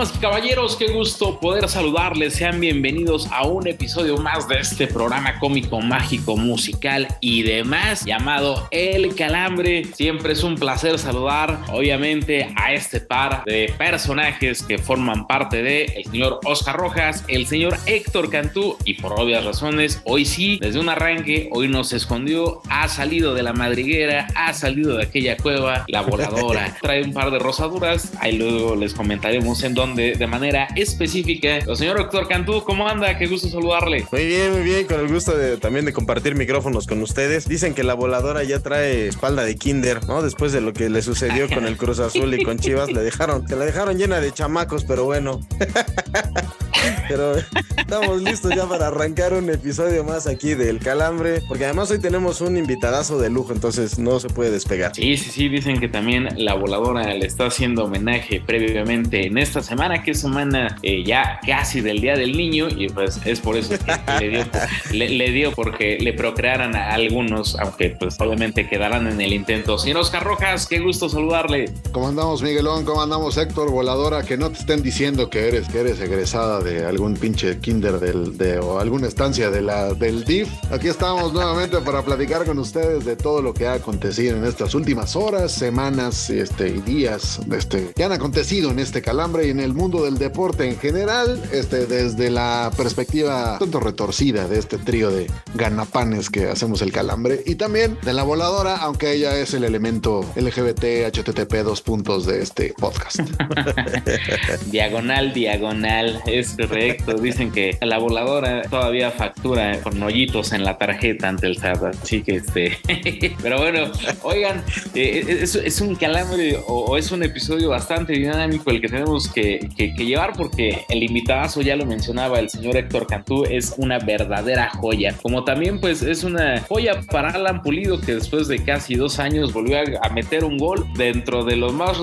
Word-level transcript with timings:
Damas 0.00 0.09
y 0.09 0.09
caballeros, 0.20 0.76
qué 0.76 0.88
gusto 0.88 1.40
poder 1.40 1.66
saludarles. 1.66 2.34
Sean 2.34 2.60
bienvenidos 2.60 3.26
a 3.32 3.46
un 3.46 3.66
episodio 3.66 4.18
más 4.18 4.46
de 4.48 4.58
este 4.58 4.86
programa 4.86 5.38
cómico, 5.38 5.80
mágico, 5.80 6.36
musical 6.36 7.08
y 7.20 7.42
demás 7.42 8.04
llamado 8.04 8.68
El 8.70 9.14
Calambre. 9.14 9.84
Siempre 9.94 10.34
es 10.34 10.42
un 10.42 10.56
placer 10.56 10.98
saludar, 10.98 11.60
obviamente, 11.72 12.52
a 12.56 12.74
este 12.74 13.00
par 13.00 13.44
de 13.46 13.72
personajes 13.78 14.62
que 14.62 14.76
forman 14.76 15.26
parte 15.26 15.62
de 15.62 15.84
el 15.84 16.04
señor 16.04 16.40
Oscar 16.44 16.76
Rojas, 16.76 17.24
el 17.28 17.46
señor 17.46 17.78
Héctor 17.86 18.28
Cantú 18.28 18.76
y 18.84 18.94
por 18.94 19.18
obvias 19.18 19.44
razones, 19.44 20.02
hoy 20.04 20.26
sí, 20.26 20.58
desde 20.60 20.80
un 20.80 20.90
arranque, 20.90 21.48
hoy 21.52 21.68
nos 21.68 21.94
escondió, 21.94 22.60
ha 22.68 22.88
salido 22.88 23.32
de 23.32 23.42
la 23.42 23.54
madriguera, 23.54 24.26
ha 24.34 24.52
salido 24.52 24.98
de 24.98 25.04
aquella 25.04 25.38
cueva, 25.38 25.86
la 25.88 26.02
voladora. 26.02 26.76
Trae 26.82 27.02
un 27.02 27.14
par 27.14 27.30
de 27.30 27.38
rosaduras, 27.38 28.12
ahí 28.20 28.36
luego 28.36 28.76
les 28.76 28.92
comentaremos 28.92 29.62
en 29.64 29.72
dónde 29.72 30.09
de 30.14 30.26
manera 30.26 30.68
específica. 30.76 31.58
El 31.58 31.76
señor 31.76 32.00
Héctor 32.00 32.28
Cantú, 32.28 32.62
¿cómo 32.64 32.88
anda? 32.88 33.16
Qué 33.18 33.26
gusto 33.26 33.48
saludarle. 33.48 34.06
Muy 34.10 34.26
bien, 34.26 34.52
muy 34.52 34.62
bien, 34.62 34.86
con 34.86 35.00
el 35.00 35.08
gusto 35.08 35.36
de, 35.36 35.56
también 35.56 35.84
de 35.84 35.92
compartir 35.92 36.34
micrófonos 36.34 36.86
con 36.86 37.02
ustedes. 37.02 37.48
Dicen 37.48 37.74
que 37.74 37.82
la 37.82 37.94
voladora 37.94 38.44
ya 38.44 38.60
trae 38.60 39.08
espalda 39.08 39.44
de 39.44 39.56
kinder, 39.56 40.06
¿no? 40.06 40.22
Después 40.22 40.52
de 40.52 40.60
lo 40.60 40.72
que 40.72 40.88
le 40.88 41.02
sucedió 41.02 41.48
con 41.48 41.66
el 41.66 41.76
Cruz 41.76 41.98
Azul 41.98 42.32
y 42.34 42.42
con 42.42 42.58
Chivas, 42.58 42.90
le 42.90 43.00
dejaron, 43.00 43.46
te 43.46 43.56
la 43.56 43.64
dejaron 43.64 43.96
llena 43.96 44.20
de 44.20 44.32
chamacos, 44.32 44.84
pero 44.84 45.04
bueno. 45.04 45.40
pero 47.08 47.36
estamos 47.76 48.22
listos 48.22 48.54
ya 48.54 48.66
para 48.66 48.88
arrancar 48.88 49.32
un 49.34 49.48
episodio 49.50 50.04
más 50.04 50.26
aquí 50.26 50.54
del 50.54 50.78
Calambre, 50.78 51.42
porque 51.48 51.64
además 51.64 51.90
hoy 51.90 51.98
tenemos 51.98 52.40
un 52.40 52.56
invitadazo 52.56 53.18
de 53.18 53.30
lujo, 53.30 53.52
entonces 53.52 53.98
no 53.98 54.20
se 54.20 54.28
puede 54.28 54.50
despegar. 54.50 54.94
Sí, 54.94 55.16
sí, 55.16 55.30
sí, 55.30 55.48
dicen 55.48 55.80
que 55.80 55.88
también 55.88 56.28
la 56.36 56.54
voladora 56.54 57.14
le 57.14 57.26
está 57.26 57.46
haciendo 57.46 57.84
homenaje 57.84 58.42
previamente 58.44 59.26
en 59.26 59.38
esta 59.38 59.62
semana, 59.62 60.02
que 60.02 60.12
es 60.12 60.20
semana 60.20 60.78
eh, 60.82 61.04
ya 61.04 61.40
casi 61.46 61.80
del 61.80 62.00
Día 62.00 62.16
del 62.16 62.36
Niño, 62.36 62.68
y 62.68 62.88
pues 62.88 63.20
es 63.24 63.40
por 63.40 63.56
eso 63.56 63.74
que 63.78 64.20
le 64.20 64.28
dio, 64.28 64.44
le, 64.92 65.08
le 65.08 65.30
dio 65.30 65.52
porque 65.52 65.98
le 66.00 66.12
procrearan 66.12 66.76
a 66.76 66.90
algunos, 66.90 67.56
aunque 67.58 67.90
pues 67.90 68.20
obviamente 68.20 68.68
quedarán 68.68 69.06
en 69.06 69.20
el 69.20 69.32
intento. 69.32 69.78
Señor 69.78 69.98
Oscar 69.98 70.24
Rojas, 70.24 70.66
qué 70.66 70.78
gusto 70.78 71.08
saludarle. 71.08 71.72
¿Cómo 71.92 72.08
andamos, 72.08 72.42
Miguelón? 72.42 72.84
¿Cómo 72.84 73.02
andamos, 73.02 73.36
Héctor 73.36 73.70
Voladora? 73.70 74.22
Que 74.22 74.36
no 74.36 74.50
te 74.50 74.58
estén 74.58 74.82
diciendo 74.82 75.30
que 75.30 75.48
eres, 75.48 75.68
que 75.68 75.80
eres 75.80 76.00
egresada 76.00 76.59
de 76.62 76.84
algún 76.84 77.14
pinche 77.14 77.58
kinder 77.58 77.98
del, 77.98 78.36
de, 78.36 78.58
o 78.58 78.78
alguna 78.78 79.08
estancia 79.08 79.50
de 79.50 79.62
la, 79.62 79.94
del 79.94 80.24
DIF. 80.24 80.48
Aquí 80.70 80.88
estamos 80.88 81.32
nuevamente 81.32 81.78
para 81.80 82.02
platicar 82.02 82.44
con 82.44 82.58
ustedes 82.58 83.04
de 83.04 83.16
todo 83.16 83.42
lo 83.42 83.54
que 83.54 83.66
ha 83.66 83.74
acontecido 83.74 84.36
en 84.36 84.44
estas 84.44 84.74
últimas 84.74 85.16
horas, 85.16 85.52
semanas 85.52 86.30
este, 86.30 86.68
y 86.68 86.80
días 86.80 87.40
este, 87.52 87.92
que 87.94 88.04
han 88.04 88.12
acontecido 88.12 88.70
en 88.70 88.78
este 88.78 89.02
calambre 89.02 89.46
y 89.46 89.50
en 89.50 89.60
el 89.60 89.74
mundo 89.74 90.04
del 90.04 90.18
deporte 90.18 90.68
en 90.68 90.78
general, 90.78 91.42
este, 91.52 91.86
desde 91.86 92.30
la 92.30 92.70
perspectiva 92.76 93.58
tanto 93.58 93.80
retorcida 93.80 94.48
de 94.48 94.58
este 94.58 94.78
trío 94.78 95.10
de 95.10 95.30
ganapanes 95.54 96.30
que 96.30 96.48
hacemos 96.48 96.82
el 96.82 96.92
calambre 96.92 97.42
y 97.46 97.56
también 97.56 97.98
de 98.02 98.12
la 98.12 98.22
voladora, 98.22 98.76
aunque 98.76 99.12
ella 99.12 99.36
es 99.38 99.54
el 99.54 99.64
elemento 99.64 100.24
LGBT 100.36 101.10
HTTP 101.12 101.54
dos 101.64 101.82
puntos 101.82 102.26
de 102.26 102.42
este 102.42 102.74
podcast. 102.78 103.20
Diagonal, 104.70 105.32
diagonal, 105.32 106.20
correcto. 106.58 107.14
Dicen 107.14 107.50
que 107.52 107.76
la 107.80 107.98
voladora 107.98 108.62
todavía 108.62 109.10
factura 109.10 109.80
con 109.80 110.02
hoyitos 110.02 110.52
en 110.52 110.64
la 110.64 110.78
tarjeta 110.78 111.28
ante 111.28 111.46
el 111.46 111.56
SAT. 111.56 111.82
Así 112.02 112.22
que 112.22 112.36
este. 112.36 112.78
Pero 113.42 113.58
bueno, 113.58 113.90
oigan, 114.22 114.62
eh, 114.94 115.38
es, 115.42 115.54
es 115.54 115.80
un 115.80 115.94
calambre 115.94 116.56
o, 116.66 116.84
o 116.86 116.96
es 116.96 117.10
un 117.12 117.22
episodio 117.22 117.68
bastante 117.70 118.12
dinámico 118.14 118.70
el 118.70 118.80
que 118.80 118.88
tenemos 118.88 119.28
que, 119.28 119.68
que- 119.76 119.94
que 119.94 120.04
llevar 120.04 120.32
porque 120.36 120.84
el 120.88 121.02
invitadazo, 121.02 121.60
ya 121.62 121.74
lo 121.76 121.84
mencionaba 121.86 122.38
el 122.38 122.48
señor 122.48 122.76
Héctor 122.76 123.06
Cantú, 123.06 123.44
es 123.44 123.74
una 123.76 123.98
verdadera 123.98 124.70
joya. 124.70 125.14
Como 125.20 125.44
también, 125.44 125.80
pues, 125.80 126.02
es 126.02 126.22
una 126.24 126.60
joya 126.60 127.00
para 127.10 127.30
Alan 127.30 127.62
Pulido 127.62 128.00
que 128.00 128.14
después 128.14 128.46
de 128.48 128.62
casi 128.64 128.94
dos 128.94 129.18
años 129.18 129.52
volvió 129.52 129.78
a, 129.78 130.06
a 130.06 130.10
meter 130.10 130.44
un 130.44 130.58
gol 130.58 130.86
dentro 130.96 131.44
de 131.44 131.56
lo 131.56 131.72
más 131.72 131.98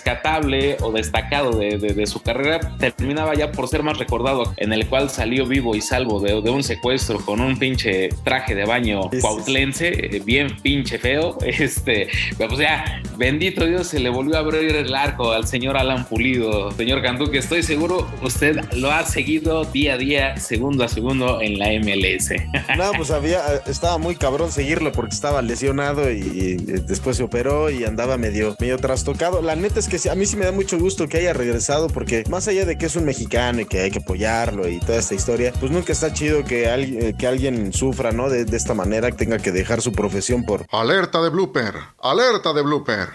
rescatable 0.00 0.76
o 0.80 0.92
destacado 0.92 1.50
de, 1.58 1.78
de- 1.78 1.94
de 1.94 2.06
su 2.06 2.20
carrera. 2.22 2.60
Terminaba 2.78 3.34
ya 3.34 3.50
por 3.52 3.68
ser 3.68 3.82
más 3.86 3.98
recordado, 3.98 4.52
en 4.56 4.72
el 4.72 4.86
cual 4.86 5.10
salió 5.10 5.46
vivo 5.46 5.74
y 5.74 5.80
salvo 5.80 6.20
de, 6.20 6.40
de 6.42 6.50
un 6.50 6.62
secuestro 6.62 7.18
con 7.24 7.40
un 7.40 7.56
pinche 7.58 8.10
traje 8.24 8.54
de 8.54 8.64
baño 8.64 8.86
Sí, 9.12 9.18
cuautlense, 9.20 9.88
eh, 9.88 10.22
bien 10.24 10.56
pinche 10.62 10.98
feo. 10.98 11.38
Este, 11.56 12.08
pues 12.36 12.58
ya, 12.58 13.00
bendito 13.16 13.64
Dios, 13.64 13.86
se 13.88 13.98
le 13.98 14.10
volvió 14.10 14.36
a 14.36 14.40
abrir 14.40 14.76
el 14.76 14.94
arco 14.94 15.32
al 15.32 15.46
señor 15.46 15.76
Alan 15.76 16.04
Pulido. 16.06 16.70
Señor 16.72 17.02
Cantú, 17.02 17.30
que 17.30 17.38
estoy 17.38 17.62
seguro 17.62 18.06
usted 18.22 18.60
lo 18.74 18.90
ha 18.90 19.04
seguido 19.04 19.64
día 19.64 19.94
a 19.94 19.96
día, 19.96 20.36
segundo 20.36 20.84
a 20.84 20.88
segundo 20.88 21.40
en 21.40 21.58
la 21.58 21.68
MLS. 21.80 22.32
No, 22.76 22.92
pues 22.96 23.10
había, 23.10 23.40
estaba 23.66 23.96
muy 23.96 24.16
cabrón 24.16 24.52
seguirlo 24.52 24.92
porque 24.92 25.14
estaba 25.14 25.40
lesionado 25.40 26.10
y, 26.12 26.16
y 26.18 26.54
después 26.56 27.16
se 27.16 27.22
operó 27.22 27.70
y 27.70 27.84
andaba 27.84 28.18
medio, 28.18 28.54
medio 28.60 28.76
trastocado. 28.76 29.40
La 29.40 29.56
neta 29.56 29.80
es 29.80 29.88
que 29.88 30.10
a 30.10 30.14
mí 30.14 30.26
sí 30.26 30.36
me 30.36 30.44
da 30.44 30.52
mucho 30.52 30.78
gusto 30.78 31.08
que 31.08 31.18
haya 31.18 31.32
regresado 31.32 31.88
porque 31.88 32.24
más 32.28 32.48
allá 32.48 32.66
de 32.66 32.76
que 32.76 32.86
es 32.86 32.96
un 32.96 33.04
mexicano 33.04 33.62
y 33.62 33.64
que 33.64 33.75
hay 33.80 33.90
que 33.90 33.98
apoyarlo 34.00 34.68
y 34.68 34.80
toda 34.80 34.98
esta 34.98 35.14
historia, 35.14 35.52
pues 35.58 35.70
nunca 35.72 35.92
está 35.92 36.12
chido 36.12 36.44
que, 36.44 36.68
alguien- 36.68 37.02
eh, 37.02 37.14
que 37.18 37.26
alguien 37.26 37.72
sufra, 37.72 38.12
¿no? 38.12 38.28
De, 38.28 38.44
de 38.44 38.56
esta 38.56 38.74
manera, 38.74 39.10
que 39.10 39.16
tenga 39.16 39.38
que 39.38 39.52
dejar 39.52 39.80
su 39.82 39.92
profesión 39.92 40.44
por... 40.44 40.66
Alerta 40.70 41.20
de 41.22 41.30
blooper, 41.30 41.74
alerta 42.00 42.52
de 42.52 42.62
blooper. 42.62 43.08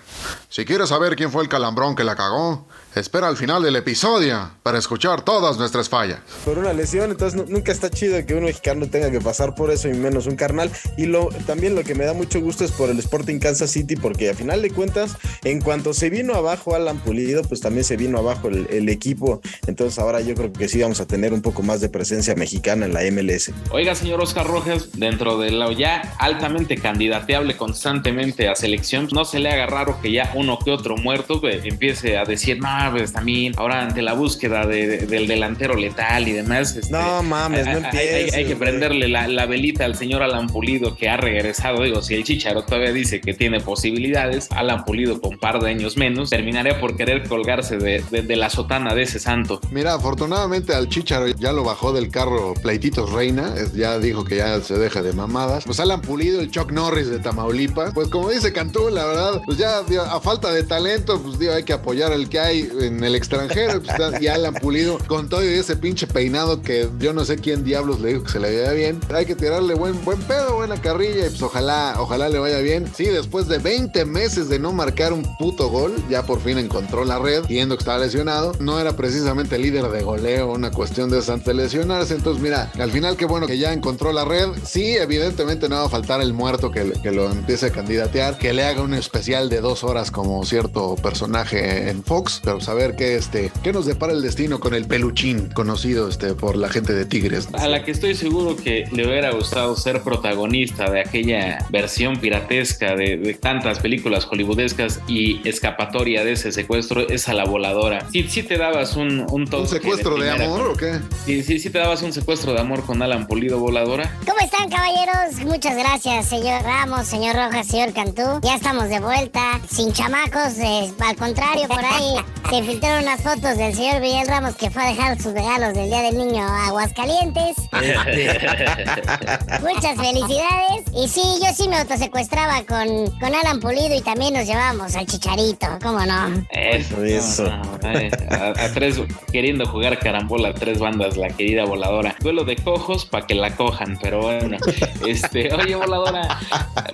Si 0.49 0.65
quieres 0.65 0.89
saber 0.89 1.15
quién 1.15 1.31
fue 1.31 1.43
el 1.43 1.49
calambrón 1.49 1.95
que 1.95 2.03
la 2.03 2.15
cagó, 2.15 2.67
espera 2.95 3.27
al 3.27 3.37
final 3.37 3.63
del 3.63 3.75
episodio 3.75 4.51
para 4.63 4.77
escuchar 4.79 5.21
todas 5.23 5.57
nuestras 5.57 5.89
fallas. 5.89 6.19
por 6.45 6.57
una 6.57 6.73
lesión, 6.73 7.11
entonces 7.11 7.35
nu- 7.39 7.45
nunca 7.47 7.71
está 7.71 7.89
chido 7.89 8.23
que 8.25 8.33
un 8.33 8.43
mexicano 8.43 8.87
tenga 8.89 9.09
que 9.11 9.21
pasar 9.21 9.55
por 9.55 9.71
eso 9.71 9.87
y 9.89 9.93
menos 9.93 10.27
un 10.27 10.35
carnal. 10.35 10.69
Y 10.97 11.05
lo 11.05 11.29
también 11.47 11.75
lo 11.75 11.83
que 11.83 11.95
me 11.95 12.05
da 12.05 12.13
mucho 12.13 12.41
gusto 12.41 12.63
es 12.65 12.71
por 12.71 12.89
el 12.89 12.99
Sporting 12.99 13.39
Kansas 13.39 13.71
City, 13.71 13.95
porque 13.95 14.29
a 14.29 14.33
final 14.33 14.61
de 14.61 14.69
cuentas, 14.71 15.15
en 15.43 15.61
cuanto 15.61 15.93
se 15.93 16.09
vino 16.09 16.33
abajo 16.33 16.75
Alan 16.75 16.97
Pulido, 16.99 17.41
pues 17.43 17.61
también 17.61 17.83
se 17.83 17.97
vino 17.97 18.17
abajo 18.17 18.47
el, 18.49 18.67
el 18.69 18.89
equipo. 18.89 19.41
Entonces 19.67 19.97
ahora 19.99 20.21
yo 20.21 20.35
creo 20.35 20.51
que 20.51 20.67
sí 20.67 20.81
vamos 20.81 20.99
a 21.01 21.05
tener 21.07 21.33
un 21.33 21.41
poco 21.41 21.61
más 21.63 21.81
de 21.81 21.89
presencia 21.89 22.35
mexicana 22.35 22.85
en 22.85 22.93
la 22.93 23.01
MLS. 23.11 23.51
Oiga, 23.71 23.95
señor 23.95 24.21
Oscar 24.21 24.47
Rojas, 24.47 24.89
dentro 24.93 25.37
de 25.37 25.51
lo 25.51 25.71
ya 25.71 26.15
altamente 26.19 26.77
candidateable 26.77 27.55
constantemente 27.57 28.47
a 28.49 28.55
selección, 28.55 29.07
no 29.11 29.25
se 29.25 29.39
le 29.39 29.49
haga 29.49 29.65
raro 29.65 29.99
que 30.01 30.11
ya 30.11 30.31
uno 30.35 30.57
que 30.63 30.71
otro 30.71 30.97
muerto 30.97 31.39
pues, 31.41 31.63
empiece 31.65 32.17
a 32.17 32.25
decir, 32.25 32.59
no, 32.59 32.67
pues 32.89 33.13
también 33.13 33.53
ahora 33.57 33.81
ante 33.83 34.01
la 34.01 34.13
búsqueda 34.13 34.65
de- 34.65 34.87
de- 34.87 35.05
del 35.05 35.27
delantero 35.27 35.75
letal 35.75 36.27
y 36.27 36.31
demás. 36.31 36.75
este, 36.75 36.91
No 36.91 37.21
mames, 37.21 37.65
no 37.65 37.71
hay- 37.71 37.77
hay- 37.77 37.83
Hay, 37.83 38.07
empieces, 38.07 38.33
hay 38.33 38.45
que 38.45 38.55
prenderle 38.55 39.07
la, 39.07 39.27
la 39.27 39.45
velita 39.45 39.85
al 39.85 39.95
señor 39.95 40.23
Alan 40.23 40.47
Pulido 40.47 40.95
que 40.95 41.09
ha 41.09 41.17
regresado. 41.17 41.83
Digo, 41.83 42.01
si 42.01 42.15
el 42.15 42.23
Chicharo 42.23 42.63
todavía 42.63 42.91
dice 42.93 43.21
que 43.21 43.33
tiene 43.33 43.59
posibilidades, 43.59 44.47
Alan 44.51 44.83
Pulido 44.85 45.19
con 45.21 45.33
un 45.33 45.39
par 45.39 45.59
de 45.61 45.69
años 45.69 45.97
menos 45.97 46.29
terminaría 46.29 46.79
por 46.79 46.95
querer 46.95 47.27
colgarse 47.27 47.77
de, 47.77 48.03
de- 48.09 48.31
la 48.35 48.49
sotana 48.49 48.95
de 48.95 49.03
ese 49.03 49.19
santo. 49.19 49.59
Mira, 49.71 49.93
afortunadamente 49.93 50.73
al 50.73 50.87
Chicharo 50.87 51.27
ya 51.27 51.51
lo 51.51 51.63
bajó 51.65 51.91
del 51.93 52.09
carro 52.09 52.53
Pleititos 52.61 53.11
Reina, 53.11 53.53
ya 53.75 53.99
dijo 53.99 54.23
que 54.23 54.37
ya 54.37 54.59
se 54.61 54.77
deja 54.77 55.01
de 55.03 55.11
mamadas. 55.13 55.65
Pues 55.65 55.79
Alan 55.81 56.01
Pulido, 56.01 56.39
el 56.39 56.49
Chuck 56.49 56.71
Norris 56.71 57.09
de 57.09 57.19
Tamaulipas, 57.19 57.93
pues 57.93 58.07
como 58.07 58.29
dice 58.29 58.53
Cantú, 58.53 58.89
la 58.89 59.05
verdad, 59.05 59.41
pues 59.45 59.57
ya 59.57 59.79
a 59.79 59.83
falta 60.19 60.31
falta 60.31 60.53
de 60.53 60.63
talento, 60.63 61.21
pues 61.21 61.37
digo, 61.39 61.51
hay 61.53 61.63
que 61.63 61.73
apoyar 61.73 62.13
al 62.13 62.29
que 62.29 62.39
hay 62.39 62.69
en 62.79 63.03
el 63.03 63.15
extranjero. 63.15 63.81
Pues, 63.81 64.19
ya 64.19 64.35
Alan 64.35 64.53
Pulido 64.53 64.97
con 65.07 65.29
todo 65.29 65.41
ese 65.41 65.75
pinche 65.75 66.07
peinado 66.07 66.61
que 66.61 66.89
yo 66.99 67.13
no 67.13 67.25
sé 67.25 67.37
quién 67.37 67.63
diablos 67.63 67.99
le 67.99 68.09
dijo 68.09 68.23
que 68.23 68.31
se 68.31 68.39
le 68.39 68.49
veía 68.49 68.71
bien. 68.71 68.99
Hay 69.13 69.25
que 69.25 69.35
tirarle 69.35 69.75
buen, 69.75 70.03
buen 70.03 70.19
pedo, 70.21 70.55
buena 70.55 70.79
carrilla 70.81 71.25
y 71.25 71.29
pues 71.29 71.41
ojalá, 71.41 71.95
ojalá 71.97 72.29
le 72.29 72.39
vaya 72.39 72.59
bien. 72.59 72.91
Sí, 72.95 73.05
después 73.05 73.47
de 73.47 73.57
20 73.57 74.05
meses 74.05 74.49
de 74.49 74.59
no 74.59 74.71
marcar 74.71 75.13
un 75.13 75.23
puto 75.37 75.69
gol, 75.69 75.95
ya 76.09 76.25
por 76.25 76.41
fin 76.41 76.57
encontró 76.57 77.05
la 77.05 77.19
red, 77.19 77.45
viendo 77.47 77.75
que 77.75 77.81
estaba 77.81 77.99
lesionado. 77.99 78.53
No 78.59 78.79
era 78.79 78.95
precisamente 78.95 79.57
líder 79.57 79.89
de 79.89 80.03
goleo, 80.03 80.51
una 80.51 80.71
cuestión 80.71 81.09
de 81.09 81.21
lesionarse. 81.53 82.15
Entonces, 82.15 82.41
mira, 82.41 82.71
al 82.79 82.91
final 82.91 83.17
qué 83.17 83.25
bueno 83.25 83.47
que 83.47 83.57
ya 83.57 83.73
encontró 83.73 84.13
la 84.13 84.25
red. 84.25 84.49
Sí, 84.65 84.95
evidentemente 84.95 85.69
no 85.69 85.75
va 85.75 85.85
a 85.85 85.89
faltar 85.89 86.21
el 86.21 86.33
muerto 86.33 86.71
que, 86.71 86.91
que 87.01 87.11
lo 87.11 87.31
empiece 87.31 87.67
a 87.67 87.71
candidatear, 87.71 88.37
que 88.37 88.53
le 88.53 88.63
haga 88.63 88.81
un 88.81 88.93
especial 88.93 89.49
de 89.49 89.61
dos 89.61 89.83
horas 89.83 90.11
como 90.11 90.43
cierto 90.45 90.95
personaje 90.95 91.89
en 91.89 92.03
Fox, 92.03 92.41
pero 92.43 92.60
saber 92.61 92.95
qué, 92.95 93.15
este, 93.15 93.51
qué 93.63 93.73
nos 93.73 93.85
depara 93.85 94.13
el 94.13 94.21
destino 94.21 94.59
con 94.59 94.73
el 94.73 94.85
peluchín 94.87 95.49
conocido 95.49 96.07
este, 96.09 96.33
por 96.33 96.55
la 96.55 96.69
gente 96.69 96.93
de 96.93 97.05
Tigres. 97.05 97.47
A 97.53 97.67
la 97.67 97.83
que 97.83 97.91
estoy 97.91 98.15
seguro 98.15 98.55
que 98.55 98.85
le 98.91 99.07
hubiera 99.07 99.31
gustado 99.31 99.75
ser 99.75 100.01
protagonista 100.01 100.89
de 100.89 101.01
aquella 101.01 101.65
versión 101.69 102.17
piratesca 102.17 102.95
de, 102.95 103.17
de 103.17 103.33
tantas 103.33 103.79
películas 103.79 104.25
hollywoodescas 104.25 104.99
y 105.07 105.47
escapatoria 105.47 106.23
de 106.23 106.33
ese 106.33 106.51
secuestro 106.51 107.07
es 107.09 107.27
a 107.27 107.33
la 107.33 107.45
voladora. 107.45 108.07
Sí, 108.11 108.25
sí 108.29 108.43
te 108.43 108.57
dabas 108.57 108.95
un, 108.95 109.25
un, 109.31 109.53
¿Un 109.53 109.67
secuestro 109.67 110.17
de 110.17 110.29
amor 110.29 110.61
con- 110.61 110.71
o 110.71 110.73
qué? 110.75 110.99
Sí, 111.25 111.43
sí, 111.43 111.59
sí 111.59 111.69
te 111.69 111.79
dabas 111.79 112.01
un 112.01 112.13
secuestro 112.13 112.53
de 112.53 112.59
amor 112.61 112.85
con 112.85 113.01
Alan 113.01 113.27
Pulido 113.27 113.59
voladora. 113.59 114.17
¿Cómo 114.25 114.39
están, 114.39 114.69
caballeros? 114.69 115.43
Muchas 115.45 115.75
gracias, 115.77 116.27
señor 116.27 116.61
Ramos, 116.63 117.07
señor 117.07 117.35
Rojas, 117.35 117.67
señor 117.67 117.93
Cantú. 117.93 118.39
Ya 118.43 118.55
estamos 118.55 118.89
de 118.89 118.99
vuelta, 118.99 119.59
sin 119.69 119.91
chamacos. 119.93 120.57
eh, 120.59 120.91
al 120.99 121.15
contrario, 121.15 121.67
por 121.67 121.83
ahí 121.83 122.15
se 122.51 122.63
filtraron 122.63 123.03
unas 123.03 123.21
fotos 123.21 123.57
del 123.57 123.73
señor 123.73 124.01
Miguel 124.01 124.27
Ramos 124.27 124.55
que 124.55 124.69
fue 124.69 124.83
a 124.83 124.87
dejar 124.87 125.17
sus 125.21 125.31
regalos 125.31 125.73
del 125.73 125.89
Día 125.89 126.01
del 126.01 126.17
Niño 126.17 126.43
a 126.43 126.67
Aguascalientes. 126.67 127.55
Muchas 129.61 129.95
felicidades. 129.95 130.83
Y 130.93 131.07
sí, 131.07 131.21
yo 131.41 131.53
sí 131.55 131.69
me 131.69 131.77
autosecuestraba 131.77 132.61
con, 132.67 133.09
con 133.21 133.33
Alan 133.33 133.61
Pulido 133.61 133.95
y 133.95 134.01
también 134.01 134.33
nos 134.33 134.45
llevábamos 134.45 134.97
al 134.97 135.05
Chicharito, 135.05 135.65
¿cómo 135.81 136.05
no? 136.05 136.45
Eso. 136.49 137.01
Eso. 137.01 137.43
no, 137.43 137.63
no, 137.63 137.89
a, 138.31 138.49
a 138.65 138.73
tres, 138.73 138.99
queriendo 139.31 139.65
jugar 139.65 139.97
carambola 139.99 140.49
a 140.49 140.53
tres 140.53 140.77
bandas, 140.79 141.15
la 141.15 141.29
querida 141.29 141.63
voladora. 141.63 142.17
Duelo 142.19 142.43
de 142.43 142.57
cojos 142.57 143.05
para 143.05 143.25
que 143.27 143.35
la 143.35 143.55
cojan, 143.55 143.97
pero 144.01 144.23
bueno. 144.23 144.57
Este, 145.07 145.53
oye, 145.53 145.75
voladora, 145.75 146.39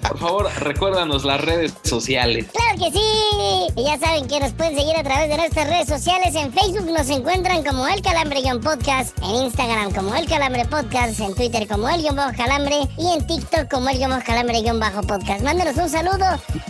por 0.08 0.18
favor, 0.18 0.50
recuérdanos 0.60 1.26
las 1.26 1.42
redes 1.42 1.74
sociales. 1.84 2.46
¡Claro 2.54 2.78
que 2.78 2.92
sí! 2.92 3.68
Y 3.76 3.84
ya 3.84 3.98
saben 3.98 4.28
que 4.28 4.40
nos 4.40 4.54
pueden 4.54 4.76
seguir 4.76 4.96
a 4.96 5.04
través 5.04 5.30
de 5.30 5.47
nuestras 5.48 5.68
redes 5.70 5.88
sociales. 5.88 6.36
En 6.36 6.52
Facebook 6.52 6.92
nos 6.92 7.10
encuentran 7.10 7.64
como 7.64 7.88
El 7.88 8.02
Calambre-Podcast, 8.02 9.18
en 9.24 9.46
Instagram 9.46 9.94
como 9.94 10.14
El 10.14 10.28
Calambre 10.28 10.66
Podcast, 10.66 11.22
en 11.22 11.34
Twitter 11.36 11.66
como 11.70 11.88
El 11.88 12.02
Guión 12.02 12.18
Bajo 12.18 12.36
Calambre 12.36 12.80
y 12.98 13.14
en 13.14 13.26
TikTok 13.26 13.70
como 13.72 13.88
El 13.88 13.98
Guión 13.98 14.10
Bajo 14.12 14.26
Calambre-Podcast. 14.26 15.42
Mándenos 15.44 15.78
un 15.78 15.88
saludo 15.90 16.26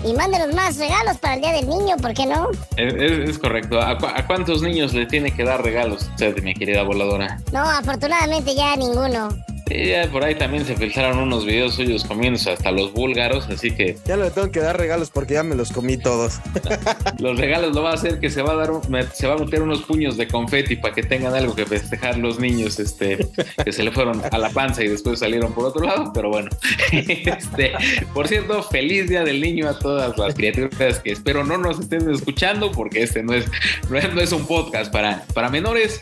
y 0.06 0.14
mándenos 0.14 0.54
más 0.54 0.78
regalos 0.78 1.18
para 1.18 1.34
el 1.36 1.42
Día 1.42 1.54
del 1.54 1.68
Niño, 1.68 1.98
¿por 1.98 2.14
qué 2.14 2.28
no? 2.28 2.50
Es, 2.76 2.94
es- 2.94 3.30
es 3.32 3.40
correcto. 3.40 3.82
¿A, 3.82 3.98
cu- 3.98 4.06
a 4.14 4.28
cuántos 4.28 4.62
niños 4.62 4.94
le 4.94 5.08
tiene 5.08 5.32
que 5.32 5.44
dar 5.44 5.64
regalos 5.64 6.04
usted, 6.04 6.40
mi 6.44 6.54
querida 6.54 6.84
voladora? 6.84 7.40
No, 7.52 7.62
afortunadamente 7.68 8.54
ya 8.54 8.76
ninguno. 8.76 9.30
Sí, 9.68 9.88
ya 9.88 10.08
por 10.12 10.24
ahí 10.24 10.36
también 10.36 10.66
se 10.66 10.76
filtraron 10.76 11.20
unos 11.20 11.46
videos 11.46 11.76
suyos 11.76 12.04
comiéndose 12.06 12.52
hasta 12.52 12.72
los 12.72 12.94
búlgaros, 12.94 13.48
así 13.50 13.72
que 13.72 13.98
Ya 14.06 14.16
le 14.18 14.30
tengo 14.32 14.52
que 14.52 14.60
dar 14.60 14.78
regalos 14.78 15.10
porque 15.10 15.34
ya 15.36 15.44
me 15.44 15.56
los 15.56 15.72
comí 15.72 15.98
todos. 15.98 16.40
los 17.20 17.38
regalos 17.38 17.76
lo 17.76 17.84
va 17.84 17.92
a 17.92 17.94
hacer 17.96 18.20
que 18.20 18.30
se 18.30 18.42
va 18.42 18.54
a 18.54 18.56
dar 18.56 18.72
un- 18.72 18.82
se 19.14 19.28
va 19.28 19.34
a 19.36 19.38
meter 19.38 19.62
unos 19.62 19.82
puños 19.84 20.18
de 20.18 20.28
confeti 20.28 20.76
para 20.78 20.94
que 20.94 21.04
tengan 21.04 21.34
algo 21.34 21.56
que 21.56 21.66
festejar 21.66 22.18
los 22.18 22.40
niños 22.40 22.80
este 22.80 23.18
que 23.64 23.72
se 23.72 23.84
le 23.84 23.92
fueron 23.92 24.22
a 24.32 24.38
la 24.38 24.50
panza 24.50 24.84
y 24.84 24.88
después 24.88 25.20
salieron 25.20 25.54
por 25.54 25.66
otro 25.66 25.86
lado 25.86 26.12
pero 26.14 26.30
bueno 26.30 26.50
este 26.92 27.74
por 28.14 28.28
cierto 28.28 28.64
feliz 28.64 29.10
día 29.10 29.24
del 29.24 29.42
niño 29.42 29.68
a 29.70 29.78
todas 29.80 30.18
las 30.18 30.34
criaturas 30.36 31.00
que 31.00 31.12
espero 31.12 31.44
no 31.44 31.58
nos 31.58 31.80
estén 31.80 32.10
escuchando 32.10 32.72
porque 32.72 33.04
este 33.04 33.24
no 33.24 33.34
es 33.34 33.46
no 33.90 33.98
es, 33.98 34.14
no 34.14 34.22
es 34.22 34.32
un 34.32 34.46
podcast 34.48 34.92
para 34.92 35.24
para 35.34 35.50
menores 35.50 36.00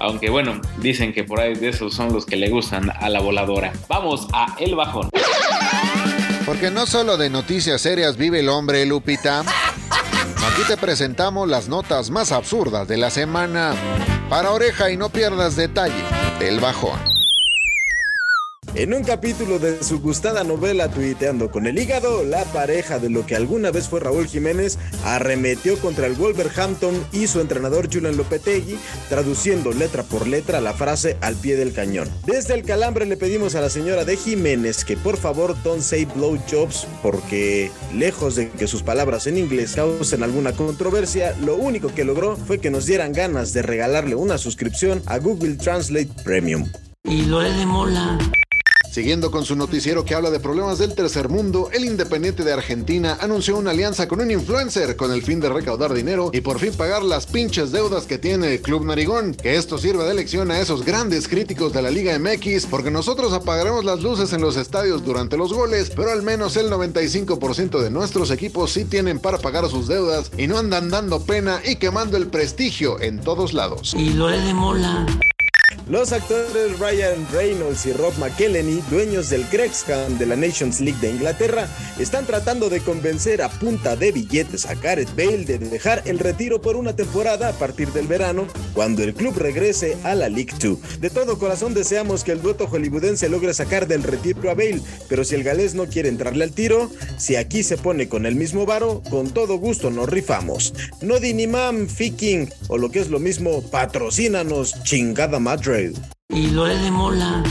aunque 0.00 0.30
bueno 0.30 0.60
dicen 0.80 1.12
que 1.12 1.24
por 1.24 1.40
ahí 1.40 1.54
de 1.54 1.68
esos 1.70 1.94
son 1.94 2.12
los 2.12 2.26
que 2.26 2.36
le 2.36 2.48
gustan 2.50 2.90
a 2.90 3.07
la 3.08 3.20
voladora 3.20 3.72
vamos 3.88 4.26
a 4.32 4.54
el 4.58 4.74
bajón 4.74 5.10
Porque 6.46 6.70
no 6.70 6.86
solo 6.86 7.16
de 7.16 7.30
noticias 7.30 7.82
serias 7.82 8.16
vive 8.16 8.40
el 8.40 8.48
hombre, 8.48 8.86
Lupita. 8.86 9.40
Aquí 9.40 10.62
te 10.66 10.78
presentamos 10.78 11.46
las 11.46 11.68
notas 11.68 12.08
más 12.10 12.32
absurdas 12.32 12.88
de 12.88 12.96
la 12.96 13.10
semana. 13.10 13.74
Para 14.30 14.52
oreja 14.52 14.90
y 14.90 14.96
no 14.96 15.10
pierdas 15.10 15.56
detalle 15.56 16.02
del 16.38 16.58
bajón. 16.58 17.07
En 18.78 18.94
un 18.94 19.02
capítulo 19.02 19.58
de 19.58 19.82
su 19.82 19.98
gustada 19.98 20.44
novela 20.44 20.88
Tuiteando 20.88 21.50
con 21.50 21.66
el 21.66 21.80
hígado, 21.80 22.22
la 22.22 22.44
pareja 22.44 23.00
de 23.00 23.10
lo 23.10 23.26
que 23.26 23.34
alguna 23.34 23.72
vez 23.72 23.88
fue 23.88 23.98
Raúl 23.98 24.28
Jiménez 24.28 24.78
arremetió 25.02 25.76
contra 25.80 26.06
el 26.06 26.14
Wolverhampton 26.14 26.94
y 27.10 27.26
su 27.26 27.40
entrenador 27.40 27.92
Julian 27.92 28.16
Lopetegui, 28.16 28.78
traduciendo 29.08 29.72
letra 29.72 30.04
por 30.04 30.28
letra 30.28 30.60
la 30.60 30.74
frase 30.74 31.16
al 31.22 31.34
pie 31.34 31.56
del 31.56 31.72
cañón. 31.72 32.08
Desde 32.24 32.54
el 32.54 32.62
calambre 32.62 33.04
le 33.04 33.16
pedimos 33.16 33.56
a 33.56 33.60
la 33.60 33.68
señora 33.68 34.04
de 34.04 34.16
Jiménez 34.16 34.84
que 34.84 34.96
por 34.96 35.16
favor 35.16 35.60
don't 35.64 35.82
say 35.82 36.04
blowjobs 36.04 36.86
porque 37.02 37.72
lejos 37.92 38.36
de 38.36 38.48
que 38.48 38.68
sus 38.68 38.84
palabras 38.84 39.26
en 39.26 39.38
inglés 39.38 39.72
causen 39.74 40.22
alguna 40.22 40.52
controversia, 40.52 41.34
lo 41.44 41.56
único 41.56 41.92
que 41.92 42.04
logró 42.04 42.36
fue 42.36 42.60
que 42.60 42.70
nos 42.70 42.86
dieran 42.86 43.12
ganas 43.12 43.52
de 43.52 43.62
regalarle 43.62 44.14
una 44.14 44.38
suscripción 44.38 45.02
a 45.06 45.18
Google 45.18 45.56
Translate 45.56 46.10
Premium. 46.22 46.70
y 47.02 47.24
Lore 47.24 47.50
de 47.50 47.66
Mola. 47.66 48.18
Siguiendo 48.90 49.30
con 49.30 49.44
su 49.44 49.54
noticiero 49.54 50.04
que 50.04 50.14
habla 50.14 50.30
de 50.30 50.40
problemas 50.40 50.78
del 50.78 50.94
tercer 50.94 51.28
mundo, 51.28 51.68
el 51.72 51.84
Independiente 51.84 52.42
de 52.42 52.52
Argentina 52.52 53.18
anunció 53.20 53.56
una 53.56 53.70
alianza 53.70 54.08
con 54.08 54.20
un 54.20 54.30
influencer 54.30 54.96
con 54.96 55.12
el 55.12 55.22
fin 55.22 55.40
de 55.40 55.48
recaudar 55.50 55.92
dinero 55.92 56.30
y 56.32 56.40
por 56.40 56.58
fin 56.58 56.72
pagar 56.72 57.02
las 57.02 57.26
pinches 57.26 57.70
deudas 57.70 58.06
que 58.06 58.18
tiene 58.18 58.54
el 58.54 58.62
Club 58.62 58.84
Narigón. 58.84 59.34
Que 59.34 59.56
esto 59.56 59.78
sirva 59.78 60.04
de 60.04 60.14
lección 60.14 60.50
a 60.50 60.58
esos 60.58 60.84
grandes 60.84 61.28
críticos 61.28 61.72
de 61.72 61.82
la 61.82 61.90
Liga 61.90 62.18
MX, 62.18 62.66
porque 62.66 62.90
nosotros 62.90 63.32
apagaremos 63.32 63.84
las 63.84 64.00
luces 64.00 64.32
en 64.32 64.40
los 64.40 64.56
estadios 64.56 65.04
durante 65.04 65.36
los 65.36 65.52
goles, 65.52 65.92
pero 65.94 66.10
al 66.10 66.22
menos 66.22 66.56
el 66.56 66.70
95% 66.70 67.80
de 67.80 67.90
nuestros 67.90 68.30
equipos 68.30 68.72
sí 68.72 68.84
tienen 68.84 69.20
para 69.20 69.38
pagar 69.38 69.68
sus 69.68 69.86
deudas 69.86 70.32
y 70.38 70.46
no 70.46 70.58
andan 70.58 70.90
dando 70.90 71.20
pena 71.20 71.60
y 71.64 71.76
quemando 71.76 72.16
el 72.16 72.28
prestigio 72.28 73.00
en 73.00 73.20
todos 73.20 73.52
lados. 73.52 73.94
y 73.96 74.14
Lore 74.14 74.40
de 74.40 74.54
Mola. 74.54 75.06
Los 75.86 76.12
actores 76.12 76.78
Ryan 76.78 77.26
Reynolds 77.30 77.84
y 77.84 77.92
Rob 77.92 78.16
McElhenney, 78.18 78.82
dueños 78.90 79.28
del 79.28 79.42
Crexham 79.44 80.16
de 80.16 80.24
la 80.24 80.34
Nations 80.34 80.80
League 80.80 80.98
de 81.00 81.10
Inglaterra, 81.10 81.68
están 81.98 82.24
tratando 82.24 82.70
de 82.70 82.80
convencer 82.80 83.42
a 83.42 83.50
punta 83.50 83.94
de 83.94 84.12
billetes 84.12 84.64
a 84.64 84.74
Gareth 84.74 85.14
Bale 85.14 85.44
de 85.44 85.58
dejar 85.58 86.02
el 86.06 86.18
retiro 86.18 86.62
por 86.62 86.76
una 86.76 86.96
temporada 86.96 87.50
a 87.50 87.52
partir 87.52 87.92
del 87.92 88.06
verano, 88.06 88.46
cuando 88.72 89.02
el 89.02 89.12
club 89.12 89.36
regrese 89.36 89.98
a 90.04 90.14
la 90.14 90.30
League 90.30 90.54
2. 90.58 91.00
De 91.00 91.10
todo 91.10 91.38
corazón 91.38 91.74
deseamos 91.74 92.24
que 92.24 92.32
el 92.32 92.40
dueto 92.40 92.66
hollywoodense 92.66 93.28
logre 93.28 93.52
sacar 93.52 93.86
del 93.86 94.02
retiro 94.02 94.50
a 94.50 94.54
Bale, 94.54 94.80
pero 95.08 95.22
si 95.22 95.34
el 95.34 95.44
galés 95.44 95.74
no 95.74 95.86
quiere 95.86 96.08
entrarle 96.08 96.44
al 96.44 96.52
tiro, 96.52 96.90
si 97.18 97.36
aquí 97.36 97.62
se 97.62 97.76
pone 97.76 98.08
con 98.08 98.24
el 98.24 98.36
mismo 98.36 98.64
varo, 98.64 99.02
con 99.10 99.30
todo 99.30 99.58
gusto 99.58 99.90
nos 99.90 100.08
rifamos. 100.08 100.72
No 101.02 101.18
dinimam, 101.18 101.88
fiking, 101.88 102.48
o 102.68 102.78
lo 102.78 102.90
que 102.90 103.00
es 103.00 103.10
lo 103.10 103.18
mismo, 103.18 103.62
patrocínanos, 103.70 104.82
chingada 104.82 105.38
madre. 105.38 105.57
Y 106.28 106.50
Lore 106.50 106.76
de 106.78 106.90
Mola. 106.90 107.42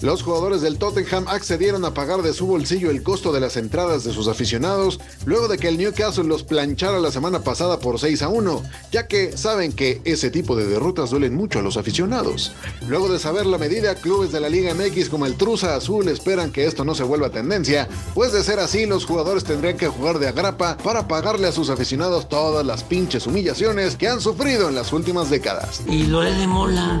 Los 0.00 0.22
jugadores 0.22 0.60
del 0.60 0.78
Tottenham 0.78 1.26
accedieron 1.26 1.84
a 1.84 1.92
pagar 1.92 2.22
de 2.22 2.32
su 2.32 2.46
bolsillo 2.46 2.90
el 2.90 3.02
costo 3.02 3.32
de 3.32 3.40
las 3.40 3.56
entradas 3.56 4.04
de 4.04 4.12
sus 4.12 4.28
aficionados 4.28 5.00
luego 5.24 5.48
de 5.48 5.58
que 5.58 5.66
el 5.66 5.76
Newcastle 5.76 6.22
los 6.22 6.44
planchara 6.44 7.00
la 7.00 7.10
semana 7.10 7.40
pasada 7.40 7.80
por 7.80 7.98
6 7.98 8.22
a 8.22 8.28
1, 8.28 8.62
ya 8.92 9.08
que 9.08 9.36
saben 9.36 9.72
que 9.72 10.00
ese 10.04 10.30
tipo 10.30 10.54
de 10.54 10.66
derrotas 10.66 11.10
duelen 11.10 11.34
mucho 11.34 11.58
a 11.58 11.62
los 11.62 11.76
aficionados. 11.76 12.52
Luego 12.86 13.08
de 13.08 13.18
saber 13.18 13.46
la 13.46 13.58
medida, 13.58 13.96
clubes 13.96 14.30
de 14.30 14.38
la 14.40 14.48
Liga 14.48 14.72
MX 14.72 15.08
como 15.08 15.26
el 15.26 15.34
Truza 15.34 15.74
Azul 15.74 16.06
esperan 16.06 16.52
que 16.52 16.66
esto 16.66 16.84
no 16.84 16.94
se 16.94 17.02
vuelva 17.02 17.30
tendencia, 17.30 17.88
pues 18.14 18.32
de 18.32 18.44
ser 18.44 18.60
así 18.60 18.86
los 18.86 19.04
jugadores 19.04 19.42
tendrían 19.42 19.76
que 19.76 19.88
jugar 19.88 20.20
de 20.20 20.28
agrapa 20.28 20.76
para 20.76 21.08
pagarle 21.08 21.48
a 21.48 21.52
sus 21.52 21.70
aficionados 21.70 22.28
todas 22.28 22.64
las 22.64 22.84
pinches 22.84 23.26
humillaciones 23.26 23.96
que 23.96 24.06
han 24.06 24.20
sufrido 24.20 24.68
en 24.68 24.76
las 24.76 24.92
últimas 24.92 25.28
décadas. 25.28 25.82
y 25.88 26.04
Lore 26.04 26.34
de 26.34 26.46
Mola. 26.46 27.00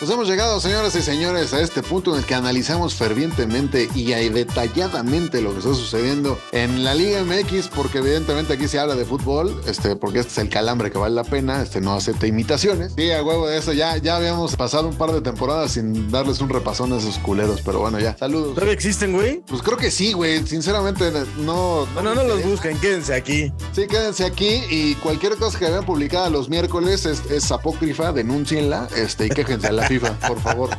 Pues 0.00 0.10
hemos 0.10 0.28
llegado, 0.28 0.60
señoras 0.60 0.94
y 0.96 1.02
señores, 1.02 1.54
a 1.54 1.60
este 1.60 1.80
punto 1.82 2.12
en 2.12 2.18
el 2.18 2.26
que 2.26 2.34
analizamos 2.34 2.94
fervientemente 2.94 3.88
y 3.94 4.06
detalladamente 4.28 5.40
lo 5.40 5.52
que 5.52 5.58
está 5.58 5.72
sucediendo 5.72 6.36
en 6.50 6.82
la 6.82 6.94
Liga 6.94 7.22
MX, 7.22 7.68
porque 7.68 7.98
evidentemente 7.98 8.52
aquí 8.54 8.66
se 8.66 8.80
habla 8.80 8.96
de 8.96 9.04
fútbol, 9.04 9.62
este, 9.66 9.94
porque 9.94 10.18
este 10.18 10.32
es 10.32 10.38
el 10.38 10.48
calambre 10.48 10.90
que 10.90 10.98
vale 10.98 11.14
la 11.14 11.22
pena, 11.22 11.62
este 11.62 11.80
no 11.80 11.94
acepta 11.94 12.26
imitaciones. 12.26 12.92
Sí, 12.96 13.12
a 13.12 13.22
huevo 13.22 13.46
de 13.46 13.56
eso, 13.56 13.72
ya, 13.72 13.96
ya 13.98 14.16
habíamos 14.16 14.56
pasado 14.56 14.88
un 14.88 14.96
par 14.96 15.12
de 15.12 15.20
temporadas 15.20 15.72
sin 15.72 16.10
darles 16.10 16.40
un 16.40 16.48
repasón 16.48 16.92
a 16.92 16.96
esos 16.96 17.18
culeros, 17.18 17.62
pero 17.64 17.78
bueno, 17.78 18.00
ya. 18.00 18.16
Saludos. 18.16 18.54
¿Todavía 18.54 18.74
existen, 18.74 19.12
güey? 19.12 19.42
Pues 19.46 19.62
creo 19.62 19.78
que 19.78 19.92
sí, 19.92 20.12
güey. 20.12 20.44
Sinceramente, 20.46 21.12
no. 21.38 21.86
Bueno, 21.94 22.14
no 22.16 22.24
los 22.24 22.42
busquen, 22.42 22.78
quédense 22.80 23.14
aquí. 23.14 23.52
Sí, 23.72 23.86
quédense 23.86 24.24
aquí 24.24 24.62
y 24.68 24.96
cualquier 24.96 25.36
cosa 25.36 25.58
que 25.58 25.70
vean 25.70 25.86
publicada 25.86 26.28
los 26.30 26.48
miércoles 26.48 27.06
es, 27.06 27.22
es 27.30 27.50
apócrifa, 27.52 28.12
denúncienla 28.12 28.88
este, 28.96 29.26
y 29.26 29.28
quéjense 29.30 29.68
a 29.68 29.72
la 29.84 29.88
FIFA, 29.88 30.28
por 30.28 30.40
favor. 30.40 30.70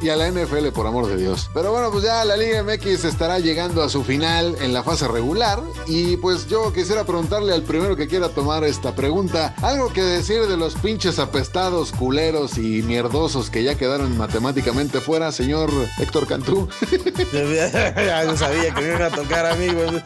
Y 0.00 0.08
a 0.08 0.16
la 0.16 0.30
NFL, 0.30 0.68
por 0.74 0.86
amor 0.86 1.06
de 1.06 1.16
Dios. 1.16 1.50
Pero 1.54 1.72
bueno, 1.72 1.90
pues 1.90 2.04
ya 2.04 2.24
la 2.24 2.36
Liga 2.36 2.62
MX 2.62 3.04
estará 3.04 3.38
llegando 3.38 3.82
a 3.82 3.88
su 3.88 4.04
final 4.04 4.56
en 4.60 4.72
la 4.72 4.82
fase 4.82 5.08
regular. 5.08 5.60
Y 5.86 6.16
pues 6.18 6.46
yo 6.48 6.72
quisiera 6.72 7.04
preguntarle 7.04 7.52
al 7.52 7.62
primero 7.62 7.96
que 7.96 8.06
quiera 8.06 8.28
tomar 8.28 8.64
esta 8.64 8.94
pregunta, 8.94 9.54
algo 9.62 9.92
que 9.92 10.02
decir 10.02 10.46
de 10.46 10.56
los 10.56 10.74
pinches 10.74 11.18
apestados, 11.18 11.92
culeros 11.92 12.58
y 12.58 12.82
mierdosos 12.82 13.50
que 13.50 13.62
ya 13.62 13.76
quedaron 13.76 14.16
matemáticamente 14.16 15.00
fuera, 15.00 15.32
señor 15.32 15.70
Héctor 15.98 16.26
Cantú. 16.26 16.68
ya 17.32 18.24
yo 18.24 18.36
sabía 18.36 18.74
que 18.74 18.80
me 18.80 18.88
iban 18.88 19.02
a 19.02 19.10
tocar, 19.10 19.46
amigos. 19.46 20.02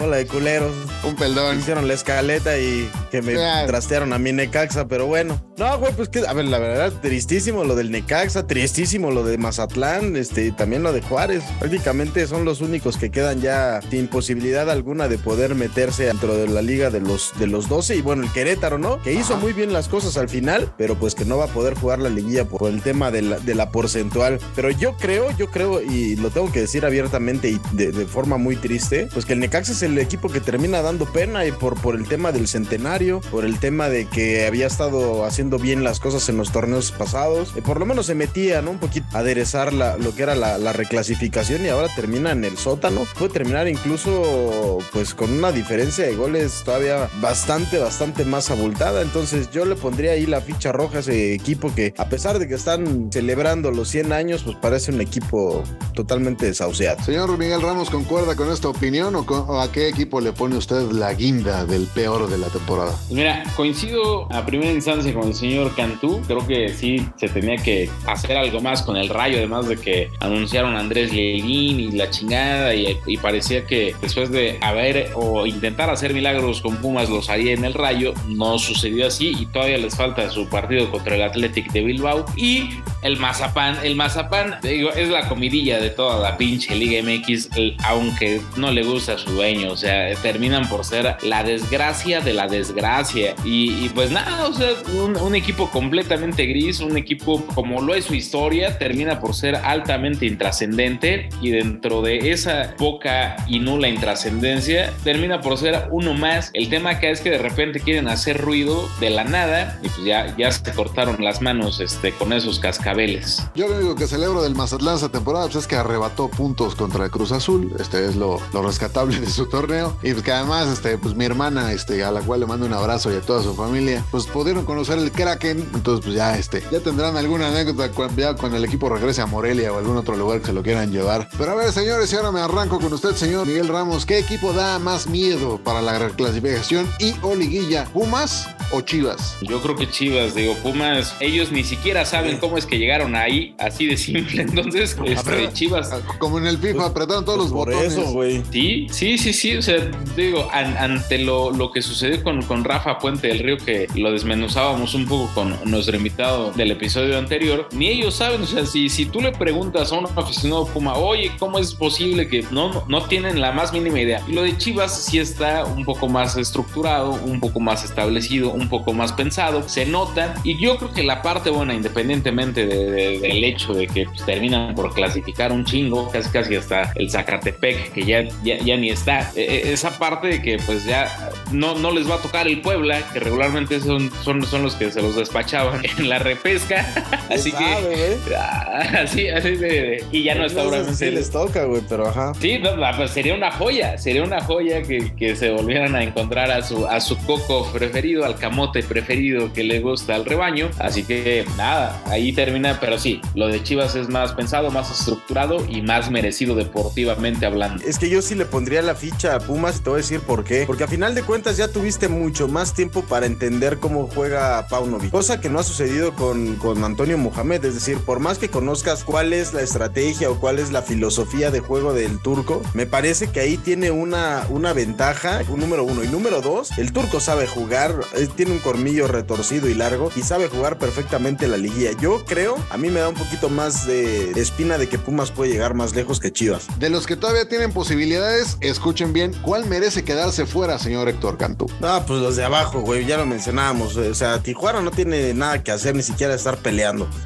Hola 0.00 0.16
de 0.16 0.26
culeros. 0.26 0.72
Un 1.04 1.16
perdón. 1.16 1.58
Hicieron 1.58 1.88
la 1.88 1.94
escaleta 1.94 2.58
y 2.58 2.90
que 3.10 3.20
me 3.20 3.34
trastearon 3.66 4.12
a 4.12 4.18
mi 4.18 4.32
Necaxa, 4.32 4.86
pero 4.86 5.06
bueno. 5.06 5.40
No, 5.56 5.78
güey, 5.78 5.92
pues 5.92 6.08
que, 6.08 6.26
a 6.26 6.32
ver, 6.32 6.44
la 6.46 6.58
verdad, 6.58 6.92
tristísimo 7.02 7.64
lo 7.68 7.76
del 7.76 7.90
Necaxa, 7.90 8.46
tristísimo 8.46 9.10
lo 9.10 9.22
de 9.22 9.38
Mazatlán, 9.38 10.16
este, 10.16 10.50
también 10.52 10.82
lo 10.82 10.92
de 10.92 11.02
Juárez. 11.02 11.44
Prácticamente 11.60 12.26
son 12.26 12.44
los 12.44 12.60
únicos 12.60 12.96
que 12.96 13.10
quedan 13.10 13.40
ya 13.40 13.80
sin 13.90 14.08
posibilidad 14.08 14.70
alguna 14.70 15.08
de 15.08 15.18
poder 15.18 15.54
meterse 15.54 16.06
dentro 16.06 16.34
de 16.34 16.48
la 16.48 16.62
liga 16.62 16.90
de 16.90 17.00
los, 17.00 17.32
de 17.38 17.46
los 17.46 17.68
12. 17.68 17.96
Y 17.96 18.02
bueno, 18.02 18.24
el 18.24 18.32
Querétaro, 18.32 18.78
¿no? 18.78 19.00
Que 19.02 19.12
hizo 19.12 19.36
muy 19.36 19.52
bien 19.52 19.72
las 19.72 19.88
cosas 19.88 20.16
al 20.16 20.28
final, 20.28 20.72
pero 20.76 20.96
pues 20.96 21.14
que 21.14 21.24
no 21.24 21.38
va 21.38 21.44
a 21.44 21.48
poder 21.48 21.74
jugar 21.74 21.98
la 21.98 22.08
liguilla 22.08 22.46
por 22.46 22.70
el 22.70 22.82
tema 22.82 23.10
de 23.10 23.22
la, 23.22 23.38
de 23.38 23.54
la 23.54 23.70
porcentual. 23.70 24.40
Pero 24.56 24.70
yo 24.70 24.96
creo, 24.96 25.30
yo 25.36 25.50
creo, 25.50 25.82
y 25.82 26.16
lo 26.16 26.30
tengo 26.30 26.50
que 26.50 26.60
decir 26.60 26.84
abiertamente 26.84 27.50
y 27.50 27.60
de, 27.72 27.92
de 27.92 28.06
forma 28.06 28.38
muy 28.38 28.56
triste, 28.56 29.08
pues 29.12 29.26
que 29.26 29.34
el 29.34 29.40
Necaxa 29.40 29.72
es 29.72 29.82
el 29.82 29.98
equipo 29.98 30.28
que 30.28 30.40
termina 30.40 30.82
dando 30.82 31.04
pena 31.04 31.44
y 31.44 31.52
por, 31.52 31.80
por 31.80 31.94
el 31.94 32.06
tema 32.08 32.32
del 32.32 32.48
centenario, 32.48 33.20
por 33.30 33.44
el 33.44 33.58
tema 33.58 33.88
de 33.88 34.06
que 34.06 34.46
había 34.46 34.66
estado 34.66 35.24
haciendo 35.24 35.58
bien 35.58 35.84
las 35.84 36.00
cosas 36.00 36.28
en 36.28 36.36
los 36.36 36.52
torneos 36.52 36.92
pasados. 36.92 37.52
Eh, 37.58 37.62
por 37.64 37.80
lo 37.80 37.86
menos 37.86 38.06
se 38.06 38.14
metía, 38.14 38.62
¿no? 38.62 38.70
Un 38.70 38.78
poquito 38.78 39.06
a 39.14 39.18
aderezar 39.18 39.72
la- 39.72 39.96
lo 39.96 40.14
que 40.14 40.22
era 40.22 40.34
la, 40.36 40.58
la 40.58 40.72
reclasificación 40.72 41.64
y 41.64 41.68
ahora 41.68 41.88
termina 41.96 42.30
en 42.30 42.44
el 42.44 42.56
sótano. 42.56 43.02
Puede 43.18 43.32
terminar 43.32 43.66
incluso 43.68 44.78
pues 44.92 45.14
con 45.14 45.32
una 45.32 45.50
diferencia 45.52 46.04
de 46.06 46.14
goles 46.14 46.62
todavía 46.64 47.08
bastante, 47.20 47.78
bastante 47.78 48.24
más 48.24 48.50
abultada. 48.50 49.02
Entonces 49.02 49.50
yo 49.50 49.64
le 49.64 49.74
pondría 49.74 50.12
ahí 50.12 50.26
la 50.26 50.40
ficha 50.40 50.72
roja 50.72 50.98
a 50.98 51.00
ese 51.00 51.34
equipo 51.34 51.74
que 51.74 51.94
a 51.98 52.08
pesar 52.08 52.38
de 52.38 52.46
que 52.48 52.54
están 52.54 53.10
celebrando 53.12 53.70
los 53.70 53.88
100 53.88 54.12
años, 54.12 54.42
pues 54.44 54.56
parece 54.56 54.92
un 54.92 55.00
equipo 55.00 55.62
totalmente 55.94 56.46
desahuciado. 56.46 57.02
Señor 57.02 57.36
Miguel 57.38 57.60
Ramos, 57.62 57.90
¿concuerda 57.90 58.36
con 58.36 58.52
esta 58.52 58.68
opinión 58.68 59.14
o, 59.16 59.26
con- 59.26 59.44
o 59.48 59.60
a 59.60 59.72
qué 59.72 59.88
equipo 59.88 60.20
le 60.20 60.32
pone 60.32 60.56
usted 60.56 60.90
la 60.92 61.12
guinda 61.14 61.64
del 61.64 61.86
peor 61.86 62.28
de 62.30 62.38
la 62.38 62.46
temporada? 62.48 62.94
Mira, 63.10 63.42
coincido 63.56 64.32
a 64.32 64.46
primera 64.46 64.70
instancia 64.72 65.12
con 65.12 65.28
el 65.28 65.34
señor 65.34 65.74
Cantú. 65.74 66.20
Creo 66.26 66.46
que 66.46 66.68
sí 66.74 67.04
se 67.16 67.28
tenía 67.28 67.47
que 67.56 67.90
hacer 68.06 68.36
algo 68.36 68.60
más 68.60 68.82
con 68.82 68.96
el 68.96 69.08
rayo, 69.08 69.38
además 69.38 69.68
de 69.68 69.76
que 69.76 70.10
anunciaron 70.20 70.76
Andrés 70.76 71.12
Lelín 71.12 71.80
y 71.80 71.90
la 71.92 72.10
chingada. 72.10 72.74
Y, 72.74 72.98
y 73.06 73.16
parecía 73.16 73.66
que 73.66 73.94
después 74.00 74.30
de 74.30 74.58
haber 74.60 75.12
o 75.14 75.46
intentar 75.46 75.90
hacer 75.90 76.14
milagros 76.14 76.60
con 76.60 76.76
Pumas 76.76 77.08
los 77.08 77.28
haría 77.30 77.52
en 77.52 77.64
el 77.64 77.74
rayo. 77.74 78.14
No 78.28 78.58
sucedió 78.58 79.06
así 79.06 79.36
y 79.38 79.46
todavía 79.46 79.78
les 79.78 79.96
falta 79.96 80.30
su 80.30 80.48
partido 80.48 80.90
contra 80.90 81.16
el 81.16 81.22
Athletic 81.22 81.72
de 81.72 81.82
Bilbao. 81.82 82.24
Y 82.36 82.70
el 83.02 83.16
Mazapán, 83.18 83.76
el 83.82 83.96
Mazapán, 83.96 84.56
digo, 84.62 84.90
es 84.90 85.08
la 85.08 85.28
comidilla 85.28 85.80
de 85.80 85.90
toda 85.90 86.20
la 86.20 86.36
pinche 86.36 86.74
Liga 86.74 87.02
MX, 87.02 87.50
aunque 87.84 88.40
no 88.56 88.70
le 88.70 88.82
gusta 88.82 89.14
a 89.14 89.18
su 89.18 89.30
dueño. 89.30 89.72
O 89.72 89.76
sea, 89.76 90.14
terminan 90.16 90.68
por 90.68 90.84
ser 90.84 91.16
la 91.22 91.42
desgracia 91.42 92.20
de 92.20 92.32
la 92.32 92.46
desgracia. 92.46 93.34
Y, 93.44 93.84
y 93.84 93.90
pues 93.94 94.10
nada, 94.10 94.46
o 94.48 94.52
sea, 94.52 94.70
un 94.94 95.34
equipo 95.34 95.70
completamente 95.70 96.46
gris, 96.46 96.80
un 96.80 96.96
equipo 96.96 97.37
como 97.54 97.80
lo 97.80 97.94
es 97.94 98.06
su 98.06 98.14
historia, 98.14 98.78
termina 98.78 99.20
por 99.20 99.34
ser 99.34 99.56
altamente 99.56 100.26
intrascendente 100.26 101.28
y 101.40 101.50
dentro 101.50 102.02
de 102.02 102.30
esa 102.30 102.74
poca 102.76 103.36
y 103.46 103.58
nula 103.60 103.88
intrascendencia, 103.88 104.92
termina 105.04 105.40
por 105.40 105.58
ser 105.58 105.88
uno 105.90 106.14
más. 106.14 106.50
El 106.54 106.68
tema 106.68 106.90
acá 106.90 107.08
es 107.08 107.20
que 107.20 107.30
de 107.30 107.38
repente 107.38 107.80
quieren 107.80 108.08
hacer 108.08 108.40
ruido 108.40 108.88
de 109.00 109.10
la 109.10 109.24
nada 109.24 109.78
y 109.82 109.88
pues 109.88 110.04
ya, 110.04 110.36
ya 110.36 110.50
se 110.50 110.72
cortaron 110.72 111.22
las 111.24 111.40
manos 111.42 111.80
este, 111.80 112.12
con 112.12 112.32
esos 112.32 112.58
cascabeles. 112.58 113.42
Yo 113.54 113.68
lo 113.68 113.76
único 113.76 113.94
que 113.94 114.06
celebro 114.06 114.42
del 114.42 114.54
Mazatlán 114.54 114.96
esta 114.96 115.08
temporada 115.08 115.46
pues, 115.46 115.56
es 115.56 115.66
que 115.66 115.76
arrebató 115.76 116.28
puntos 116.28 116.74
contra 116.74 117.04
el 117.04 117.10
Cruz 117.10 117.32
Azul. 117.32 117.72
Este 117.78 118.06
es 118.06 118.16
lo, 118.16 118.40
lo 118.52 118.62
rescatable 118.62 119.18
de 119.20 119.30
su 119.30 119.46
torneo. 119.46 119.96
Y 120.02 120.12
pues, 120.12 120.22
que 120.22 120.32
además, 120.32 120.68
este, 120.68 120.98
pues 120.98 121.14
mi 121.14 121.24
hermana, 121.24 121.72
este, 121.72 122.02
a 122.04 122.10
la 122.10 122.20
cual 122.20 122.40
le 122.40 122.46
mando 122.46 122.66
un 122.66 122.72
abrazo 122.72 123.12
y 123.12 123.16
a 123.16 123.20
toda 123.20 123.42
su 123.42 123.54
familia, 123.54 124.04
pues 124.10 124.26
pudieron 124.26 124.64
conocer 124.64 124.98
el 124.98 125.10
Kraken. 125.12 125.68
Entonces, 125.74 126.04
pues 126.04 126.16
ya, 126.16 126.36
este, 126.36 126.62
ya 126.70 126.80
tendrán 126.80 127.16
alguna 127.28 127.48
anécdota 127.48 127.90
cu- 127.90 128.08
ya 128.16 128.32
cuando 128.34 128.56
el 128.56 128.64
equipo 128.64 128.88
regrese 128.88 129.20
a 129.20 129.26
Morelia 129.26 129.70
o 129.70 129.76
algún 129.78 129.98
otro 129.98 130.16
lugar 130.16 130.40
que 130.40 130.46
se 130.46 130.52
lo 130.54 130.62
quieran 130.62 130.90
llevar. 130.90 131.28
Pero 131.36 131.52
a 131.52 131.54
ver, 131.56 131.70
señores, 131.72 132.10
y 132.10 132.16
ahora 132.16 132.32
me 132.32 132.40
arranco 132.40 132.80
con 132.80 132.90
usted, 132.90 133.14
señor 133.14 133.46
Miguel 133.46 133.68
Ramos. 133.68 134.06
¿Qué 134.06 134.18
equipo 134.18 134.54
da 134.54 134.78
más 134.78 135.06
miedo 135.08 135.58
para 135.62 135.82
la 135.82 135.98
reclasificación 135.98 136.88
y 136.98 137.12
o 137.20 137.34
liguilla? 137.34 137.84
¿Pumas 137.92 138.48
o 138.72 138.80
Chivas? 138.80 139.36
Yo 139.42 139.60
creo 139.60 139.76
que 139.76 139.90
Chivas, 139.90 140.34
digo, 140.34 140.54
Pumas, 140.62 141.14
ellos 141.20 141.52
ni 141.52 141.64
siquiera 141.64 142.06
saben 142.06 142.38
cómo 142.38 142.56
es 142.56 142.64
que 142.64 142.78
llegaron 142.78 143.14
ahí, 143.14 143.54
así 143.58 143.84
de 143.86 143.98
simple. 143.98 144.40
Entonces, 144.48 144.96
este, 145.04 145.52
Chivas, 145.52 145.90
Como 146.18 146.38
en 146.38 146.46
el 146.46 146.56
FIFA, 146.56 146.86
apretaron 146.86 147.26
todos 147.26 147.38
los 147.38 147.48
Por 147.52 147.68
botones. 147.70 147.92
eso, 147.92 148.10
güey. 148.12 148.42
Sí, 148.50 148.86
sí, 148.90 149.18
sí, 149.18 149.34
sí. 149.34 149.54
O 149.56 149.60
sea, 149.62 149.90
digo, 150.16 150.48
an- 150.50 150.78
ante 150.78 151.18
lo, 151.18 151.50
lo 151.50 151.70
que 151.72 151.82
sucedió 151.82 152.22
con, 152.24 152.40
con 152.42 152.64
Rafa 152.64 152.98
Puente 152.98 153.28
del 153.28 153.40
Río, 153.40 153.58
que 153.58 153.86
lo 153.96 154.12
desmenuzábamos 154.12 154.94
un 154.94 155.06
poco 155.06 155.30
con 155.34 155.54
nuestro 155.70 155.94
invitado 155.94 156.52
del 156.52 156.70
episodio 156.70 157.17
anterior, 157.18 157.68
ni 157.72 157.88
ellos 157.88 158.14
saben. 158.14 158.42
O 158.42 158.46
sea, 158.46 158.64
si, 158.66 158.88
si 158.88 159.06
tú 159.06 159.20
le 159.20 159.32
preguntas 159.32 159.92
a 159.92 159.96
un 159.96 160.06
aficionado 160.16 160.66
Puma, 160.66 160.94
oye, 160.94 161.30
¿cómo 161.38 161.58
es 161.58 161.74
posible 161.74 162.28
que 162.28 162.44
no, 162.50 162.84
no, 162.88 163.02
tienen 163.04 163.40
la 163.40 163.52
más 163.52 163.72
mínima 163.72 164.00
idea? 164.00 164.22
Y 164.28 164.32
lo 164.32 164.42
de 164.42 164.56
Chivas 164.56 165.04
sí 165.04 165.18
está 165.18 165.64
un 165.64 165.84
poco 165.84 166.08
más 166.08 166.36
estructurado, 166.36 167.10
un 167.24 167.40
poco 167.40 167.60
más 167.60 167.84
establecido, 167.84 168.50
un 168.50 168.68
poco 168.68 168.92
más 168.92 169.12
pensado, 169.12 169.68
se 169.68 169.86
nota. 169.86 170.34
Y 170.44 170.60
yo 170.62 170.76
creo 170.78 170.92
que 170.92 171.02
la 171.02 171.22
parte 171.22 171.50
buena, 171.50 171.74
independientemente 171.74 172.66
de- 172.66 172.90
de- 172.90 173.18
del 173.20 173.44
hecho 173.44 173.74
de 173.74 173.86
que 173.86 174.04
pues, 174.06 174.24
terminan 174.24 174.74
por 174.74 174.92
clasificar 174.94 175.52
un 175.52 175.64
chingo, 175.64 176.10
casi 176.10 176.28
casi 176.30 176.54
hasta 176.56 176.92
el 176.96 177.10
Zacatepec, 177.10 177.92
que 177.92 178.04
ya, 178.04 178.22
ya, 178.42 178.58
ya 178.58 178.76
ni 178.76 178.90
está. 178.90 179.30
E- 179.36 179.42
e- 179.42 179.72
esa 179.72 179.98
parte 179.98 180.28
de 180.28 180.42
que 180.42 180.58
pues 180.58 180.84
ya 180.84 181.30
no, 181.52 181.74
no 181.74 181.90
les 181.90 182.08
va 182.08 182.16
a 182.16 182.18
tocar 182.18 182.46
el 182.48 182.60
Puebla, 182.60 183.00
que 183.12 183.20
regularmente 183.20 183.80
son, 183.80 184.10
son, 184.24 184.44
son 184.44 184.62
los 184.62 184.74
que 184.74 184.90
se 184.90 185.00
los 185.02 185.16
despachaban 185.16 185.82
en 185.98 186.08
la 186.08 186.18
repesca. 186.18 186.86
Así 187.30 187.50
sabe, 187.50 187.64
que... 187.66 188.18
güey. 188.26 188.36
ah, 188.36 188.64
Así, 189.04 189.28
así 189.28 189.50
de, 189.56 189.56
de- 189.68 190.04
Y 190.12 190.22
ya 190.24 190.34
no 190.34 190.44
está 190.46 190.60
sé 190.60 190.66
ahora. 190.66 190.94
si 190.94 191.10
les 191.10 191.30
toca, 191.30 191.64
güey, 191.64 191.82
pero 191.88 192.08
ajá. 192.08 192.32
Sí, 192.40 192.58
no, 192.58 192.76
no, 192.76 192.86
pues 192.96 193.10
sería 193.10 193.34
una 193.34 193.50
joya, 193.52 193.98
sería 193.98 194.22
una 194.22 194.40
joya 194.42 194.82
que, 194.82 195.12
que 195.16 195.36
se 195.36 195.50
volvieran 195.50 195.94
a 195.94 196.02
encontrar 196.02 196.50
a 196.50 196.62
su, 196.62 196.86
a 196.86 197.00
su 197.00 197.16
coco 197.18 197.70
preferido, 197.72 198.24
al 198.24 198.36
camote 198.36 198.82
preferido 198.82 199.52
que 199.52 199.64
le 199.64 199.80
gusta 199.80 200.14
al 200.14 200.24
rebaño. 200.24 200.70
Así 200.78 201.04
que 201.04 201.44
nada, 201.56 202.00
ahí 202.06 202.32
termina, 202.32 202.78
pero 202.80 202.98
sí, 202.98 203.20
lo 203.34 203.48
de 203.48 203.62
Chivas 203.62 203.94
es 203.94 204.08
más 204.08 204.32
pensado, 204.32 204.70
más 204.70 204.90
estructurado 204.90 205.64
y 205.68 205.82
más 205.82 206.10
merecido 206.10 206.54
deportivamente 206.54 207.46
hablando. 207.46 207.84
Es 207.86 207.98
que 207.98 208.08
yo 208.08 208.22
sí 208.22 208.34
le 208.34 208.44
pondría 208.46 208.82
la 208.82 208.94
ficha 208.94 209.34
a 209.34 209.40
Pumas 209.40 209.78
y 209.78 209.82
te 209.82 209.90
voy 209.90 209.98
a 209.98 210.02
decir 210.02 210.20
por 210.20 210.44
qué. 210.44 210.64
Porque 210.66 210.84
a 210.84 210.88
final 210.88 211.14
de 211.14 211.22
cuentas 211.22 211.56
ya 211.56 211.68
tuviste 211.68 212.08
mucho 212.08 212.48
más 212.48 212.74
tiempo 212.74 213.02
para 213.04 213.26
entender 213.26 213.78
cómo 213.78 214.08
juega 214.14 214.66
Paunovic. 214.68 215.10
Cosa 215.10 215.40
que 215.40 215.48
no 215.48 215.58
ha 215.58 215.62
sucedido 215.62 216.14
con, 216.14 216.56
con 216.56 216.84
Antonio 216.88 217.16
Mohamed. 217.16 217.64
Es 217.64 217.74
decir, 217.74 217.98
por 217.98 218.18
más 218.18 218.38
que 218.38 218.50
conozcas 218.50 219.04
cuál 219.04 219.32
es 219.32 219.54
la 219.54 219.62
estrategia 219.62 220.30
o 220.30 220.38
cuál 220.40 220.58
es 220.58 220.72
la 220.72 220.82
filosofía 220.82 221.50
de 221.50 221.60
juego 221.60 221.92
del 221.92 222.18
turco, 222.20 222.62
me 222.74 222.86
parece 222.86 223.28
que 223.28 223.40
ahí 223.40 223.56
tiene 223.56 223.90
una, 223.90 224.46
una 224.48 224.72
ventaja, 224.72 225.42
un 225.48 225.60
número 225.60 225.84
uno. 225.84 226.02
Y 226.02 226.08
número 226.08 226.40
dos, 226.40 226.76
el 226.78 226.92
turco 226.92 227.20
sabe 227.20 227.46
jugar, 227.46 227.94
eh, 228.16 228.28
tiene 228.34 228.52
un 228.52 228.58
cormillo 228.58 229.06
retorcido 229.06 229.68
y 229.68 229.74
largo 229.74 230.10
y 230.16 230.22
sabe 230.22 230.48
jugar 230.48 230.78
perfectamente 230.78 231.46
la 231.46 231.56
liguilla. 231.56 231.92
Yo 232.00 232.24
creo, 232.24 232.56
a 232.70 232.76
mí 232.76 232.90
me 232.90 233.00
da 233.00 233.08
un 233.08 233.14
poquito 233.14 233.48
más 233.48 233.86
de 233.86 234.30
espina 234.32 234.78
de 234.78 234.88
que 234.88 234.98
Pumas 234.98 235.30
puede 235.30 235.52
llegar 235.52 235.74
más 235.74 235.94
lejos 235.94 236.20
que 236.20 236.32
Chivas. 236.32 236.66
De 236.78 236.90
los 236.90 237.06
que 237.06 237.16
todavía 237.16 237.48
tienen 237.48 237.72
posibilidades, 237.72 238.56
escuchen 238.60 239.12
bien, 239.12 239.32
¿cuál 239.42 239.66
merece 239.66 240.04
quedarse 240.04 240.46
fuera, 240.46 240.78
señor 240.78 241.08
Héctor? 241.08 241.36
Cantú. 241.36 241.66
No, 241.80 242.04
pues 242.06 242.20
los 242.20 242.36
de 242.36 242.44
abajo, 242.44 242.80
güey, 242.80 243.04
ya 243.04 243.16
lo 243.16 243.26
mencionábamos. 243.26 243.96
O 243.96 244.14
sea, 244.14 244.42
Tijuana 244.42 244.80
no 244.80 244.90
tiene 244.90 245.34
nada 245.34 245.62
que 245.62 245.70
hacer, 245.70 245.94
ni 245.94 246.02
siquiera 246.02 246.34
estar 246.34 246.56
peleando. 246.58 246.77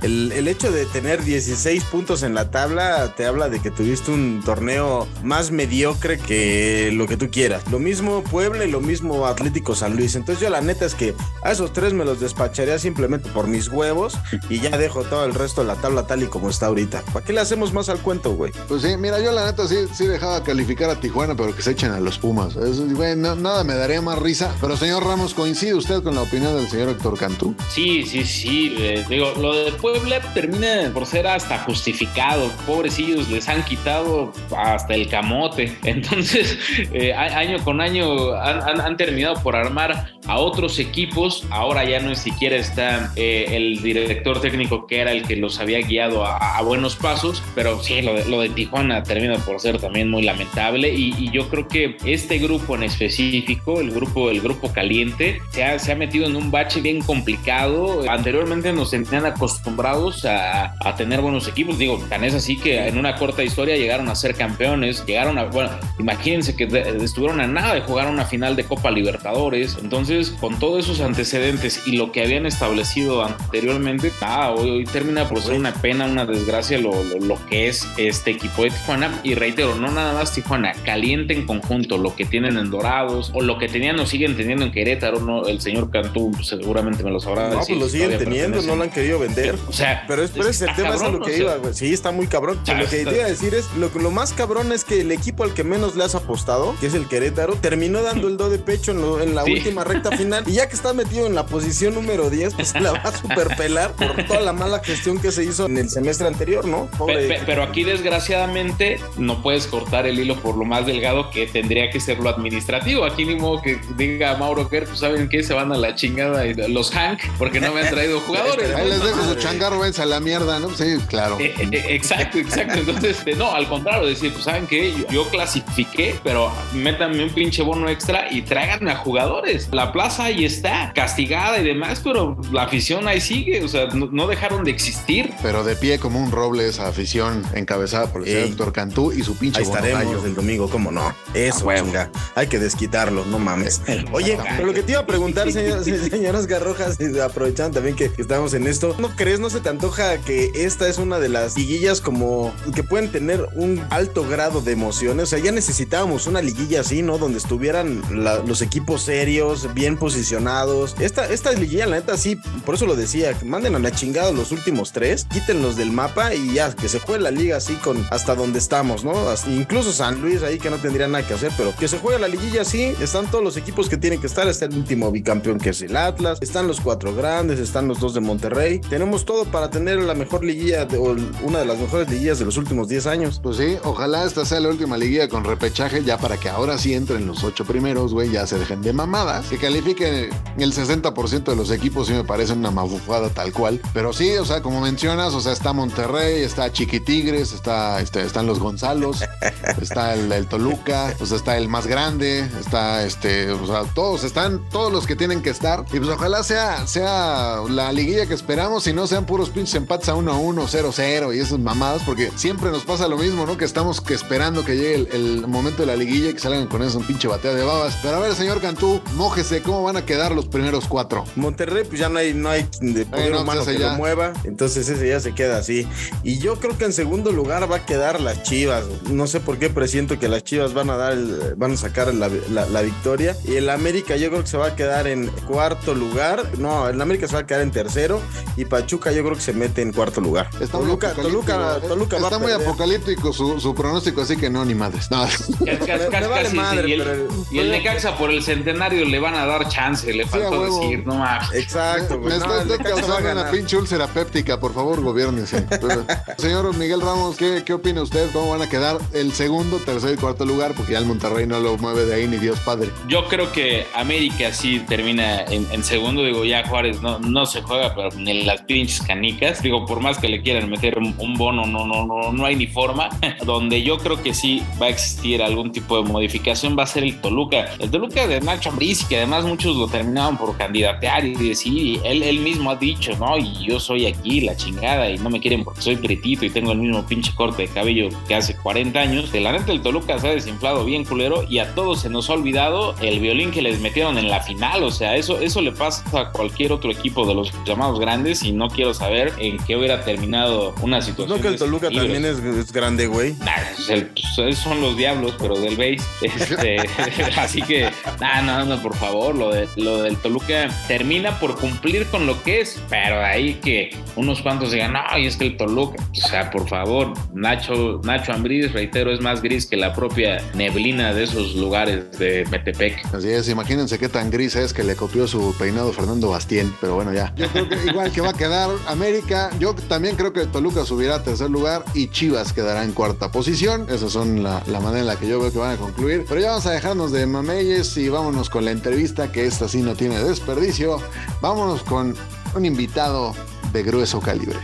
El, 0.02 0.32
el 0.32 0.48
hecho 0.48 0.70
de 0.72 0.86
tener 0.86 1.22
16 1.24 1.84
puntos 1.84 2.22
en 2.22 2.34
la 2.34 2.50
tabla 2.50 3.14
te 3.16 3.26
habla 3.26 3.48
de 3.48 3.60
que 3.60 3.70
tuviste 3.70 4.10
un 4.10 4.42
torneo 4.44 5.06
más 5.22 5.50
mediocre 5.50 6.18
que 6.18 6.90
lo 6.92 7.06
que 7.06 7.16
tú 7.16 7.30
quieras. 7.30 7.62
Lo 7.70 7.78
mismo 7.78 8.22
Puebla 8.24 8.64
y 8.64 8.70
lo 8.70 8.80
mismo 8.80 9.26
Atlético 9.26 9.74
San 9.74 9.96
Luis. 9.96 10.14
Entonces 10.16 10.42
yo 10.42 10.50
la 10.50 10.60
neta 10.60 10.84
es 10.86 10.94
que 10.94 11.14
a 11.42 11.52
esos 11.52 11.72
tres 11.72 11.92
me 11.92 12.04
los 12.04 12.20
despacharía 12.20 12.78
simplemente 12.78 13.28
por 13.30 13.46
mis 13.46 13.68
huevos 13.68 14.14
y 14.48 14.60
ya 14.60 14.76
dejo 14.76 15.02
todo 15.04 15.24
el 15.24 15.34
resto 15.34 15.60
de 15.62 15.68
la 15.68 15.76
tabla 15.76 16.06
tal 16.06 16.22
y 16.22 16.26
como 16.26 16.50
está 16.50 16.66
ahorita. 16.66 17.02
¿Para 17.12 17.24
qué 17.24 17.32
le 17.32 17.40
hacemos 17.40 17.72
más 17.72 17.88
al 17.88 17.98
cuento, 18.00 18.32
güey? 18.34 18.52
Pues 18.68 18.82
sí, 18.82 18.96
mira, 18.96 19.20
yo 19.20 19.32
la 19.32 19.46
neta 19.46 19.66
sí, 19.68 19.76
sí 19.94 20.06
dejaba 20.06 20.42
calificar 20.42 20.90
a 20.90 21.00
Tijuana, 21.00 21.34
pero 21.36 21.54
que 21.54 21.62
se 21.62 21.72
echen 21.72 21.90
a 21.92 22.00
los 22.00 22.18
Pumas. 22.18 22.56
Eso, 22.56 22.84
güey, 22.90 23.16
no- 23.16 23.34
nada 23.36 23.64
me 23.64 23.74
daría 23.74 24.00
más 24.02 24.18
risa. 24.18 24.54
Pero 24.60 24.76
señor 24.76 25.04
Ramos, 25.04 25.34
¿coincide 25.34 25.74
usted 25.74 26.02
con 26.02 26.14
la 26.14 26.22
opinión 26.22 26.54
del 26.56 26.68
señor 26.68 26.90
Héctor 26.90 27.18
Cantú? 27.18 27.54
Sí, 27.70 28.04
sí, 28.06 28.24
sí. 28.24 28.74
eh, 28.78 29.04
digo, 29.08 29.32
lo 29.42 29.64
de 29.64 29.72
Puebla 29.72 30.20
termina 30.34 30.90
por 30.94 31.04
ser 31.04 31.26
hasta 31.26 31.58
justificado. 31.58 32.48
Pobrecillos, 32.64 33.28
les 33.28 33.48
han 33.48 33.64
quitado 33.64 34.32
hasta 34.56 34.94
el 34.94 35.08
camote. 35.08 35.76
Entonces, 35.84 36.58
eh, 36.92 37.12
año 37.12 37.62
con 37.64 37.80
año 37.80 38.34
han, 38.34 38.96
terminado 38.96 39.42
por 39.42 39.56
armar 39.56 40.12
a 40.28 40.38
otros 40.38 40.78
equipos. 40.78 41.44
Ahora 41.50 41.82
ya 41.84 41.98
no 41.98 42.10
ni 42.10 42.16
siquiera 42.16 42.56
está 42.56 43.12
eh, 43.16 43.46
el 43.50 43.82
director 43.82 44.40
técnico 44.40 44.86
que 44.86 45.00
era 45.00 45.12
el 45.12 45.26
que 45.26 45.34
los 45.34 45.58
había 45.58 45.80
guiado 45.80 46.24
a, 46.24 46.60
buenos 46.62 46.94
pasos. 46.94 47.42
Pero 47.56 47.82
sí, 47.82 48.00
lo 48.00 48.40
de, 48.40 48.48
Tijuana 48.50 49.02
termina 49.02 49.38
por 49.38 49.58
ser 49.58 49.80
también 49.80 50.08
muy 50.08 50.22
lamentable. 50.22 50.88
Y, 50.90 51.14
y 51.18 51.30
yo 51.30 51.48
creo 51.48 51.66
que 51.66 51.96
este 52.04 52.38
grupo 52.38 52.76
en 52.76 52.84
específico, 52.84 53.80
el 53.80 53.90
grupo, 53.90 54.30
el 54.30 54.40
grupo 54.40 54.72
caliente, 54.72 55.40
se 55.50 55.64
ha, 55.64 55.78
se 55.80 55.90
ha 55.90 55.96
metido 55.96 56.26
en 56.26 56.36
un 56.36 56.50
bache 56.52 56.80
bien 56.80 57.00
complicado. 57.00 58.04
Anteriormente 58.08 58.72
nos 58.72 58.90
tenían 58.90 59.31
acostumbrados 59.34 60.24
a, 60.24 60.74
a 60.80 60.96
tener 60.96 61.20
buenos 61.20 61.48
equipos. 61.48 61.78
Digo, 61.78 61.98
tan 62.08 62.24
es 62.24 62.34
así 62.34 62.56
que 62.56 62.86
en 62.88 62.98
una 62.98 63.16
corta 63.16 63.42
historia 63.42 63.76
llegaron 63.76 64.08
a 64.08 64.14
ser 64.14 64.34
campeones, 64.34 65.04
llegaron 65.06 65.38
a, 65.38 65.44
bueno, 65.44 65.70
imagínense 65.98 66.54
que 66.56 66.66
de- 66.66 67.02
estuvieron 67.04 67.40
a 67.40 67.46
nada 67.46 67.74
de 67.74 67.80
jugar 67.82 68.08
una 68.08 68.24
final 68.24 68.56
de 68.56 68.64
Copa 68.64 68.90
Libertadores. 68.90 69.76
Entonces, 69.82 70.30
con 70.40 70.58
todos 70.58 70.84
esos 70.84 71.00
antecedentes 71.00 71.86
y 71.86 71.92
lo 71.96 72.12
que 72.12 72.22
habían 72.22 72.46
establecido 72.46 73.24
anteriormente, 73.24 74.12
ah, 74.20 74.50
hoy, 74.56 74.70
hoy 74.70 74.84
termina 74.84 75.28
por 75.28 75.40
ser 75.42 75.54
una 75.54 75.72
pena, 75.74 76.06
una 76.06 76.24
desgracia 76.26 76.78
lo, 76.78 76.90
lo, 77.04 77.18
lo 77.18 77.46
que 77.46 77.68
es 77.68 77.86
este 77.96 78.30
equipo 78.32 78.62
de 78.62 78.70
Tijuana. 78.70 79.20
Y 79.22 79.34
reitero, 79.34 79.74
no 79.76 79.90
nada 79.90 80.12
más 80.14 80.32
Tijuana, 80.32 80.72
caliente 80.84 81.34
en 81.34 81.46
conjunto 81.46 81.98
lo 81.98 82.14
que 82.14 82.24
tienen 82.24 82.56
en 82.56 82.70
Dorados 82.70 83.30
o 83.34 83.40
lo 83.42 83.58
que 83.58 83.68
tenían 83.68 83.98
o 84.00 84.06
siguen 84.06 84.36
teniendo 84.36 84.64
en 84.64 84.72
Querétaro, 84.72 85.20
¿no? 85.20 85.46
El 85.46 85.60
señor 85.60 85.90
Cantú 85.90 86.32
seguramente 86.42 87.02
me 87.02 87.10
lo 87.10 87.20
sabrá 87.20 87.48
No, 87.48 87.58
decir, 87.60 87.76
pues 87.78 87.92
lo 87.92 87.98
siguen 87.98 88.18
teniendo, 88.18 88.62
no 88.62 88.76
lo 88.76 88.82
han 88.84 88.90
querido 88.90 89.18
vender. 89.22 89.56
O 89.68 89.72
sea, 89.72 90.04
Pero 90.06 90.22
es, 90.24 90.30
pero 90.30 90.48
es 90.48 90.60
el 90.62 90.68
está 90.68 90.82
tema, 90.82 90.94
es 90.94 91.02
a 91.02 91.08
lo 91.08 91.20
que 91.20 91.36
iba, 91.38 91.56
güey. 91.56 91.74
Sí, 91.74 91.92
está 91.92 92.10
muy 92.10 92.26
cabrón. 92.26 92.58
lo 92.58 92.64
que 92.88 92.98
está- 92.98 93.10
te 93.10 93.16
iba 93.16 93.24
a 93.24 93.28
decir 93.28 93.54
es, 93.54 93.66
lo, 93.76 93.88
lo 93.98 94.10
más 94.10 94.32
cabrón 94.32 94.72
es 94.72 94.84
que 94.84 95.00
el 95.00 95.12
equipo 95.12 95.44
al 95.44 95.54
que 95.54 95.64
menos 95.64 95.96
le 95.96 96.04
has 96.04 96.14
apostado, 96.14 96.74
que 96.80 96.86
es 96.86 96.94
el 96.94 97.08
Querétaro, 97.08 97.54
terminó 97.54 98.02
dando 98.02 98.28
el 98.28 98.36
do 98.36 98.50
de 98.50 98.58
pecho 98.58 98.92
en, 98.92 99.00
lo- 99.00 99.20
en 99.22 99.34
la 99.34 99.44
Sí. 99.44 99.52
última 99.52 99.84
recta 99.84 100.10
final. 100.16 100.44
Y 100.46 100.52
ya 100.54 100.68
que 100.68 100.74
está 100.74 100.92
metido 100.92 101.26
en 101.26 101.34
la 101.34 101.46
posición 101.46 101.94
número 101.94 102.30
10, 102.30 102.54
pues 102.54 102.74
la 102.80 102.92
va 102.92 102.98
a 102.98 103.16
superpelar 103.16 103.92
por 103.92 104.24
toda 104.26 104.40
la 104.40 104.52
mala 104.52 104.80
gestión 104.84 105.18
que 105.20 105.32
se 105.32 105.44
hizo 105.44 105.66
en 105.66 105.78
el 105.78 105.88
semestre 105.90 106.26
anterior, 106.26 106.64
¿no? 106.64 106.86
Pe- 106.86 106.96
Pobre. 106.98 107.28
pe- 107.28 107.40
pero 107.46 107.62
aquí 107.62 107.84
desgraciadamente 107.84 108.98
no 109.16 109.42
puedes 109.42 109.66
cortar 109.66 110.06
el 110.06 110.18
hilo 110.18 110.36
por 110.40 110.56
lo 110.56 110.64
más 110.64 110.86
delgado 110.86 111.30
que 111.30 111.46
tendría 111.46 111.90
que 111.90 112.00
ser 112.00 112.18
lo 112.18 112.28
administrativo. 112.30 113.04
Aquí 113.04 113.24
ni 113.24 113.36
modo 113.36 113.60
que 113.62 113.78
diga 113.96 114.36
Mauro 114.36 114.68
Kerr, 114.68 114.86
pues 114.86 115.00
saben 115.00 115.28
qué, 115.28 115.42
se 115.42 115.54
van 115.54 115.72
a 115.72 115.76
la 115.76 115.94
chingada 115.94 116.46
y 116.46 116.54
los 116.54 116.90
Hank 116.90 117.20
porque 117.38 117.60
no 117.60 117.72
me 117.72 117.80
han 117.82 117.90
traído 117.90 118.20
jugadores. 118.26 118.70
Dejo 119.14 119.28
su 119.28 119.34
changarro, 119.36 119.78
váyanse 119.78 120.02
a 120.02 120.06
la 120.06 120.20
mierda, 120.20 120.58
¿no? 120.58 120.70
Sí, 120.74 120.96
claro. 121.08 121.38
Eh, 121.40 121.54
eh, 121.58 121.84
exacto, 121.90 122.38
exacto. 122.38 122.78
Entonces, 122.78 123.18
eh, 123.26 123.34
no, 123.36 123.52
al 123.52 123.68
contrario, 123.68 124.06
decir, 124.06 124.32
pues 124.32 124.44
saben 124.44 124.66
que 124.66 124.92
yo, 124.92 125.06
yo 125.08 125.28
clasifiqué, 125.28 126.18
pero 126.24 126.52
métanme 126.72 127.24
un 127.24 127.30
pinche 127.30 127.62
bono 127.62 127.88
extra 127.88 128.30
y 128.30 128.42
tráiganme 128.42 128.90
a 128.92 128.96
jugadores. 128.96 129.68
La 129.72 129.92
plaza 129.92 130.24
ahí 130.24 130.44
está, 130.44 130.92
castigada 130.94 131.58
y 131.58 131.64
demás, 131.64 132.00
pero 132.02 132.36
la 132.52 132.62
afición 132.64 133.08
ahí 133.08 133.20
sigue, 133.20 133.62
o 133.64 133.68
sea, 133.68 133.86
no, 133.88 134.08
no 134.10 134.26
dejaron 134.26 134.64
de 134.64 134.70
existir. 134.70 135.32
Pero 135.42 135.64
de 135.64 135.76
pie 135.76 135.98
como 135.98 136.20
un 136.20 136.30
roble 136.30 136.66
esa 136.68 136.88
afición 136.88 137.44
encabezada 137.54 138.06
por 138.12 138.22
el 138.22 138.28
señor. 138.28 138.42
Héctor 138.44 138.72
Cantú 138.72 139.12
y 139.12 139.22
su 139.22 139.36
pinche 139.36 139.60
Ahí 139.60 139.64
estaremos 139.64 140.04
bonogallo. 140.04 140.26
el 140.26 140.34
domingo, 140.34 140.68
¿cómo 140.70 140.90
no? 140.90 141.14
Eso, 141.34 141.64
A 141.64 141.66
huevo. 141.68 141.86
chinga. 141.86 142.10
Hay 142.34 142.46
que 142.46 142.58
desquitarlo, 142.58 143.24
no 143.26 143.38
mames. 143.38 143.80
Oye, 144.12 144.38
pero 144.56 144.66
lo 144.66 144.74
que 144.74 144.82
te 144.82 144.92
iba 144.92 145.00
a 145.00 145.06
preguntar, 145.06 145.50
señor, 145.52 145.84
señoras 146.10 146.46
Garrojas, 146.46 146.98
aprovechando 147.22 147.74
también 147.74 147.96
que, 147.96 148.10
que 148.12 148.22
estamos 148.22 148.54
en 148.54 148.66
esto, 148.66 148.94
¿no 149.02 149.16
crees, 149.16 149.40
no 149.40 149.50
se 149.50 149.60
te 149.60 149.68
antoja 149.68 150.18
que 150.18 150.52
esta 150.54 150.88
es 150.88 150.98
una 150.98 151.18
de 151.18 151.28
las 151.28 151.56
liguillas 151.56 152.00
como 152.00 152.54
que 152.72 152.84
pueden 152.84 153.10
tener 153.10 153.48
un 153.56 153.84
alto 153.90 154.24
grado 154.28 154.60
de 154.60 154.70
emociones? 154.70 155.24
O 155.24 155.26
sea, 155.26 155.40
ya 155.40 155.50
necesitábamos 155.50 156.28
una 156.28 156.40
liguilla 156.40 156.82
así, 156.82 157.02
¿no? 157.02 157.18
Donde 157.18 157.38
estuvieran 157.38 158.00
los 158.46 158.62
equipos 158.62 159.02
serios, 159.02 159.74
bien 159.74 159.96
posicionados. 159.96 160.94
Esta, 161.00 161.28
esta 161.28 161.50
liguilla, 161.50 161.86
la 161.86 161.96
neta, 161.96 162.16
sí, 162.16 162.36
por 162.64 162.76
eso 162.76 162.86
lo 162.86 162.94
decía, 162.94 163.36
manden 163.44 163.74
a 163.74 163.80
la 163.80 163.90
chingada 163.90 164.30
los 164.30 164.52
últimos 164.52 164.92
tres, 164.92 165.26
quítenlos 165.28 165.74
del 165.74 165.90
mapa 165.90 166.32
y 166.32 166.54
ya, 166.54 166.72
que 166.72 166.88
se 166.88 167.00
juegue 167.00 167.24
la 167.24 167.32
liga 167.32 167.56
así 167.56 167.74
con 167.74 168.06
hasta 168.10 168.36
donde 168.36 168.60
estamos, 168.60 169.04
¿no? 169.04 169.14
Incluso 169.48 169.92
San 169.92 170.20
Luis 170.20 170.44
ahí 170.44 170.60
que 170.60 170.70
no 170.70 170.76
tendría 170.76 171.08
nada 171.08 171.26
que 171.26 171.34
hacer, 171.34 171.50
pero 171.56 171.74
que 171.74 171.88
se 171.88 171.98
juegue 171.98 172.20
la 172.20 172.28
liguilla 172.28 172.62
así, 172.62 172.94
están 173.00 173.28
todos 173.28 173.42
los 173.42 173.56
equipos 173.56 173.88
que 173.88 173.96
tienen 173.96 174.20
que 174.20 174.28
estar, 174.28 174.46
está 174.46 174.66
el 174.66 174.76
último 174.76 175.10
bicampeón 175.10 175.58
que 175.58 175.70
es 175.70 175.82
el 175.82 175.96
Atlas, 175.96 176.38
están 176.40 176.68
los 176.68 176.80
cuatro 176.80 177.12
grandes, 177.16 177.58
están 177.58 177.88
los 177.88 177.98
dos 177.98 178.14
de 178.14 178.20
Monterrey, 178.20 178.80
tenemos 178.92 179.24
todo 179.24 179.46
para 179.46 179.70
tener 179.70 180.00
la 180.02 180.12
mejor 180.12 180.44
liguilla 180.44 180.84
de- 180.84 180.98
o 180.98 181.16
una 181.44 181.60
de 181.60 181.64
las 181.64 181.78
mejores 181.78 182.10
liguillas 182.10 182.38
de 182.38 182.44
los 182.44 182.58
últimos 182.58 182.88
10 182.88 183.06
años. 183.06 183.40
Pues 183.42 183.56
sí, 183.56 183.78
ojalá 183.84 184.24
esta 184.26 184.44
sea 184.44 184.60
la 184.60 184.68
última 184.68 184.98
liguilla 184.98 185.30
con 185.30 185.44
repechaje, 185.44 186.04
ya 186.04 186.18
para 186.18 186.36
que 186.36 186.50
ahora 186.50 186.76
sí 186.76 186.92
entren 186.92 187.26
los 187.26 187.42
ocho 187.42 187.64
primeros, 187.64 188.12
güey, 188.12 188.30
ya 188.30 188.46
se 188.46 188.58
dejen 188.58 188.82
de 188.82 188.92
mamadas. 188.92 189.46
Que 189.46 189.56
califiquen 189.56 190.28
el 190.58 190.74
60% 190.74 191.52
de 191.52 191.56
los 191.56 191.70
equipos, 191.70 192.08
sí 192.08 192.12
me 192.12 192.22
parece 192.24 192.52
una 192.52 192.70
mafufada 192.70 193.30
tal 193.30 193.54
cual. 193.54 193.80
Pero 193.94 194.12
sí, 194.12 194.36
o 194.36 194.44
sea, 194.44 194.60
como 194.60 194.82
mencionas, 194.82 195.32
o 195.32 195.40
sea, 195.40 195.52
está 195.52 195.72
Monterrey, 195.72 196.42
está 196.42 196.70
Chiquitigres, 196.70 197.52
está, 197.54 197.98
este, 198.02 198.20
están 198.20 198.46
los 198.46 198.58
Gonzalos, 198.58 199.22
está 199.80 200.12
el, 200.12 200.30
el 200.30 200.46
Toluca, 200.48 201.14
o 201.18 201.24
sea, 201.24 201.38
está 201.38 201.56
el 201.56 201.66
más 201.70 201.86
grande, 201.86 202.40
está 202.60 203.06
este, 203.06 203.52
o 203.52 203.66
sea, 203.66 203.84
todos 203.94 204.22
están, 204.22 204.60
todos 204.68 204.92
los 204.92 205.06
que 205.06 205.16
tienen 205.16 205.40
que 205.40 205.48
estar. 205.48 205.86
Y 205.94 205.98
pues 205.98 206.10
ojalá 206.10 206.42
sea, 206.42 206.86
sea 206.86 207.56
la 207.70 207.90
liguilla 207.90 208.26
que 208.26 208.34
esperamos 208.34 208.71
y 208.86 208.92
no 208.92 209.06
sean 209.06 209.26
puros 209.26 209.50
pinches 209.50 209.74
empates 209.74 210.08
a 210.08 210.14
1-1, 210.14 210.54
0-0 210.66 211.36
y 211.36 211.40
esas 211.40 211.58
mamadas, 211.58 212.02
porque 212.04 212.30
siempre 212.36 212.70
nos 212.70 212.84
pasa 212.84 213.06
lo 213.08 213.16
mismo, 213.18 213.44
¿no? 213.46 213.56
Que 213.56 213.64
estamos 213.64 214.00
que 214.00 214.14
esperando 214.14 214.64
que 214.64 214.76
llegue 214.76 214.94
el, 214.94 215.08
el 215.12 215.46
momento 215.46 215.82
de 215.82 215.86
la 215.86 215.96
liguilla 215.96 216.30
y 216.30 216.34
que 216.34 216.40
salgan 216.40 216.66
con 216.66 216.82
eso 216.82 216.98
un 216.98 217.06
pinche 217.06 217.28
bateo 217.28 217.54
de 217.54 217.64
babas. 217.64 217.98
Pero 218.02 218.16
a 218.16 218.20
ver, 218.20 218.34
señor 218.34 218.60
Cantú, 218.60 219.00
mójese, 219.16 219.62
¿cómo 219.62 219.82
van 219.82 219.96
a 219.96 220.04
quedar 220.06 220.32
los 220.32 220.46
primeros 220.46 220.86
cuatro? 220.88 221.24
Monterrey, 221.36 221.84
pues 221.84 222.00
ya 222.00 222.08
no 222.08 222.18
hay, 222.18 222.34
no 222.34 222.48
hay 222.48 222.66
de 222.80 223.04
poder 223.06 223.30
no, 223.32 223.42
humano 223.42 223.64
que 223.64 223.78
lo 223.78 223.90
mueva. 223.94 224.32
Entonces 224.44 224.88
ese 224.88 225.06
ya 225.08 225.20
se 225.20 225.34
queda 225.34 225.58
así. 225.58 225.86
Y 226.22 226.38
yo 226.38 226.56
creo 226.58 226.76
que 226.78 226.84
en 226.84 226.92
segundo 226.92 227.32
lugar 227.32 227.70
va 227.70 227.76
a 227.76 227.86
quedar 227.86 228.20
las 228.20 228.42
Chivas. 228.42 228.84
No 229.10 229.26
sé 229.26 229.40
por 229.40 229.58
qué 229.58 229.70
presiento 229.70 230.18
que 230.18 230.28
las 230.28 230.42
Chivas 230.44 230.74
van 230.74 230.90
a 230.90 230.96
dar 230.96 231.12
el- 231.12 231.54
van 231.56 231.72
a 231.72 231.76
sacar 231.76 232.12
la, 232.14 232.28
la- 232.50 232.66
la 232.66 232.82
victoria. 232.82 233.36
Y 233.44 233.56
el 233.56 233.68
América 233.70 234.16
yo 234.16 234.28
creo 234.30 234.42
que 234.42 234.48
se 234.48 234.56
va 234.56 234.68
a 234.68 234.76
quedar 234.76 235.06
en 235.06 235.28
cuarto 235.46 235.94
lugar. 235.94 236.50
No, 236.58 236.88
el 236.88 237.00
América 237.00 237.26
se 237.28 237.34
va 237.34 237.40
a 237.40 237.46
quedar 237.46 237.62
en 237.62 237.70
tercero. 237.70 238.20
Y 238.56 238.61
Pachuca 238.64 239.12
yo 239.12 239.22
creo 239.22 239.34
que 239.34 239.40
se 239.42 239.52
mete 239.52 239.82
en 239.82 239.92
cuarto 239.92 240.20
lugar. 240.20 240.48
Está 240.60 240.78
muy 240.78 240.86
Toluca, 240.86 241.08
apocalíptico, 241.10 241.52
Toluca, 241.52 241.76
¿eh? 241.82 241.88
Toluca 241.88 242.16
Está 242.18 242.38
muy 242.38 242.52
apocalíptico 242.52 243.32
su, 243.32 243.60
su 243.60 243.74
pronóstico, 243.74 244.22
así 244.22 244.36
que 244.36 244.50
no, 244.50 244.64
ni 244.64 244.74
madres. 244.74 245.10
No. 245.10 245.26
Y 245.64 245.68
el, 245.68 247.02
pero- 247.02 247.28
y 247.50 247.58
el 247.58 247.70
Necaxa 247.70 248.16
por 248.16 248.30
el 248.30 248.42
centenario 248.42 249.04
le 249.04 249.18
van 249.18 249.34
a 249.34 249.46
dar 249.46 249.68
chance, 249.68 250.12
le 250.12 250.26
faltó 250.26 250.64
decir, 250.80 251.06
no 251.06 251.16
mames. 251.16 251.52
Exacto, 251.54 252.18
Me 252.18 252.36
está 252.36 252.46
No, 252.46 252.60
el 252.62 252.72
a 252.72 252.78
causando 252.78 253.32
una 253.32 253.50
pinche 253.50 253.76
úlcera 253.76 254.06
péptica, 254.06 254.58
por 254.58 254.74
favor, 254.74 255.00
gobiernese. 255.00 255.62
Pero, 255.62 256.04
Señor 256.38 256.74
Miguel 256.76 257.00
Ramos, 257.00 257.36
¿qué, 257.36 257.62
¿qué 257.64 257.72
opina 257.74 258.02
usted? 258.02 258.30
¿Cómo 258.32 258.50
van 258.50 258.62
a 258.62 258.68
quedar 258.68 258.98
el 259.12 259.32
segundo, 259.32 259.78
tercer 259.78 260.14
y 260.14 260.16
cuarto 260.16 260.44
lugar? 260.44 260.74
Porque 260.76 260.92
ya 260.92 260.98
el 260.98 261.06
Monterrey 261.06 261.46
no 261.46 261.60
lo 261.60 261.76
mueve 261.78 262.04
de 262.06 262.14
ahí 262.14 262.26
ni 262.28 262.36
Dios 262.38 262.58
Padre. 262.60 262.90
Yo 263.08 263.28
creo 263.28 263.52
que 263.52 263.86
América 263.94 264.52
sí 264.52 264.80
termina 264.80 265.42
en, 265.44 265.66
en 265.72 265.84
segundo. 265.84 266.24
Digo, 266.24 266.44
ya 266.44 266.66
Juárez 266.66 267.00
no, 267.00 267.18
no 267.18 267.46
se 267.46 267.62
juega, 267.62 267.94
pero 267.94 268.10
ni 268.16 268.44
las 268.52 268.62
pinches 268.62 269.00
canicas. 269.02 269.62
Digo, 269.62 269.86
por 269.86 270.00
más 270.00 270.18
que 270.18 270.28
le 270.28 270.42
quieran 270.42 270.68
meter 270.68 270.98
un, 270.98 271.34
bono, 271.34 271.64
no, 271.64 271.86
no, 271.86 272.06
no, 272.06 272.32
no 272.32 272.44
hay 272.46 272.56
ni 272.56 272.66
forma. 272.66 273.08
Donde 273.44 273.82
yo 273.82 273.98
creo 273.98 274.22
que 274.22 274.34
sí 274.34 274.62
va 274.80 274.86
a 274.86 274.88
existir 274.90 275.42
algún 275.42 275.72
tipo 275.72 276.02
de 276.02 276.08
modificación 276.08 276.76
va 276.78 276.82
a 276.82 276.86
ser 276.86 277.04
el 277.04 277.20
Toluca. 277.20 277.74
El 277.78 277.90
Toluca 277.90 278.26
de 278.26 278.40
Nacho 278.40 278.70
Ambriz, 278.70 279.04
que 279.04 279.16
además 279.16 279.44
muchos 279.44 279.76
lo 279.76 279.88
terminaban 279.88 280.36
por 280.36 280.56
candidatear 280.56 281.24
y 281.24 281.34
decir, 281.34 282.00
él, 282.04 282.22
él 282.22 282.40
mismo 282.40 282.70
ha 282.70 282.76
dicho, 282.76 283.16
¿no? 283.18 283.38
Y 283.38 283.66
yo 283.66 283.80
soy 283.80 284.06
aquí, 284.06 284.42
la 284.42 284.56
chingada, 284.56 285.08
y 285.10 285.18
no 285.18 285.30
me 285.30 285.40
quieren 285.40 285.64
porque 285.64 285.80
soy 285.80 285.96
pretito 285.96 286.44
y 286.44 286.50
tengo 286.50 286.72
el 286.72 286.78
mismo 286.78 287.04
pinche 287.06 287.32
corte 287.34 287.62
de 287.62 287.68
cabello 287.68 288.08
que 288.28 288.34
hace 288.34 288.56
40 288.56 288.98
años. 288.98 289.32
De 289.32 289.40
la 289.40 289.52
neta, 289.52 289.72
el 289.72 289.80
Toluca 289.80 290.18
se 290.18 290.28
ha 290.28 290.32
desinflado 290.32 290.84
bien 290.84 291.04
culero 291.04 291.44
y 291.48 291.58
a 291.58 291.74
todos 291.74 292.02
se 292.02 292.10
nos 292.10 292.28
ha 292.28 292.34
olvidado 292.34 292.94
el 293.00 293.20
violín 293.20 293.50
que 293.50 293.62
les 293.62 293.80
metieron 293.80 294.18
en 294.18 294.28
la 294.28 294.40
final. 294.40 294.82
O 294.84 294.90
sea, 294.90 295.16
eso, 295.16 295.40
eso 295.40 295.60
le 295.60 295.72
pasa 295.72 296.04
a 296.18 296.30
cualquier 296.30 296.72
otro 296.72 296.90
equipo 296.90 297.26
de 297.26 297.34
los 297.34 297.52
llamados 297.64 297.98
grandes 297.98 298.41
y 298.42 298.52
no 298.52 298.68
quiero 298.68 298.94
saber 298.94 299.32
en 299.38 299.58
qué 299.58 299.76
hubiera 299.76 300.04
terminado 300.04 300.74
una 300.82 301.00
situación. 301.00 301.36
No 301.38 301.42
que 301.42 301.48
el 301.48 301.58
Toluca 301.58 301.90
también 301.90 302.24
es, 302.24 302.38
es 302.38 302.72
grande, 302.72 303.06
güey. 303.06 303.32
Nah, 303.34 303.52
pues, 303.76 303.90
el- 303.90 304.06
pues, 304.36 304.58
son 304.58 304.80
los 304.80 304.96
diablos, 304.96 305.34
pero 305.38 305.58
del 305.58 305.76
base. 305.76 306.02
Este, 306.22 306.76
así 307.36 307.62
que, 307.62 307.88
nah, 308.20 308.42
no, 308.42 308.64
no, 308.64 308.80
por 308.82 308.96
favor, 308.96 309.34
lo, 309.34 309.50
de, 309.52 309.68
lo 309.76 310.02
del 310.02 310.16
Toluca 310.16 310.68
termina 310.88 311.38
por 311.38 311.58
cumplir 311.58 312.06
con 312.06 312.26
lo 312.26 312.42
que 312.42 312.60
es, 312.60 312.80
pero 312.88 313.18
de 313.18 313.24
ahí 313.24 313.54
que 313.54 313.90
unos 314.16 314.40
cuantos 314.42 314.72
digan, 314.72 314.92
no, 314.94 315.00
y 315.18 315.26
es 315.26 315.36
que 315.36 315.46
el 315.46 315.56
Toluca, 315.56 316.02
o 316.10 316.14
sea, 316.28 316.50
por 316.50 316.68
favor, 316.68 317.12
Nacho, 317.34 318.00
Nacho 318.04 318.32
Ambriz, 318.32 318.72
reitero, 318.72 319.12
es 319.12 319.20
más 319.20 319.42
gris 319.42 319.66
que 319.66 319.76
la 319.76 319.92
propia 319.92 320.42
neblina 320.54 321.12
de 321.14 321.24
esos 321.24 321.54
lugares 321.54 322.18
de 322.18 322.44
Metepec. 322.50 323.14
Así 323.14 323.28
es, 323.28 323.48
imagínense 323.48 323.98
qué 323.98 324.08
tan 324.08 324.30
gris 324.30 324.56
es 324.56 324.72
que 324.72 324.82
le 324.84 324.96
copió 324.96 325.26
su 325.26 325.54
peinado 325.58 325.92
Fernando 325.92 326.30
Bastien, 326.30 326.74
pero 326.80 326.94
bueno, 326.96 327.12
ya. 327.12 327.32
Yo 327.36 327.48
creo 327.48 327.68
que 327.68 327.76
igual 327.86 328.10
que 328.12 328.20
va 328.20 328.31
a 328.32 328.36
quedar 328.36 328.70
América, 328.86 329.50
yo 329.58 329.74
también 329.74 330.16
creo 330.16 330.32
que 330.32 330.46
Toluca 330.46 330.84
subirá 330.84 331.16
a 331.16 331.22
tercer 331.22 331.50
lugar 331.50 331.84
y 331.94 332.08
Chivas 332.08 332.52
quedará 332.52 332.84
en 332.84 332.92
cuarta 332.92 333.30
posición. 333.30 333.86
Esas 333.88 334.12
son 334.12 334.42
la, 334.42 334.62
la 334.66 334.80
manera 334.80 335.00
en 335.00 335.06
la 335.06 335.16
que 335.16 335.26
yo 335.26 335.40
veo 335.40 335.52
que 335.52 335.58
van 335.58 335.72
a 335.72 335.76
concluir. 335.76 336.24
Pero 336.28 336.40
ya 336.40 336.50
vamos 336.50 336.66
a 336.66 336.70
dejarnos 336.70 337.12
de 337.12 337.26
mameyes 337.26 337.96
y 337.96 338.08
vámonos 338.08 338.48
con 338.50 338.64
la 338.64 338.70
entrevista, 338.70 339.30
que 339.30 339.46
esta 339.46 339.68
sí 339.68 339.82
no 339.82 339.94
tiene 339.94 340.22
desperdicio. 340.22 340.98
Vámonos 341.40 341.82
con 341.82 342.16
un 342.54 342.64
invitado 342.64 343.34
de 343.72 343.82
grueso 343.82 344.20
calibre. 344.20 344.58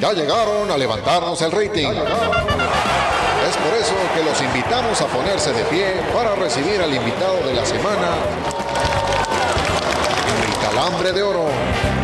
Ya 0.00 0.12
llegaron 0.12 0.70
a 0.70 0.76
levantarnos 0.76 1.40
el 1.42 1.52
rating. 1.52 1.88
Es 1.88 3.56
por 3.56 3.74
eso 3.74 3.94
que 4.14 4.22
los 4.24 4.40
invitamos 4.40 5.00
a 5.00 5.06
ponerse 5.06 5.52
de 5.52 5.64
pie 5.64 5.94
para 6.14 6.34
recibir 6.36 6.80
al 6.80 6.94
invitado 6.94 7.36
de 7.46 7.54
la 7.54 7.66
semana, 7.66 8.08
el 10.42 10.68
calambre 10.68 11.12
de 11.12 11.22
oro. 11.22 11.99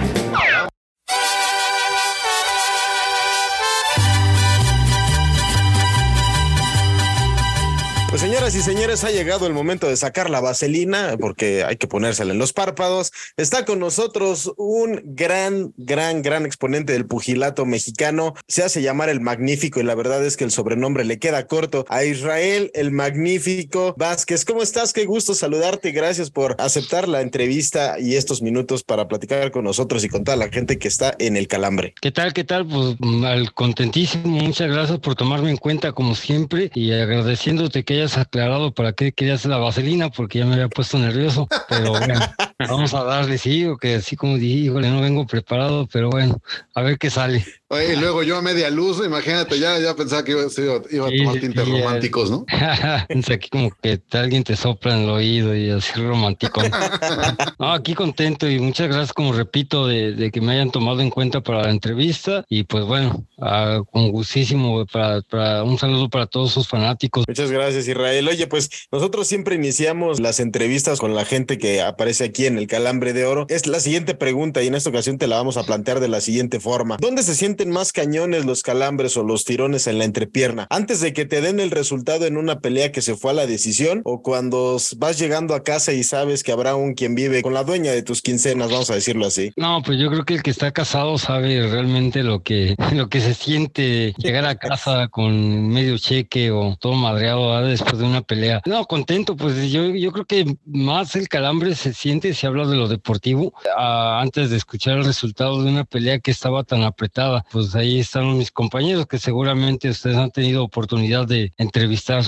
Señoras 8.51 8.69
y 8.69 8.77
señores, 8.77 9.05
ha 9.05 9.11
llegado 9.11 9.47
el 9.49 9.53
momento 9.53 9.89
de 9.89 9.97
sacar 9.97 10.31
la 10.31 10.41
vaselina 10.41 11.17
porque 11.19 11.65
hay 11.65 11.77
que 11.77 11.89
ponérsela 11.89 12.33
en 12.33 12.39
los 12.39 12.53
párpados. 12.53 13.13
Está 13.37 13.65
con 13.65 13.81
nosotros 13.81 14.53
un 14.57 15.01
gran, 15.05 15.73
gran, 15.77 16.23
gran 16.23 16.47
exponente 16.47 16.93
del 16.93 17.07
pugilato 17.07 17.67
mexicano. 17.67 18.35
Se 18.47 18.63
hace 18.63 18.83
llamar 18.83 19.09
el 19.09 19.21
Magnífico 19.21 19.81
y 19.81 19.83
la 19.83 19.97
verdad 19.97 20.25
es 20.25 20.37
que 20.37 20.45
el 20.45 20.53
sobrenombre 20.53 21.05
le 21.05 21.19
queda 21.19 21.49
corto 21.49 21.87
a 21.89 22.05
Israel, 22.05 22.71
el 22.75 22.93
Magnífico 22.93 23.95
Vázquez. 23.99 24.45
¿Cómo 24.45 24.63
estás? 24.63 24.93
Qué 24.93 25.07
gusto 25.07 25.35
saludarte. 25.35 25.91
Gracias 25.91 26.31
por 26.31 26.55
aceptar 26.61 27.09
la 27.09 27.23
entrevista 27.23 27.99
y 27.99 28.15
estos 28.15 28.43
minutos 28.43 28.85
para 28.85 29.09
platicar 29.09 29.51
con 29.51 29.65
nosotros 29.65 30.05
y 30.05 30.09
con 30.09 30.23
toda 30.23 30.37
la 30.37 30.51
gente 30.51 30.79
que 30.79 30.87
está 30.87 31.17
en 31.19 31.37
el 31.37 31.49
calambre. 31.49 31.95
¿Qué 32.01 32.13
tal? 32.13 32.33
¿Qué 32.33 32.45
tal? 32.45 32.65
Pues 32.67 32.95
mm, 33.01 33.25
al 33.25 33.53
contentísimo, 33.55 34.29
muchas 34.29 34.71
gracias 34.71 35.01
por 35.01 35.17
tomarme 35.17 35.51
en 35.51 35.57
cuenta 35.57 35.93
como 35.93 36.15
siempre 36.15 36.71
y 36.75 36.93
agradeciéndote 36.93 37.85
que 37.85 37.95
hayas 37.95 38.17
aclarado 38.37 38.73
para 38.75 38.93
qué 38.93 39.13
querías 39.13 39.45
la 39.47 39.57
vaselina 39.57 40.11
porque 40.11 40.41
ya 40.41 40.47
me 40.47 40.55
había 40.55 40.69
puesto 40.69 40.99
nervioso, 40.99 41.49
pero 41.69 41.93
bueno, 41.93 42.15
vamos 42.69 42.93
a 42.93 43.03
darle, 43.03 43.39
sí, 43.39 43.65
o 43.65 43.79
que 43.79 43.97
así 43.97 44.15
como 44.15 44.37
dije, 44.37 44.67
híjole, 44.67 44.91
no 44.91 45.01
vengo 45.01 45.27
preparado, 45.27 45.89
pero 45.91 46.11
bueno, 46.11 46.41
a 46.75 46.83
ver 46.83 46.99
qué 46.99 47.09
sale. 47.09 47.45
Oye, 47.69 47.95
y 47.95 47.97
luego 47.97 48.23
yo 48.23 48.37
a 48.37 48.43
media 48.43 48.71
luz, 48.71 49.05
imagínate, 49.05 49.59
ya, 49.59 49.77
ya 49.81 49.95
pensaba 49.97 50.23
que 50.23 50.31
iba, 50.33 50.43
iba- 50.43 50.83
iba 50.89 51.09
a 51.09 51.11
tomar 51.11 51.41
tintes 51.41 51.69
románticos, 51.69 52.31
¿no? 52.31 52.45
Pensé 53.09 53.35
aquí 53.35 53.49
como 53.49 53.71
que 53.83 54.01
alguien 54.13 54.45
te 54.45 54.55
sopla 54.55 54.95
en 54.97 55.03
el 55.03 55.11
oído 55.11 55.57
y 55.57 55.71
así 55.71 55.93
romántico. 56.01 56.63
No, 57.59 57.73
aquí 57.73 57.95
contento 57.95 58.49
y 58.49 58.59
muchas 58.61 58.87
gracias, 58.89 59.13
como 59.13 59.33
repito, 59.33 59.87
de, 59.87 60.13
de 60.13 60.31
que 60.31 60.41
me 60.41 60.53
hayan 60.53 60.71
tomado 60.71 61.01
en 61.01 61.11
cuenta 61.11 61.41
para 61.41 61.63
la 61.63 61.71
entrevista 61.71 62.45
y 62.49 62.65
pues 62.65 62.85
bueno, 62.85 63.25
ah, 63.41 63.81
con 63.91 64.11
gustísimo 64.11 64.85
para, 64.87 65.23
para 65.23 65.65
un 65.65 65.79
saludo 65.79 66.09
para 66.11 66.27
todos 66.27 66.53
sus 66.53 66.69
fanáticos. 66.69 67.25
Muchas 67.27 67.51
gracias, 67.51 67.89
Israel. 67.89 68.29
Oye, 68.29 68.47
pues 68.47 68.69
nosotros 68.93 69.27
siempre 69.27 69.57
iniciamos 69.57 70.21
las 70.21 70.39
entrevistas 70.39 71.01
con 71.01 71.15
la 71.15 71.25
gente 71.25 71.59
que 71.59 71.81
aparece 71.83 72.25
aquí 72.25 72.47
en 72.47 72.59
el 72.59 72.67
Calambre 72.67 73.13
de 73.13 73.25
Oro. 73.25 73.47
Es 73.49 73.67
la 73.67 73.81
siguiente 73.81 74.15
pregunta 74.15 74.63
y 74.63 74.67
en 74.69 74.75
esta 74.75 74.91
ocasión 74.91 75.19
te 75.19 75.27
la 75.27 75.37
vamos 75.37 75.57
a 75.57 75.65
plantear 75.65 76.01
de 76.01 76.09
la 76.09 76.21
siguiente 76.21 76.61
forma. 76.61 76.99
¿Dónde 77.01 77.23
se 77.23 77.35
más 77.65 77.93
cañones 77.93 78.45
los 78.45 78.63
calambres 78.63 79.17
o 79.17 79.23
los 79.23 79.45
tirones 79.45 79.87
en 79.87 79.99
la 79.99 80.05
entrepierna? 80.05 80.67
¿Antes 80.69 81.01
de 81.01 81.13
que 81.13 81.25
te 81.25 81.41
den 81.41 81.61
el 81.61 81.71
resultado 81.71 82.27
en 82.27 82.37
una 82.37 82.61
pelea 82.61 82.93
que 82.93 83.03
se 83.03 83.17
fue 83.17 83.31
a 83.31 83.35
la 83.35 83.47
decisión 83.47 84.03
o 84.05 84.23
cuando 84.23 84.77
vas 84.99 85.19
llegando 85.19 85.55
a 85.55 85.63
casa 85.63 85.93
y 85.93 86.05
sabes 86.05 86.43
que 86.43 86.53
habrá 86.53 86.77
un 86.77 86.95
quien 86.95 87.15
vive 87.15 87.43
con 87.43 87.55
la 87.55 87.65
dueña 87.65 87.93
de 87.93 88.03
tus 88.03 88.21
quincenas, 88.21 88.71
vamos 88.71 88.91
a 88.91 88.95
decirlo 88.95 89.27
así? 89.27 89.53
No, 89.57 89.83
pues 89.83 89.99
yo 89.99 90.11
creo 90.11 90.25
que 90.25 90.35
el 90.35 90.43
que 90.43 90.51
está 90.51 90.73
casado 90.73 91.17
sabe 91.19 91.67
realmente 91.67 92.23
lo 92.23 92.43
que, 92.43 92.77
lo 92.93 93.09
que 93.09 93.21
se 93.21 93.35
siente 93.35 94.15
llegar 94.19 94.45
a 94.45 94.57
casa 94.57 95.09
con 95.09 95.69
medio 95.69 95.97
cheque 95.99 96.51
o 96.51 96.77
todo 96.79 96.95
madreado 96.95 97.65
después 97.65 97.99
de 97.99 98.05
una 98.05 98.23
pelea. 98.23 98.61
No, 98.67 98.85
contento, 98.85 99.37
pues 99.37 99.71
yo, 99.71 99.87
yo 99.87 100.13
creo 100.13 100.25
que 100.25 100.57
más 100.67 101.17
el 101.17 101.29
calambre 101.29 101.75
se 101.75 101.95
siente 101.95 102.35
si 102.35 102.47
habla 102.47 102.67
de 102.67 102.77
lo 102.77 102.89
deportivo. 102.89 103.53
Ah, 103.77 104.21
antes 104.21 104.51
de 104.51 104.57
escuchar 104.57 104.99
el 104.99 105.05
resultado 105.05 105.63
de 105.63 105.71
una 105.71 105.85
pelea 105.85 106.19
que 106.19 106.31
estaba 106.31 106.65
tan 106.65 106.83
apretada, 106.83 107.45
pues 107.51 107.75
ahí 107.75 108.01
están 108.01 108.37
mis 108.37 108.51
compañeros 108.51 109.07
que 109.07 109.19
seguramente 109.19 109.89
ustedes 109.89 110.17
han 110.17 110.31
tenido 110.31 110.65
oportunidad 110.65 111.27
de 111.27 111.53
entrevistar 111.57 112.25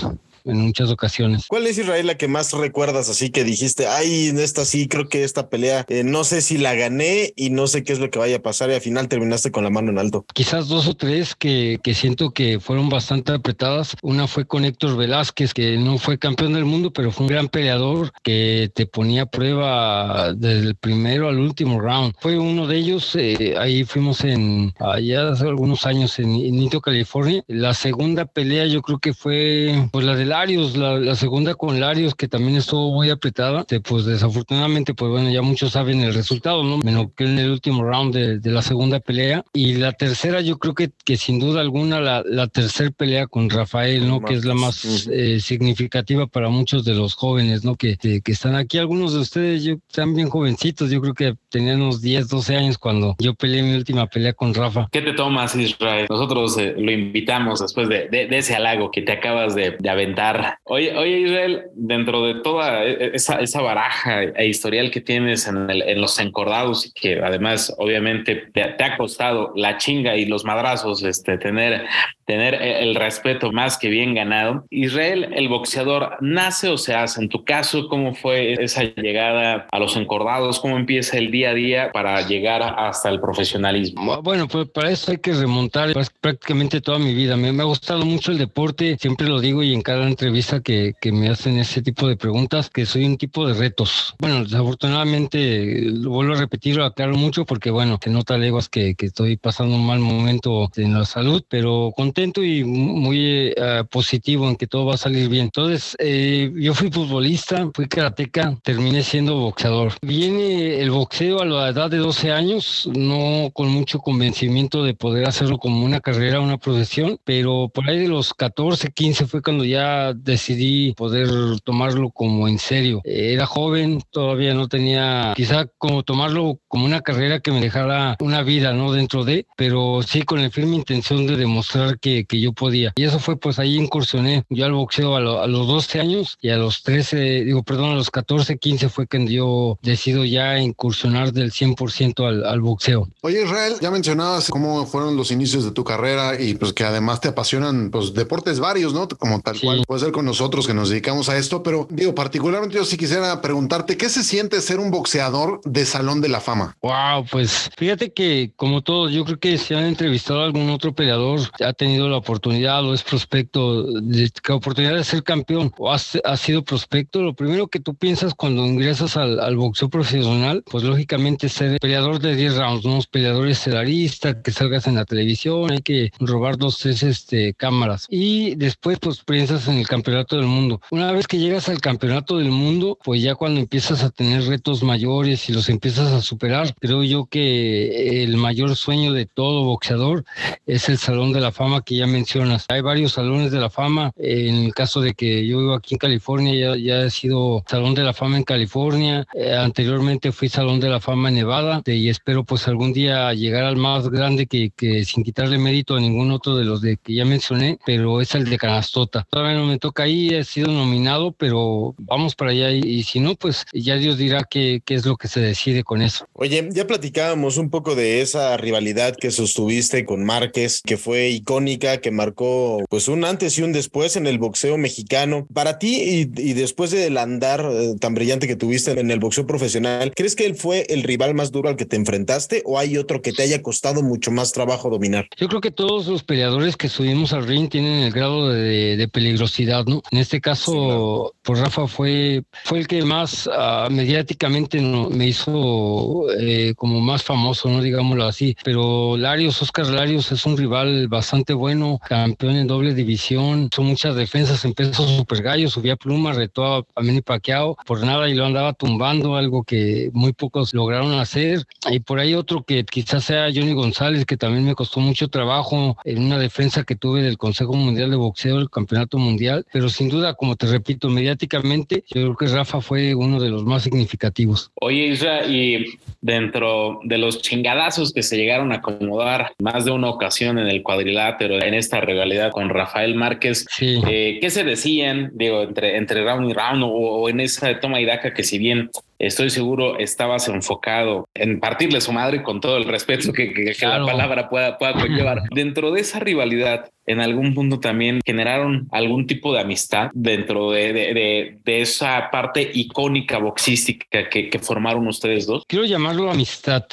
en 0.49 0.57
muchas 0.57 0.89
ocasiones. 0.89 1.45
¿Cuál 1.47 1.67
es 1.67 1.77
Israel 1.77 2.07
la 2.07 2.17
que 2.17 2.27
más 2.27 2.51
recuerdas 2.53 3.09
así 3.09 3.29
que 3.29 3.43
dijiste, 3.43 3.87
ay, 3.87 4.29
en 4.29 4.39
esta 4.39 4.65
sí, 4.65 4.87
creo 4.87 5.07
que 5.07 5.23
esta 5.23 5.49
pelea, 5.49 5.85
eh, 5.87 6.03
no 6.03 6.23
sé 6.23 6.41
si 6.41 6.57
la 6.57 6.73
gané 6.75 7.33
y 7.35 7.49
no 7.49 7.67
sé 7.67 7.83
qué 7.83 7.93
es 7.93 7.99
lo 7.99 8.09
que 8.09 8.19
vaya 8.19 8.37
a 8.37 8.41
pasar 8.41 8.69
y 8.69 8.73
al 8.73 8.81
final 8.81 9.07
terminaste 9.07 9.51
con 9.51 9.63
la 9.63 9.69
mano 9.69 9.91
en 9.91 9.99
alto? 9.99 10.25
quizás 10.33 10.67
dos 10.67 10.87
o 10.87 10.95
tres 10.95 11.35
que, 11.35 11.79
que 11.83 11.93
siento 11.93 12.31
que 12.31 12.59
fueron 12.59 12.89
bastante 12.89 13.33
apretadas. 13.33 13.95
Una 14.01 14.27
fue 14.27 14.45
con 14.45 14.65
Héctor 14.65 14.97
Velázquez, 14.97 15.53
que 15.53 15.77
no 15.77 15.97
fue 15.97 16.17
campeón 16.17 16.53
del 16.53 16.65
mundo, 16.65 16.91
pero 16.93 17.11
fue 17.11 17.25
un 17.25 17.31
gran 17.31 17.49
peleador 17.49 18.11
que 18.23 18.71
te 18.73 18.85
ponía 18.85 19.23
a 19.23 19.25
prueba 19.25 20.33
desde 20.33 20.67
el 20.67 20.75
primero 20.75 21.27
al 21.27 21.39
último 21.39 21.79
round. 21.79 22.13
Fue 22.19 22.37
uno 22.37 22.67
de 22.67 22.77
ellos, 22.77 23.15
eh, 23.15 23.55
ahí 23.57 23.83
fuimos 23.83 24.23
en, 24.23 24.73
allá 24.79 25.29
hace 25.29 25.43
algunos 25.43 25.85
años 25.85 26.17
en, 26.19 26.31
Nito, 26.31 26.81
California. 26.81 27.43
La 27.47 27.73
segunda 27.73 28.25
pelea 28.25 28.65
yo 28.65 28.81
creo 28.81 28.99
que 28.99 29.13
fue 29.13 29.89
pues 29.91 30.05
la 30.05 30.15
de 30.15 30.25
Larios, 30.39 30.77
la, 30.77 30.97
la 30.97 31.15
segunda 31.15 31.53
con 31.55 31.81
Larios, 31.81 32.15
que 32.15 32.29
también 32.29 32.55
estuvo 32.55 32.93
muy 32.93 33.09
apretada. 33.09 33.65
Pues 33.83 34.05
desafortunadamente, 34.05 34.93
pues 34.93 35.11
bueno, 35.11 35.29
ya 35.29 35.41
muchos 35.41 35.73
saben 35.73 35.99
el 35.99 36.13
resultado, 36.13 36.63
¿no? 36.63 36.77
Me 36.77 36.93
noqué 36.93 37.25
en 37.25 37.39
el 37.39 37.51
último 37.51 37.83
round 37.83 38.13
de, 38.15 38.39
de 38.39 38.49
la 38.51 38.61
segunda 38.61 39.01
pelea. 39.01 39.43
Y 39.53 39.73
la 39.73 39.91
tercera, 39.91 40.39
yo 40.39 40.57
creo 40.57 40.73
que, 40.75 40.91
que 41.03 41.17
sin 41.17 41.39
duda 41.39 41.59
alguna, 41.59 41.99
la, 41.99 42.23
la 42.25 42.47
tercera 42.47 42.89
pelea 42.91 43.27
con 43.27 43.49
Rafael, 43.49 44.07
¿no? 44.07 44.21
Que 44.21 44.35
es 44.35 44.45
la 44.45 44.53
más 44.53 44.85
Ujú. 44.85 45.11
eh, 45.11 45.41
significativa 45.41 46.25
para 46.27 46.47
muchos 46.47 46.85
de 46.85 46.93
los 46.95 47.15
jóvenes, 47.15 47.65
¿no? 47.65 47.75
Que, 47.75 47.97
que, 47.97 48.21
que 48.21 48.31
están 48.31 48.55
aquí. 48.55 48.77
Algunos 48.77 49.13
de 49.13 49.19
ustedes 49.19 49.65
yo, 49.65 49.73
están 49.89 50.15
bien 50.15 50.29
jovencitos. 50.29 50.89
Yo 50.89 51.01
creo 51.01 51.13
que 51.15 51.35
tenían 51.49 51.81
unos 51.81 52.01
10, 52.01 52.29
12 52.29 52.55
años 52.55 52.77
cuando 52.77 53.17
yo 53.19 53.33
peleé 53.33 53.61
mi 53.61 53.75
última 53.75 54.07
pelea 54.07 54.31
con 54.31 54.53
Rafa. 54.53 54.87
¿Qué 54.89 55.01
te 55.01 55.11
tomas, 55.11 55.53
Israel? 55.57 56.05
Nosotros 56.09 56.57
eh, 56.57 56.75
lo 56.77 56.91
invitamos 56.93 57.59
después 57.59 57.89
de, 57.89 58.07
de- 58.07 58.27
de 58.27 58.37
ese 58.37 58.55
halago 58.55 58.89
que 58.89 59.01
te 59.01 59.11
acabas 59.11 59.53
de, 59.53 59.75
de 59.77 59.89
aventar. 59.89 60.18
Oye, 60.63 60.95
oye, 60.95 61.19
Israel, 61.21 61.63
dentro 61.75 62.23
de 62.25 62.35
toda 62.41 62.83
e- 62.85 63.11
esa, 63.13 63.39
esa 63.39 63.61
baraja 63.61 64.23
e 64.23 64.47
historial 64.47 64.91
que 64.91 65.01
tienes 65.01 65.47
en, 65.47 65.69
el- 65.69 65.81
en 65.83 66.01
los 66.01 66.19
encordados 66.19 66.85
y 66.87 66.91
que 66.91 67.19
además 67.23 67.73
obviamente 67.77 68.35
te, 68.53 68.63
te 68.65 68.83
ha 68.83 68.97
costado 68.97 69.51
la 69.55 69.77
chinga 69.77 70.15
y 70.15 70.25
los 70.25 70.45
madrazos 70.45 71.03
este, 71.03 71.37
tener, 71.37 71.85
tener 72.25 72.55
el 72.55 72.95
respeto 72.95 73.51
más 73.51 73.77
que 73.77 73.89
bien 73.89 74.13
ganado. 74.13 74.65
Israel, 74.69 75.29
el 75.35 75.47
boxeador, 75.47 76.17
¿nace 76.21 76.69
o 76.69 76.77
se 76.77 76.93
hace? 76.93 77.21
En 77.21 77.29
tu 77.29 77.43
caso, 77.43 77.87
¿cómo 77.87 78.13
fue 78.13 78.53
esa 78.53 78.83
llegada 78.83 79.67
a 79.71 79.79
los 79.79 79.95
encordados? 79.95 80.59
¿Cómo 80.59 80.77
empieza 80.77 81.17
el 81.17 81.31
día 81.31 81.51
a 81.51 81.53
día 81.53 81.91
para 81.91 82.21
llegar 82.27 82.61
hasta 82.61 83.09
el 83.09 83.19
profesionalismo? 83.19 84.21
Bueno, 84.21 84.47
pues 84.47 84.67
para 84.69 84.91
eso 84.91 85.11
hay 85.11 85.17
que 85.17 85.33
remontar 85.33 85.93
pues, 85.93 86.09
prácticamente 86.09 86.81
toda 86.81 86.99
mi 86.99 87.13
vida. 87.13 87.35
Me, 87.37 87.51
me 87.51 87.63
ha 87.63 87.65
gustado 87.65 88.05
mucho 88.05 88.31
el 88.31 88.37
deporte, 88.37 88.97
siempre 88.99 89.27
lo 89.27 89.39
digo 89.39 89.63
y 89.63 89.73
en 89.73 89.81
cada 89.81 89.99
entrevista 90.09 90.61
que, 90.61 90.93
que 90.99 91.11
me 91.11 91.29
hacen 91.29 91.57
ese 91.57 91.81
tipo 91.81 92.07
de 92.07 92.17
preguntas, 92.17 92.69
que 92.69 92.85
soy 92.85 93.05
un 93.05 93.17
tipo 93.17 93.47
de 93.47 93.53
retos. 93.53 94.15
Bueno, 94.19 94.43
desafortunadamente, 94.43 95.81
lo 95.91 96.11
vuelvo 96.11 96.33
a 96.33 96.39
repetir, 96.39 96.75
lo 96.75 96.85
aclaro 96.85 97.15
mucho 97.15 97.45
porque, 97.45 97.71
bueno, 97.71 97.99
se 98.01 98.09
nota 98.09 98.37
leguas 98.37 98.69
que, 98.69 98.95
que 98.95 99.07
estoy 99.07 99.37
pasando 99.37 99.75
un 99.75 99.85
mal 99.85 99.99
momento 99.99 100.69
en 100.75 100.93
la 100.93 101.05
salud, 101.05 101.43
pero 101.47 101.91
contento 101.95 102.43
y 102.43 102.63
muy 102.63 103.53
eh, 103.55 103.83
positivo 103.89 104.49
en 104.49 104.55
que 104.55 104.67
todo 104.67 104.85
va 104.85 104.95
a 104.95 104.97
salir 104.97 105.29
bien. 105.29 105.45
Entonces, 105.45 105.95
eh, 105.99 106.51
yo 106.55 106.73
fui 106.73 106.91
futbolista, 106.91 107.69
fui 107.73 107.87
karateca, 107.87 108.57
terminé 108.63 109.03
siendo 109.03 109.35
boxeador. 109.35 109.93
Viene 110.01 110.79
el 110.81 110.91
boxeo 110.91 111.41
a 111.41 111.45
la 111.45 111.69
edad 111.69 111.89
de 111.89 111.97
12 111.97 112.31
años, 112.31 112.89
no 112.93 113.51
con 113.53 113.69
mucho 113.69 113.99
convencimiento 113.99 114.83
de 114.83 114.93
poder 114.93 115.27
hacerlo 115.27 115.57
como 115.57 115.83
una 115.83 116.01
carrera, 116.01 116.39
una 116.39 116.57
profesión, 116.57 117.19
pero 117.23 117.69
por 117.73 117.89
ahí 117.89 117.99
de 117.99 118.07
los 118.07 118.33
14, 118.33 118.91
15 118.91 119.27
fue 119.27 119.41
cuando 119.41 119.65
ya 119.65 119.98
ya 119.99 120.13
decidí 120.13 120.93
poder 120.93 121.29
tomarlo 121.63 122.11
como 122.11 122.47
en 122.47 122.59
serio. 122.59 123.01
Era 123.03 123.45
joven, 123.45 124.01
todavía 124.11 124.53
no 124.53 124.67
tenía 124.67 125.33
quizá 125.35 125.65
como 125.77 126.03
tomarlo 126.03 126.59
como 126.67 126.85
una 126.85 127.01
carrera 127.01 127.39
que 127.39 127.51
me 127.51 127.61
dejara 127.61 128.15
una 128.19 128.41
vida, 128.43 128.73
¿no? 128.73 128.91
Dentro 128.91 129.23
de, 129.25 129.45
pero 129.55 130.01
sí 130.05 130.23
con 130.23 130.41
la 130.41 130.49
firme 130.49 130.75
intención 130.75 131.27
de 131.27 131.35
demostrar 131.37 131.99
que, 131.99 132.25
que 132.25 132.39
yo 132.39 132.53
podía. 132.53 132.93
Y 132.95 133.03
eso 133.03 133.19
fue 133.19 133.37
pues 133.37 133.59
ahí 133.59 133.75
incursioné 133.77 134.43
yo 134.49 134.65
al 134.65 134.73
boxeo 134.73 135.15
a, 135.15 135.19
lo- 135.19 135.41
a 135.41 135.47
los 135.47 135.67
12 135.67 135.99
años 135.99 136.37
y 136.41 136.49
a 136.49 136.57
los 136.57 136.83
13, 136.83 137.43
digo, 137.45 137.63
perdón, 137.63 137.91
a 137.91 137.95
los 137.95 138.09
14, 138.11 138.57
15 138.57 138.89
fue 138.89 139.07
que 139.07 139.25
yo 139.27 139.77
decido 139.81 140.23
ya 140.25 140.59
incursionar 140.59 141.33
del 141.33 141.51
100% 141.51 142.25
al, 142.27 142.45
al 142.45 142.61
boxeo. 142.61 143.07
Oye, 143.21 143.43
Israel, 143.43 143.73
ya 143.81 143.91
mencionabas 143.91 144.49
cómo 144.49 144.85
fueron 144.85 145.15
los 145.17 145.31
inicios 145.31 145.63
de 145.65 145.71
tu 145.71 145.83
carrera 145.83 146.39
y 146.39 146.55
pues 146.55 146.73
que 146.73 146.83
además 146.83 147.19
te 147.21 147.27
apasionan 147.29 147.89
pues 147.91 148.13
deportes 148.13 148.59
varios, 148.59 148.93
¿no? 148.93 149.07
Como 149.07 149.41
tal 149.41 149.57
Sí. 149.57 149.65
cual 149.65 149.83
puede 149.89 150.01
ser 150.01 150.11
con 150.11 150.23
nosotros 150.23 150.67
que 150.67 150.75
nos 150.75 150.91
dedicamos 150.91 151.29
a 151.29 151.37
esto, 151.37 151.63
pero 151.63 151.87
digo, 151.89 152.13
particularmente 152.13 152.75
yo 152.75 152.85
sí 152.85 152.95
quisiera 152.95 153.41
preguntarte, 153.41 153.97
¿qué 153.97 154.07
se 154.07 154.23
siente 154.23 154.61
ser 154.61 154.79
un 154.79 154.91
boxeador 154.91 155.61
de 155.65 155.83
Salón 155.83 156.21
de 156.21 156.29
la 156.29 156.39
Fama? 156.41 156.77
Wow, 156.83 157.25
pues 157.31 157.71
fíjate 157.75 158.13
que 158.13 158.51
como 158.55 158.83
todos, 158.83 159.11
yo 159.11 159.25
creo 159.25 159.39
que 159.39 159.57
si 159.57 159.73
han 159.73 159.85
entrevistado 159.85 160.41
a 160.41 160.45
algún 160.45 160.69
otro 160.69 160.93
peleador, 160.93 161.39
ha 161.65 161.73
tenido 161.73 162.07
la 162.07 162.17
oportunidad 162.17 162.85
o 162.85 162.93
es 162.93 163.01
prospecto, 163.01 163.81
de, 163.99 164.31
la 164.47 164.55
oportunidad 164.55 164.93
de 164.93 165.03
ser 165.03 165.23
campeón 165.23 165.73
o 165.79 165.91
has- 165.91 166.19
ha, 166.23 166.37
sido 166.37 166.63
prospecto, 166.63 167.23
lo 167.23 167.33
primero 167.33 167.67
que 167.67 167.79
tú 167.79 167.95
piensas 167.95 168.35
cuando 168.35 168.67
ingresas 168.67 169.17
al, 169.17 169.57
boxeo 169.57 169.89
profesional, 169.89 170.63
pues 170.69 170.83
lógicamente 170.83 171.49
ser 171.49 171.79
peleador 171.79 172.19
de 172.19 172.35
10 172.35 172.57
rounds, 172.57 172.85
¿no? 172.85 172.99
Peleador 173.09 173.47
estelarista, 173.47 174.39
que 174.39 174.51
salgas 174.51 174.85
en 174.85 174.93
la 174.93 175.05
televisión, 175.05 175.71
hay 175.71 175.79
que 175.79 176.11
robar 176.19 176.57
dos, 176.57 176.77
tres 176.77 177.01
este, 177.01 177.55
cámaras. 177.55 178.05
Y 178.07 178.53
después 178.53 178.99
pues 178.99 179.23
piensas 179.23 179.67
en 179.67 179.78
el 179.79 179.87
campeonato 179.87 180.35
del 180.37 180.45
mundo. 180.45 180.81
Una 180.91 181.11
vez 181.11 181.27
que 181.27 181.37
llegas 181.37 181.69
al 181.69 181.81
campeonato 181.81 182.37
del 182.37 182.51
mundo, 182.51 182.97
pues 183.03 183.21
ya 183.21 183.35
cuando 183.35 183.59
empiezas 183.59 184.03
a 184.03 184.09
tener 184.09 184.43
retos 184.43 184.83
mayores 184.83 185.49
y 185.49 185.53
los 185.53 185.69
empiezas 185.69 186.11
a 186.11 186.21
superar, 186.21 186.75
creo 186.79 187.03
yo 187.03 187.25
que 187.25 188.23
el 188.23 188.37
mayor 188.37 188.75
sueño 188.75 189.13
de 189.13 189.25
todo 189.25 189.63
boxeador 189.63 190.25
es 190.65 190.89
el 190.89 190.97
Salón 190.97 191.33
de 191.33 191.41
la 191.41 191.51
Fama 191.51 191.81
que 191.81 191.95
ya 191.95 192.07
mencionas. 192.07 192.65
Hay 192.69 192.81
varios 192.81 193.13
salones 193.13 193.51
de 193.51 193.59
la 193.59 193.69
fama. 193.69 194.11
En 194.17 194.55
el 194.65 194.73
caso 194.73 195.01
de 195.01 195.13
que 195.13 195.45
yo 195.47 195.59
vivo 195.59 195.73
aquí 195.73 195.95
en 195.95 195.99
California, 195.99 196.53
ya, 196.53 196.75
ya 196.75 197.05
he 197.05 197.09
sido 197.09 197.63
Salón 197.67 197.95
de 197.95 198.03
la 198.03 198.13
Fama 198.13 198.37
en 198.37 198.43
California. 198.43 199.25
Eh, 199.33 199.53
anteriormente 199.55 200.31
fui 200.31 200.49
Salón 200.49 200.79
de 200.79 200.89
la 200.89 200.99
Fama 200.99 201.29
en 201.29 201.35
Nevada 201.35 201.81
y 201.85 202.09
espero 202.09 202.43
pues 202.43 202.67
algún 202.67 202.93
día 202.93 203.33
llegar 203.33 203.63
al 203.63 203.77
más 203.77 204.09
grande 204.09 204.47
que, 204.47 204.71
sin 205.05 205.23
quitarle 205.23 205.57
mérito 205.57 205.95
a 205.95 205.99
ningún 205.99 206.31
otro 206.31 206.55
de 206.55 206.65
los 206.65 206.81
que 206.81 207.13
ya 207.13 207.25
mencioné, 207.25 207.79
pero 207.85 208.21
es 208.21 208.35
el 208.35 208.49
de 208.49 208.57
Canastota. 208.57 209.25
Todavía 209.29 209.57
no 209.57 209.65
me 209.69 209.79
toca 209.79 210.03
ahí, 210.03 210.29
he 210.29 210.43
sido 210.43 210.71
nominado, 210.71 211.31
pero 211.31 211.95
vamos 211.97 212.35
para 212.35 212.51
allá 212.51 212.71
y, 212.71 212.79
y 212.79 213.03
si 213.03 213.19
no, 213.19 213.35
pues 213.35 213.65
ya 213.73 213.95
Dios 213.95 214.17
dirá 214.17 214.43
qué, 214.49 214.81
qué 214.83 214.95
es 214.95 215.05
lo 215.05 215.15
que 215.15 215.27
se 215.27 215.39
decide 215.39 215.83
con 215.83 216.01
eso. 216.01 216.27
Oye, 216.33 216.67
ya 216.71 216.87
platicábamos 216.87 217.57
un 217.57 217.69
poco 217.69 217.95
de 217.95 218.21
esa 218.21 218.57
rivalidad 218.57 219.15
que 219.15 219.31
sostuviste 219.31 220.05
con 220.05 220.23
Márquez, 220.23 220.81
que 220.85 220.97
fue 220.97 221.29
icónica, 221.29 222.01
que 222.01 222.11
marcó 222.11 222.83
pues 222.89 223.07
un 223.07 223.23
antes 223.23 223.57
y 223.57 223.61
un 223.61 223.73
después 223.73 224.15
en 224.15 224.27
el 224.27 224.39
boxeo 224.39 224.77
mexicano. 224.77 225.47
Para 225.53 225.79
ti 225.79 225.95
y, 226.35 226.41
y 226.41 226.53
después 226.53 226.91
del 226.91 227.17
andar 227.17 227.65
eh, 227.71 227.95
tan 227.99 228.15
brillante 228.15 228.47
que 228.47 228.55
tuviste 228.55 228.91
en 228.91 229.11
el 229.11 229.19
boxeo 229.19 229.45
profesional, 229.45 230.11
¿crees 230.15 230.35
que 230.35 230.45
él 230.45 230.55
fue 230.55 230.85
el 230.89 231.03
rival 231.03 231.35
más 231.35 231.51
duro 231.51 231.69
al 231.69 231.75
que 231.75 231.85
te 231.85 231.95
enfrentaste 231.95 232.63
o 232.65 232.79
hay 232.79 232.97
otro 232.97 233.21
que 233.21 233.31
te 233.31 233.43
haya 233.43 233.61
costado 233.61 234.01
mucho 234.01 234.31
más 234.31 234.51
trabajo 234.51 234.89
dominar? 234.89 235.27
Yo 235.37 235.47
creo 235.47 235.61
que 235.61 235.71
todos 235.71 236.07
los 236.07 236.23
peleadores 236.23 236.75
que 236.75 236.89
subimos 236.89 237.33
al 237.33 237.47
ring 237.47 237.69
tienen 237.69 238.03
el 238.03 238.11
grado 238.11 238.49
de, 238.49 238.97
de 238.97 239.07
peligrosidad, 239.07 239.58
¿no? 239.65 240.01
En 240.11 240.17
este 240.19 240.39
caso, 240.41 240.71
Sí, 240.71 240.77
claro. 240.77 241.33
pues 241.43 241.59
Rafa 241.59 241.87
fue, 241.87 242.43
fue 242.63 242.79
el 242.79 242.87
que 242.87 243.03
más 243.03 243.49
ah, 243.53 243.87
mediáticamente 243.91 244.81
no- 244.81 245.09
me 245.09 245.27
hizo 245.27 246.25
eh, 246.39 246.73
como 246.75 246.99
más 247.01 247.23
famoso, 247.23 247.69
¿no? 247.69 247.81
Digámoslo 247.81 248.25
así. 248.25 248.55
Pero 248.63 249.17
Larios, 249.17 249.61
Oscar 249.61 249.87
Larios 249.87 250.31
es 250.31 250.45
un 250.45 250.57
rival 250.57 251.07
bastante 251.07 251.53
bueno, 251.53 251.99
campeón 252.07 252.55
en 252.55 252.67
doble 252.67 252.93
división, 252.93 253.69
son 253.73 253.85
muchas 253.85 254.15
defensas, 254.15 254.63
empezó 254.65 255.07
super 255.07 255.41
gallo, 255.41 255.69
subía 255.69 255.95
pluma, 255.95 256.33
retó 256.33 256.65
a, 256.65 256.77
a 256.95 257.01
Manny 257.01 257.21
Pacquiao 257.21 257.75
por 257.85 258.03
nada 258.03 258.29
y 258.29 258.33
lo 258.35 258.45
andaba 258.45 258.73
tumbando, 258.73 259.35
algo 259.35 259.63
que 259.63 260.09
muy 260.13 260.33
pocos 260.33 260.73
lograron 260.73 261.13
hacer. 261.13 261.63
Y 261.89 261.99
por 261.99 262.19
ahí 262.19 262.33
otro 262.33 262.63
que 262.63 262.83
quizás 262.85 263.23
sea 263.25 263.47
Johnny 263.53 263.73
González, 263.73 264.25
que 264.25 264.37
también 264.37 264.65
me 264.65 264.75
costó 264.75 264.99
mucho 264.99 265.27
trabajo 265.29 265.97
en 266.05 266.23
una 266.23 266.37
defensa 266.37 266.83
que 266.83 266.95
tuve 266.95 267.21
del 267.21 267.37
Consejo 267.37 267.73
Mundial 267.73 268.09
de 268.09 268.15
Boxeo, 268.17 268.59
el 268.59 268.69
Campeonato 268.69 269.17
Mundial. 269.17 269.48
Pero 269.71 269.89
sin 269.89 270.09
duda, 270.09 270.33
como 270.33 270.55
te 270.55 270.67
repito, 270.67 271.09
mediáticamente, 271.09 272.03
yo 272.07 272.21
creo 272.21 272.35
que 272.37 272.47
Rafa 272.47 272.81
fue 272.81 273.15
uno 273.15 273.39
de 273.39 273.49
los 273.49 273.63
más 273.63 273.83
significativos. 273.83 274.71
Oye, 274.81 275.07
Isra, 275.07 275.45
y 275.45 275.85
dentro 276.21 276.99
de 277.03 277.17
los 277.17 277.41
chingadazos 277.41 278.13
que 278.13 278.23
se 278.23 278.37
llegaron 278.37 278.71
a 278.71 278.75
acomodar 278.75 279.53
más 279.59 279.85
de 279.85 279.91
una 279.91 280.09
ocasión 280.09 280.57
en 280.59 280.67
el 280.67 280.83
cuadrilátero, 280.83 281.61
en 281.61 281.73
esta 281.73 282.01
rivalidad 282.01 282.51
con 282.51 282.69
Rafael 282.69 283.15
Márquez, 283.15 283.65
Sí. 283.69 284.01
eh, 284.07 284.37
¿qué 284.41 284.49
se 284.49 284.63
decían, 284.63 285.31
digo, 285.33 285.63
entre, 285.63 285.97
entre 285.97 286.23
round 286.23 286.49
y 286.49 286.53
round 286.53 286.83
o, 286.83 286.87
o 286.89 287.29
en 287.29 287.39
esa 287.39 287.79
toma 287.79 287.99
y 288.01 288.05
daca 288.05 288.33
que 288.33 288.43
si 288.43 288.57
bien 288.57 288.89
estoy 289.19 289.49
seguro 289.49 289.99
estabas 289.99 290.47
enfocado 290.47 291.27
en 291.33 291.59
partirle 291.59 292.01
su 292.01 292.11
madre 292.11 292.41
con 292.41 292.61
todo 292.61 292.77
el 292.77 292.85
respeto 292.85 293.31
que, 293.33 293.53
que- 293.53 293.73
Claro. 293.79 294.05
la 294.05 294.11
palabra 294.11 294.49
pueda, 294.49 294.77
pueda 294.77 294.93
conllevar, 294.93 295.41
dentro 295.53 295.91
de 295.91 296.01
esa 296.01 296.19
rivalidad, 296.19 296.89
en 297.05 297.19
algún 297.21 297.53
punto 297.55 297.79
también 297.79 298.19
generaron 298.25 298.87
algún 298.91 299.25
tipo 299.25 299.51
de 299.53 299.61
amistad 299.61 300.09
dentro 300.13 300.71
de, 300.71 300.93
de- 300.93 301.13
de- 301.13 301.57
de 301.65 301.81
esa 301.81 302.29
parte 302.31 302.69
icónica 302.73 303.39
boxística 303.39 304.29
que, 304.29 304.49
que 304.49 304.59
formaron 304.59 305.07
ustedes 305.07 305.45
dos. 305.47 305.63
Quiero 305.67 305.85
llamarlo 305.85 306.29
amistad. 306.31 306.85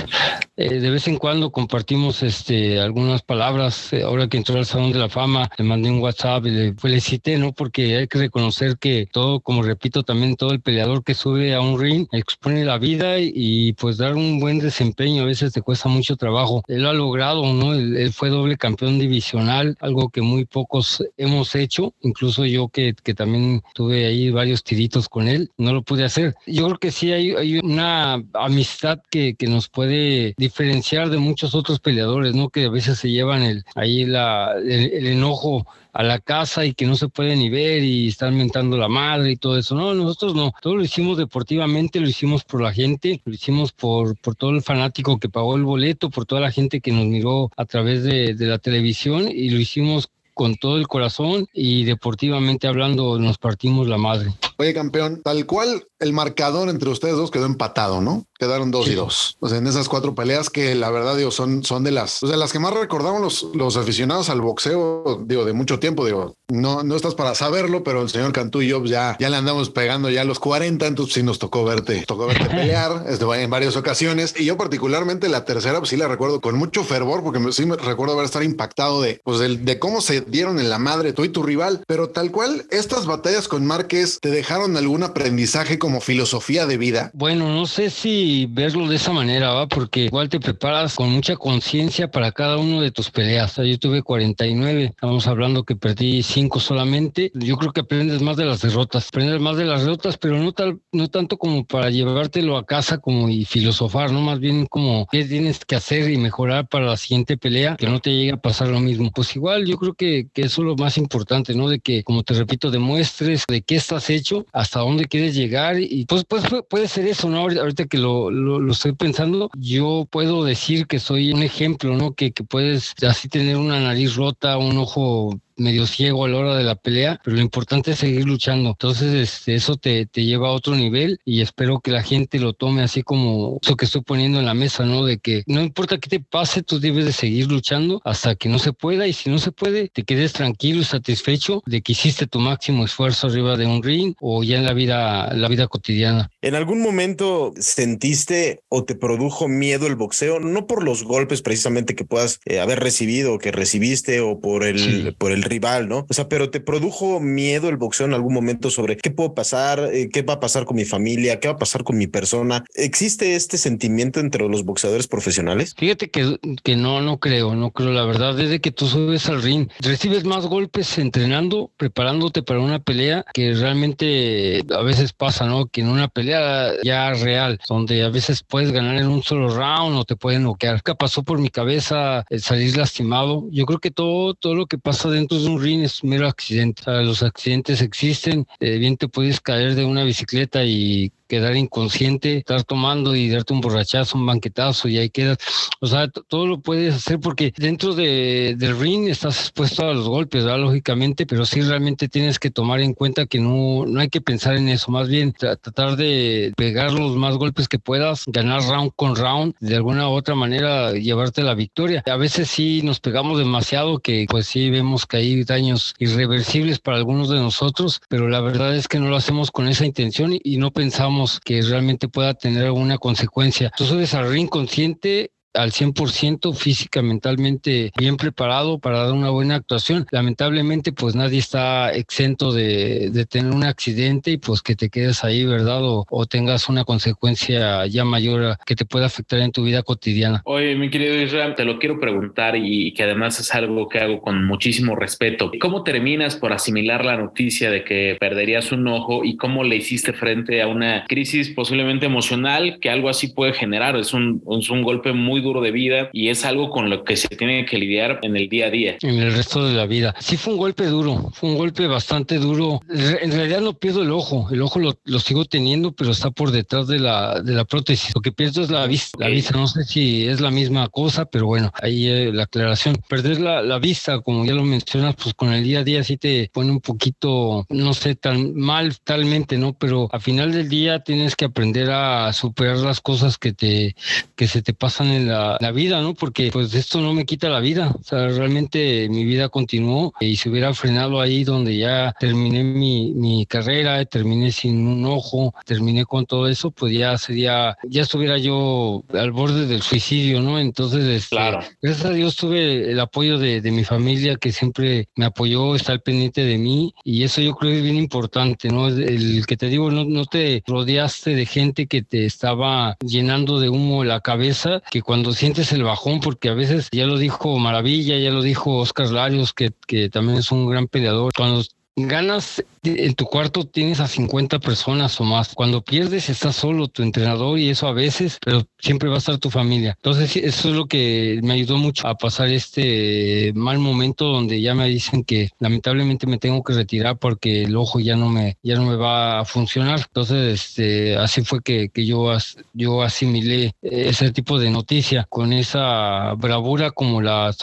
Eh, 0.56 0.80
de 0.80 0.90
vez 0.90 1.06
en 1.08 1.18
cuando 1.18 1.50
compartimos 1.52 2.22
este, 2.22 2.80
algunas 2.80 3.22
palabras. 3.22 3.92
Eh, 3.92 4.02
ahora 4.02 4.26
que 4.28 4.38
entró 4.38 4.56
al 4.56 4.64
Salón 4.66 4.92
de 4.92 4.98
la 4.98 5.08
Fama, 5.10 5.50
le 5.58 5.64
mandé 5.64 5.90
un 5.90 6.00
WhatsApp 6.00 6.46
y 6.46 6.50
le 6.50 6.74
felicité, 6.74 7.36
¿no? 7.38 7.52
Porque 7.52 7.96
hay 7.96 8.08
que 8.08 8.18
reconocer 8.18 8.78
que 8.78 9.06
todo, 9.12 9.40
como 9.40 9.62
repito, 9.62 10.02
también 10.02 10.36
todo 10.36 10.52
el 10.52 10.60
peleador 10.62 11.04
que 11.04 11.14
sube 11.14 11.54
a 11.54 11.60
un 11.60 11.78
ring 11.80 12.06
expone 12.18 12.64
la 12.64 12.78
vida 12.78 13.18
y, 13.18 13.72
pues 13.74 13.96
dar 13.96 14.14
un 14.14 14.40
buen 14.40 14.58
desempeño 14.58 15.22
a 15.22 15.26
veces 15.26 15.52
te 15.52 15.62
cuesta 15.62 15.88
mucho 15.88 16.16
trabajo. 16.16 16.62
Él 16.68 16.82
lo 16.82 16.90
ha 16.90 16.94
logrado, 16.94 17.52
¿no? 17.52 17.74
Él, 17.74 18.12
fue 18.12 18.30
doble 18.30 18.56
campeón 18.56 18.98
divisional, 18.98 19.76
algo 19.80 20.08
que 20.08 20.22
muy 20.22 20.44
pocos 20.44 21.04
hemos 21.16 21.54
hecho, 21.54 21.94
incluso 22.00 22.44
yo 22.44 22.68
que, 22.68 22.94
que 23.02 23.14
también 23.14 23.62
tuve 23.74 24.06
ahí 24.06 24.30
varios 24.30 24.62
tiritos 24.62 25.08
con 25.08 25.28
él, 25.28 25.50
no 25.58 25.72
lo 25.72 25.82
pude 25.82 26.04
hacer. 26.04 26.34
Yo 26.46 26.66
creo 26.66 26.78
que 26.78 26.90
sí 26.90 27.12
hay, 27.12 27.32
hay 27.32 27.58
una 27.58 28.22
amistad 28.34 29.00
que, 29.10 29.34
que 29.34 29.46
nos 29.46 29.68
puede 29.68 30.34
diferenciar 30.36 31.10
de 31.10 31.18
muchos 31.18 31.54
otros 31.54 31.80
peleadores, 31.80 32.34
¿no? 32.34 32.48
Que 32.48 32.64
a 32.64 32.70
veces 32.70 32.98
se 32.98 33.10
llevan 33.10 33.42
el, 33.42 33.64
ahí 33.74 34.04
la, 34.04 34.54
el 34.58 35.06
enojo 35.06 35.66
a 35.96 36.02
la 36.02 36.18
casa 36.18 36.66
y 36.66 36.74
que 36.74 36.84
no 36.84 36.94
se 36.94 37.08
puede 37.08 37.34
ni 37.36 37.48
ver 37.48 37.82
y 37.82 38.08
están 38.08 38.36
mentando 38.36 38.76
la 38.76 38.86
madre 38.86 39.32
y 39.32 39.36
todo 39.36 39.56
eso. 39.56 39.74
No, 39.74 39.94
nosotros 39.94 40.34
no. 40.34 40.52
Todo 40.60 40.76
lo 40.76 40.84
hicimos 40.84 41.16
deportivamente, 41.16 42.00
lo 42.00 42.08
hicimos 42.08 42.44
por 42.44 42.60
la 42.60 42.70
gente, 42.70 43.22
lo 43.24 43.32
hicimos 43.32 43.72
por, 43.72 44.14
por 44.18 44.34
todo 44.34 44.50
el 44.50 44.60
fanático 44.60 45.18
que 45.18 45.30
pagó 45.30 45.56
el 45.56 45.64
boleto, 45.64 46.10
por 46.10 46.26
toda 46.26 46.42
la 46.42 46.52
gente 46.52 46.82
que 46.82 46.92
nos 46.92 47.06
miró 47.06 47.50
a 47.56 47.64
través 47.64 48.02
de, 48.02 48.34
de 48.34 48.46
la 48.46 48.58
televisión 48.58 49.26
y 49.28 49.48
lo 49.48 49.58
hicimos 49.58 50.10
con 50.36 50.54
todo 50.56 50.76
el 50.76 50.86
corazón 50.86 51.46
y 51.54 51.84
deportivamente 51.84 52.68
hablando 52.68 53.18
nos 53.18 53.38
partimos 53.38 53.88
la 53.88 53.96
madre. 53.96 54.34
Oye, 54.58 54.74
campeón, 54.74 55.20
tal 55.22 55.44
cual 55.46 55.86
el 55.98 56.12
marcador 56.12 56.68
entre 56.68 56.90
ustedes 56.90 57.16
dos 57.16 57.30
quedó 57.30 57.46
empatado, 57.46 58.00
¿no? 58.02 58.26
Quedaron 58.38 58.70
dos 58.70 58.86
y 58.86 58.90
Sí. 58.90 58.94
dos. 58.96 59.36
O 59.40 59.48
sea, 59.48 59.58
en 59.58 59.66
esas 59.66 59.88
cuatro 59.88 60.14
peleas 60.14 60.50
que 60.50 60.74
la 60.74 60.90
verdad, 60.90 61.16
digo, 61.16 61.30
son, 61.30 61.64
son 61.64 61.84
de 61.84 61.90
las, 61.90 62.22
o 62.22 62.26
sea, 62.26 62.36
las 62.36 62.52
que 62.52 62.58
más 62.58 62.72
recordamos 62.74 63.20
los, 63.22 63.46
los 63.54 63.76
aficionados 63.78 64.28
al 64.28 64.40
boxeo, 64.42 65.24
digo, 65.26 65.44
de 65.46 65.52
mucho 65.54 65.78
tiempo, 65.78 66.04
digo, 66.04 66.34
no, 66.48 66.82
no 66.82 66.96
estás 66.96 67.14
para 67.14 67.34
saberlo, 67.34 67.82
pero 67.82 68.02
el 68.02 68.10
señor 68.10 68.32
Cantú 68.32 68.60
y 68.62 68.68
yo 68.68 68.78
pues, 68.80 68.90
ya, 68.90 69.16
ya 69.18 69.30
le 69.30 69.36
andamos 69.36 69.70
pegando 69.70 70.10
ya 70.10 70.20
a 70.20 70.24
los 70.24 70.38
40, 70.38 70.86
entonces 70.86 71.14
sí 71.14 71.22
nos 71.22 71.38
tocó 71.38 71.64
verte, 71.64 72.04
tocó 72.06 72.26
verte 72.26 72.44
pelear 72.46 73.04
este, 73.08 73.24
en 73.42 73.50
varias 73.50 73.76
ocasiones. 73.76 74.34
Y 74.38 74.44
yo 74.44 74.56
particularmente 74.58 75.28
la 75.30 75.44
tercera, 75.46 75.78
pues 75.78 75.90
sí 75.90 75.96
la 75.96 76.08
recuerdo 76.08 76.40
con 76.42 76.56
mucho 76.56 76.84
fervor, 76.84 77.22
porque 77.22 77.38
me- 77.40 77.52
sí 77.52 77.64
me 77.66 77.76
recuerdo 77.76 78.14
haber 78.14 78.26
estar 78.26 78.42
impactado 78.42 79.00
de, 79.02 79.20
pues, 79.24 79.38
del- 79.38 79.64
de 79.64 79.78
cómo 79.78 80.00
se 80.02 80.20
dieron 80.26 80.58
en 80.58 80.70
la 80.70 80.78
madre 80.78 81.12
tú 81.12 81.24
y 81.24 81.28
tu 81.28 81.42
rival, 81.42 81.82
pero 81.86 82.10
tal 82.10 82.30
cual, 82.30 82.66
estas 82.70 83.06
batallas 83.06 83.48
con 83.48 83.66
Márquez 83.66 84.18
te 84.20 84.30
dejaron 84.30 84.76
algún 84.76 85.02
aprendizaje 85.02 85.78
como 85.78 86.00
filosofía 86.00 86.66
de 86.66 86.78
vida. 86.78 87.10
Bueno, 87.14 87.48
no 87.48 87.66
sé 87.66 87.90
si 87.90 88.46
verlo 88.50 88.88
de 88.88 88.96
esa 88.96 89.12
manera, 89.12 89.52
¿va? 89.52 89.66
Porque 89.66 90.04
igual 90.04 90.28
te 90.28 90.40
preparas 90.40 90.94
con 90.94 91.10
mucha 91.10 91.36
conciencia 91.36 92.10
para 92.10 92.32
cada 92.32 92.58
uno 92.58 92.80
de 92.80 92.90
tus 92.90 93.10
peleas. 93.10 93.52
O 93.52 93.54
sea, 93.56 93.64
yo 93.64 93.78
tuve 93.78 94.02
49, 94.02 94.84
estamos 94.84 95.26
hablando 95.26 95.64
que 95.64 95.76
perdí 95.76 96.22
5 96.22 96.60
solamente. 96.60 97.30
Yo 97.34 97.56
creo 97.56 97.72
que 97.72 97.80
aprendes 97.80 98.22
más 98.22 98.36
de 98.36 98.44
las 98.44 98.62
derrotas, 98.62 99.08
aprendes 99.08 99.40
más 99.40 99.56
de 99.56 99.64
las 99.64 99.82
derrotas, 99.82 100.16
pero 100.18 100.38
no, 100.38 100.52
tal, 100.52 100.80
no 100.92 101.08
tanto 101.08 101.36
como 101.38 101.64
para 101.64 101.90
llevártelo 101.90 102.56
a 102.56 102.66
casa 102.66 102.98
como 102.98 103.28
y 103.28 103.44
filosofar, 103.44 104.12
¿no? 104.12 104.20
Más 104.20 104.40
bien 104.40 104.66
como 104.66 105.06
qué 105.10 105.24
tienes 105.24 105.64
que 105.64 105.76
hacer 105.76 106.10
y 106.10 106.16
mejorar 106.16 106.68
para 106.68 106.86
la 106.86 106.96
siguiente 106.96 107.36
pelea, 107.36 107.76
que 107.76 107.88
no 107.88 108.00
te 108.00 108.10
llegue 108.10 108.32
a 108.32 108.36
pasar 108.36 108.68
lo 108.68 108.80
mismo. 108.80 109.10
Pues 109.14 109.34
igual 109.36 109.66
yo 109.66 109.76
creo 109.76 109.94
que 109.94 110.15
que, 110.24 110.42
eso 110.42 110.62
es 110.62 110.66
lo 110.66 110.76
más 110.76 110.96
importante, 110.98 111.54
¿no? 111.54 111.68
De 111.68 111.80
que, 111.80 112.02
como 112.04 112.22
te 112.22 112.34
repito, 112.34 112.70
demuestres 112.70 113.44
de 113.48 113.62
qué 113.62 113.76
estás 113.76 114.08
hecho, 114.10 114.46
hasta 114.52 114.80
dónde 114.80 115.04
quieres 115.06 115.34
llegar 115.34 115.78
y 115.80 116.04
pues, 116.06 116.24
pues 116.28 116.44
pu- 116.44 116.66
puede 116.68 116.88
ser 116.88 117.06
eso, 117.06 117.28
¿no? 117.28 117.40
Ahorita 117.40 117.86
que 117.86 117.98
lo, 117.98 118.30
lo, 118.30 118.60
lo 118.60 118.72
estoy 118.72 118.92
pensando, 118.92 119.50
yo 119.58 120.06
puedo 120.10 120.44
decir 120.44 120.86
que 120.86 120.98
soy 120.98 121.32
un 121.32 121.42
ejemplo, 121.42 121.96
¿no? 121.96 122.14
Que, 122.14 122.32
que 122.32 122.44
puedes 122.44 122.94
así 123.06 123.28
tener 123.28 123.56
una 123.56 123.80
nariz 123.80 124.14
rota, 124.16 124.56
un 124.58 124.76
ojo 124.78 125.38
medio 125.56 125.86
ciego 125.86 126.24
a 126.24 126.28
la 126.28 126.36
hora 126.38 126.56
de 126.56 126.64
la 126.64 126.74
pelea, 126.74 127.20
pero 127.24 127.36
lo 127.36 127.42
importante 127.42 127.92
es 127.92 127.98
seguir 127.98 128.24
luchando. 128.26 128.70
Entonces, 128.70 129.12
este, 129.14 129.54
eso 129.54 129.76
te, 129.76 130.06
te 130.06 130.24
lleva 130.24 130.48
a 130.48 130.52
otro 130.52 130.74
nivel 130.76 131.18
y 131.24 131.40
espero 131.40 131.80
que 131.80 131.90
la 131.90 132.02
gente 132.02 132.38
lo 132.38 132.52
tome 132.52 132.82
así 132.82 133.02
como 133.02 133.58
eso 133.62 133.76
que 133.76 133.84
estoy 133.86 134.02
poniendo 134.02 134.38
en 134.38 134.46
la 134.46 134.54
mesa, 134.54 134.84
¿no? 134.84 135.04
De 135.04 135.18
que 135.18 135.42
no 135.46 135.60
importa 135.62 135.98
qué 135.98 136.08
te 136.08 136.20
pase, 136.20 136.62
tú 136.62 136.80
debes 136.80 137.04
de 137.04 137.12
seguir 137.12 137.46
luchando 137.50 138.00
hasta 138.04 138.34
que 138.34 138.48
no 138.48 138.58
se 138.58 138.72
pueda 138.72 139.06
y 139.06 139.12
si 139.12 139.30
no 139.30 139.38
se 139.38 139.52
puede, 139.52 139.88
te 139.88 140.04
quedes 140.04 140.32
tranquilo 140.32 140.80
y 140.80 140.84
satisfecho 140.84 141.62
de 141.66 141.82
que 141.82 141.92
hiciste 141.92 142.26
tu 142.26 142.38
máximo 142.40 142.84
esfuerzo 142.84 143.26
arriba 143.28 143.56
de 143.56 143.66
un 143.66 143.82
ring 143.82 144.14
o 144.20 144.42
ya 144.42 144.58
en 144.58 144.64
la 144.64 144.72
vida, 144.74 145.32
la 145.34 145.48
vida 145.48 145.66
cotidiana. 145.68 146.30
¿En 146.42 146.54
algún 146.54 146.80
momento 146.82 147.52
sentiste 147.58 148.60
o 148.68 148.84
te 148.84 148.94
produjo 148.94 149.48
miedo 149.48 149.86
el 149.86 149.94
boxeo? 149.96 150.40
No 150.40 150.66
por 150.66 150.82
los 150.84 151.04
golpes 151.04 151.42
precisamente 151.42 151.94
que 151.94 152.04
puedas 152.04 152.40
eh, 152.44 152.58
haber 152.60 152.80
recibido 152.80 153.34
o 153.34 153.38
que 153.38 153.52
recibiste 153.52 154.20
o 154.20 154.40
por 154.40 154.64
el, 154.64 154.76
Sí. 154.78 155.10
por 155.18 155.32
el 155.32 155.42
rival, 155.46 155.88
¿no? 155.88 156.06
O 156.08 156.14
sea, 156.14 156.28
pero 156.28 156.50
te 156.50 156.60
produjo 156.60 157.20
miedo 157.20 157.68
el 157.68 157.76
boxeo 157.76 158.06
en 158.06 158.14
algún 158.14 158.34
momento 158.34 158.70
sobre 158.70 158.96
qué 158.96 159.10
puedo 159.10 159.34
pasar, 159.34 159.76
Eh, 159.92 160.08
qué 160.12 160.22
va 160.22 160.34
a 160.34 160.40
pasar 160.40 160.64
con 160.64 160.76
mi 160.76 160.84
familia, 160.84 161.40
qué 161.40 161.48
va 161.48 161.54
a 161.54 161.58
pasar 161.58 161.84
con 161.84 161.96
mi 161.96 162.06
persona. 162.06 162.64
¿Existe 162.74 163.34
este 163.34 163.56
sentimiento 163.56 164.20
entre 164.20 164.48
los 164.48 164.64
boxeadores 164.64 165.06
profesionales? 165.06 165.74
Fíjate 165.76 166.10
que, 166.10 166.38
que 166.62 166.76
no, 166.76 167.00
no 167.00 167.18
creo, 167.18 167.54
no 167.54 167.70
creo. 167.70 167.92
La 167.92 168.04
verdad, 168.04 168.34
desde 168.34 168.60
que 168.60 168.72
tú 168.72 168.86
subes 168.86 169.28
al 169.28 169.42
ring, 169.42 169.68
recibes 169.80 170.24
más 170.24 170.46
golpes 170.46 170.98
entrenando, 170.98 171.70
preparándote 171.76 172.42
para 172.42 172.60
una 172.60 172.78
pelea, 172.78 173.24
que 173.32 173.54
realmente 173.54 174.62
a 174.70 174.82
veces 174.82 175.12
pasa, 175.12 175.46
¿no? 175.46 175.66
Que 175.66 175.80
en 175.80 175.88
una 175.88 176.08
pelea 176.08 176.72
ya 176.82 177.12
real, 177.14 177.58
donde 177.68 178.02
a 178.02 178.08
veces 178.08 178.42
puedes 178.42 178.72
ganar 178.72 178.96
en 178.96 179.08
un 179.08 179.22
solo 179.22 179.48
round 179.48 179.96
o 179.96 180.04
te 180.04 180.16
pueden 180.16 180.42
noquear. 180.42 180.82
¿Qué 180.82 180.94
pasó 180.94 181.22
por 181.22 181.38
mi 181.38 181.48
cabeza 181.48 182.24
el 182.28 182.42
salir 182.42 182.76
lastimado? 182.76 183.46
Yo 183.50 183.64
creo 183.66 183.78
que 183.78 183.90
todo, 183.90 184.34
todo 184.34 184.54
lo 184.54 184.66
que 184.66 184.78
pasa 184.78 185.08
dentro 185.08 185.35
de 185.42 185.48
un 185.50 185.62
ring 185.62 185.82
es 185.82 186.02
mero 186.04 186.26
accidente. 186.28 186.82
O 186.82 186.84
sea, 186.84 187.02
los 187.02 187.22
accidentes 187.22 187.80
existen. 187.82 188.46
Eh, 188.60 188.78
bien 188.78 188.96
te 188.96 189.08
puedes 189.08 189.40
caer 189.40 189.74
de 189.74 189.84
una 189.84 190.04
bicicleta 190.04 190.64
y 190.64 191.10
quedar 191.28 191.56
inconsciente, 191.56 192.36
estar 192.36 192.62
tomando 192.62 193.16
y 193.16 193.28
darte 193.28 193.52
un 193.52 193.60
borrachazo, 193.60 194.16
un 194.16 194.26
banquetazo 194.26 194.86
y 194.86 194.98
ahí 194.98 195.10
quedas. 195.10 195.38
O 195.80 195.88
sea, 195.88 196.08
todo 196.08 196.46
lo 196.46 196.60
puedes 196.60 196.94
hacer 196.94 197.18
porque 197.18 197.52
dentro 197.56 197.94
de, 197.96 198.54
del 198.56 198.78
ring 198.78 199.08
estás 199.08 199.40
expuesto 199.40 199.84
a 199.84 199.92
los 199.92 200.06
golpes, 200.08 200.44
¿verdad? 200.44 200.60
lógicamente, 200.60 201.26
pero 201.26 201.44
sí 201.44 201.62
realmente 201.62 202.08
tienes 202.08 202.38
que 202.38 202.50
tomar 202.50 202.80
en 202.80 202.94
cuenta 202.94 203.26
que 203.26 203.40
no, 203.40 203.84
no 203.86 204.00
hay 204.00 204.08
que 204.08 204.20
pensar 204.20 204.56
en 204.56 204.68
eso, 204.68 204.92
más 204.92 205.08
bien 205.08 205.32
tra- 205.34 205.58
tratar 205.60 205.96
de 205.96 206.52
pegar 206.56 206.92
los 206.92 207.16
más 207.16 207.36
golpes 207.36 207.66
que 207.66 207.80
puedas, 207.80 208.22
ganar 208.28 208.62
round 208.62 208.92
con 208.94 209.16
round, 209.16 209.54
de 209.58 209.74
alguna 209.74 210.08
u 210.08 210.12
otra 210.12 210.36
manera 210.36 210.92
llevarte 210.92 211.42
la 211.42 211.54
victoria. 211.54 212.04
A 212.06 212.16
veces 212.16 212.48
sí 212.48 212.82
nos 212.84 213.00
pegamos 213.00 213.36
demasiado 213.38 213.98
que 213.98 214.26
pues 214.28 214.46
sí 214.46 214.70
vemos 214.70 215.06
que 215.06 215.16
daños 215.44 215.94
irreversibles 215.98 216.78
para 216.78 216.96
algunos 216.96 217.28
de 217.28 217.36
nosotros, 217.36 218.00
pero 218.08 218.28
la 218.28 218.40
verdad 218.40 218.74
es 218.76 218.88
que 218.88 218.98
no 218.98 219.08
lo 219.08 219.16
hacemos 219.16 219.50
con 219.50 219.68
esa 219.68 219.86
intención 219.86 220.36
y, 220.42 220.56
no 220.56 220.70
pensamos 220.70 221.38
que 221.44 221.60
realmente 221.60 222.08
pueda 222.08 222.32
tener 222.34 222.64
alguna 222.64 222.96
consecuencia. 222.96 223.70
Subes 223.76 224.14
al 224.14 224.30
ring 224.30 224.48
consciente 224.48 225.32
al 225.56 225.72
100% 225.72 226.54
física, 226.54 227.02
mentalmente 227.02 227.92
bien 227.98 228.16
preparado 228.16 228.78
para 228.78 229.04
dar 229.04 229.12
una 229.12 229.30
buena 229.30 229.56
actuación. 229.56 230.06
Lamentablemente, 230.10 230.92
pues 230.92 231.14
nadie 231.14 231.38
está 231.38 231.92
exento 231.92 232.52
de, 232.52 233.10
de 233.10 233.26
tener 233.26 233.52
un 233.52 233.64
accidente 233.64 234.32
y 234.32 234.36
pues 234.36 234.62
que 234.62 234.76
te 234.76 234.88
quedes 234.88 235.24
ahí, 235.24 235.44
¿verdad? 235.44 235.84
O, 235.84 236.06
o 236.10 236.26
tengas 236.26 236.68
una 236.68 236.84
consecuencia 236.84 237.86
ya 237.86 238.04
mayor 238.04 238.56
que 238.66 238.76
te 238.76 238.84
pueda 238.84 239.06
afectar 239.06 239.40
en 239.40 239.52
tu 239.52 239.64
vida 239.64 239.82
cotidiana. 239.82 240.42
Oye, 240.44 240.74
mi 240.76 240.90
querido 240.90 241.14
Israel, 241.20 241.54
te 241.54 241.64
lo 241.64 241.78
quiero 241.78 241.98
preguntar 241.98 242.56
y 242.56 242.92
que 242.94 243.02
además 243.02 243.40
es 243.40 243.54
algo 243.54 243.88
que 243.88 243.98
hago 243.98 244.20
con 244.20 244.44
muchísimo 244.44 244.96
respeto. 244.96 245.50
¿Cómo 245.60 245.82
terminas 245.82 246.36
por 246.36 246.52
asimilar 246.52 247.04
la 247.04 247.16
noticia 247.16 247.70
de 247.70 247.84
que 247.84 248.16
perderías 248.20 248.72
un 248.72 248.86
ojo 248.88 249.24
y 249.24 249.36
cómo 249.36 249.64
le 249.64 249.76
hiciste 249.76 250.12
frente 250.12 250.62
a 250.62 250.68
una 250.68 251.04
crisis 251.06 251.50
posiblemente 251.50 252.06
emocional 252.06 252.78
que 252.80 252.90
algo 252.90 253.08
así 253.08 253.28
puede 253.28 253.52
generar? 253.52 253.96
Es 253.96 254.12
un, 254.12 254.42
es 254.58 254.70
un 254.70 254.82
golpe 254.82 255.12
muy 255.12 255.40
duro 255.46 255.60
de 255.60 255.70
vida 255.70 256.10
y 256.12 256.28
es 256.28 256.44
algo 256.44 256.70
con 256.70 256.90
lo 256.90 257.04
que 257.04 257.16
se 257.16 257.28
tiene 257.28 257.64
que 257.64 257.78
lidiar 257.78 258.20
en 258.22 258.36
el 258.36 258.48
día 258.48 258.66
a 258.66 258.70
día. 258.70 258.96
en 259.00 259.18
el 259.18 259.32
resto 259.32 259.64
de 259.64 259.74
la 259.74 259.86
vida. 259.86 260.14
Sí 260.18 260.36
fue 260.36 260.52
un 260.54 260.58
golpe 260.58 260.84
duro, 260.86 261.30
fue 261.32 261.50
un 261.50 261.56
golpe 261.56 261.86
bastante 261.86 262.38
duro. 262.38 262.80
En 262.88 263.32
realidad 263.32 263.60
no 263.60 263.74
pierdo 263.74 264.02
el 264.02 264.10
ojo, 264.10 264.48
el 264.50 264.62
ojo 264.62 264.78
lo, 264.78 264.98
lo 265.04 265.18
sigo 265.18 265.44
teniendo, 265.44 265.92
pero 265.92 266.10
está 266.10 266.30
por 266.30 266.50
detrás 266.50 266.86
de 266.86 266.98
la, 266.98 267.40
de 267.40 267.52
la 267.52 267.64
prótesis. 267.64 268.14
Lo 268.14 268.20
que 268.20 268.32
pierdo 268.32 268.62
es 268.62 268.70
la 268.70 268.86
vista, 268.86 269.18
la 269.18 269.28
vista, 269.28 269.56
no 269.56 269.66
sé 269.66 269.84
si 269.84 270.26
es 270.26 270.40
la 270.40 270.50
misma 270.50 270.88
cosa, 270.88 271.24
pero 271.24 271.46
bueno, 271.46 271.72
ahí 271.80 272.06
eh, 272.08 272.32
la 272.32 272.44
aclaración. 272.44 272.96
Perder 273.08 273.40
la, 273.40 273.62
la 273.62 273.78
vista, 273.78 274.20
como 274.20 274.44
ya 274.44 274.54
lo 274.54 274.64
mencionas, 274.64 275.14
pues 275.14 275.34
con 275.34 275.52
el 275.52 275.64
día 275.64 275.80
a 275.80 275.84
día 275.84 276.02
sí 276.04 276.16
te 276.16 276.50
pone 276.52 276.70
un 276.70 276.80
poquito, 276.80 277.66
no 277.68 277.94
sé, 277.94 278.14
tan 278.14 278.54
mal 278.54 278.98
talmente, 278.98 279.58
¿no? 279.58 279.74
Pero 279.74 280.08
al 280.12 280.20
final 280.20 280.52
del 280.52 280.68
día 280.68 281.00
tienes 281.00 281.36
que 281.36 281.46
aprender 281.46 281.90
a 281.90 282.32
superar 282.32 282.78
las 282.78 283.00
cosas 283.00 283.38
que 283.38 283.52
te, 283.52 283.94
que 284.34 284.46
se 284.48 284.62
te 284.62 284.74
pasan 284.74 285.08
en 285.08 285.25
la, 285.28 285.56
la 285.60 285.72
vida, 285.72 286.00
¿no? 286.00 286.14
Porque 286.14 286.50
pues 286.52 286.74
esto 286.74 287.00
no 287.00 287.12
me 287.14 287.24
quita 287.24 287.48
la 287.48 287.60
vida, 287.60 287.94
o 287.98 288.02
sea, 288.02 288.28
realmente 288.28 289.08
mi 289.08 289.24
vida 289.24 289.48
continuó 289.48 290.12
y 290.20 290.36
si 290.36 290.48
hubiera 290.48 290.72
frenado 290.74 291.20
ahí 291.20 291.44
donde 291.44 291.76
ya 291.76 292.14
terminé 292.18 292.62
mi, 292.64 293.12
mi 293.14 293.46
carrera, 293.46 294.04
terminé 294.04 294.52
sin 294.52 294.86
un 294.86 295.04
ojo, 295.06 295.54
terminé 295.64 296.04
con 296.04 296.26
todo 296.26 296.48
eso, 296.48 296.70
pues 296.70 296.92
ya 296.92 297.16
sería, 297.18 297.76
ya 297.84 298.02
estuviera 298.02 298.38
yo 298.38 299.02
al 299.12 299.32
borde 299.32 299.66
del 299.66 299.82
suicidio, 299.82 300.40
¿no? 300.40 300.58
Entonces, 300.58 301.04
este, 301.04 301.36
Claro. 301.36 301.60
gracias 301.82 302.06
a 302.06 302.12
Dios 302.12 302.36
tuve 302.36 302.90
el 302.90 303.00
apoyo 303.00 303.38
de, 303.38 303.60
de 303.60 303.70
mi 303.70 303.84
familia 303.84 304.36
que 304.36 304.52
siempre 304.52 305.08
me 305.16 305.24
apoyó, 305.26 305.74
está 305.74 305.92
al 305.92 306.00
pendiente 306.00 306.44
de 306.44 306.58
mí 306.58 306.94
y 307.04 307.22
eso 307.24 307.40
yo 307.40 307.54
creo 307.54 307.72
que 307.72 307.78
es 307.78 307.82
bien 307.84 307.96
importante, 307.96 308.68
¿no? 308.68 308.88
El 308.88 309.44
que 309.46 309.56
te 309.56 309.68
digo, 309.68 309.90
no, 309.90 310.04
no 310.04 310.24
te 310.24 310.62
rodeaste 310.66 311.34
de 311.34 311.46
gente 311.46 311.86
que 311.86 312.02
te 312.02 312.24
estaba 312.26 312.96
llenando 313.04 313.58
de 313.60 313.68
humo 313.68 314.04
la 314.04 314.20
cabeza, 314.20 314.82
que 314.90 315.02
cuando 315.02 315.15
sientes 315.32 315.72
el 315.72 315.82
bajón, 315.82 316.20
porque 316.20 316.48
a 316.48 316.54
veces 316.54 316.88
ya 316.92 317.06
lo 317.06 317.18
dijo 317.18 317.58
Maravilla, 317.58 318.18
ya 318.18 318.30
lo 318.30 318.42
dijo 318.42 318.78
Oscar 318.78 319.10
Larios, 319.10 319.52
que, 319.52 319.72
que 319.86 320.08
también 320.08 320.38
es 320.38 320.50
un 320.52 320.66
gran 320.66 320.88
peleador, 320.88 321.32
cuando 321.36 321.62
ganas 321.96 322.62
en 322.86 323.14
tu 323.14 323.24
cuarto 323.26 323.64
tienes 323.64 324.00
a 324.00 324.08
50 324.08 324.58
personas 324.58 325.20
o 325.20 325.24
más. 325.24 325.54
Cuando 325.54 325.82
pierdes 325.82 326.28
estás 326.28 326.56
solo, 326.56 326.88
tu 326.88 327.02
entrenador 327.02 327.58
y 327.58 327.70
eso 327.70 327.86
a 327.86 327.92
veces, 327.92 328.38
pero 328.44 328.66
siempre 328.78 329.08
va 329.08 329.16
a 329.16 329.18
estar 329.18 329.38
tu 329.38 329.50
familia. 329.50 329.94
Entonces 329.96 330.36
eso 330.36 330.68
es 330.68 330.74
lo 330.74 330.86
que 330.86 331.40
me 331.42 331.54
ayudó 331.54 331.76
mucho 331.76 332.06
a 332.06 332.16
pasar 332.16 332.48
este 332.48 333.52
mal 333.54 333.78
momento 333.78 334.26
donde 334.26 334.60
ya 334.60 334.74
me 334.74 334.88
dicen 334.88 335.24
que 335.24 335.50
lamentablemente 335.58 336.26
me 336.26 336.38
tengo 336.38 336.62
que 336.62 336.74
retirar 336.74 337.18
porque 337.18 337.64
el 337.64 337.76
ojo 337.76 338.00
ya 338.00 338.16
no 338.16 338.28
me 338.28 338.56
ya 338.62 338.76
no 338.76 338.84
me 338.84 338.96
va 338.96 339.40
a 339.40 339.44
funcionar. 339.44 340.00
Entonces 340.00 340.54
este 340.54 341.16
así 341.16 341.42
fue 341.42 341.62
que, 341.62 341.90
yo 341.94 342.36
yo 342.72 343.02
asimilé 343.02 343.74
ese 343.82 344.30
tipo 344.32 344.58
de 344.58 344.70
noticia 344.70 345.26
con 345.28 345.52
esa 345.52 346.34
bravura 346.34 346.90
como 346.90 347.20
la, 347.20 347.54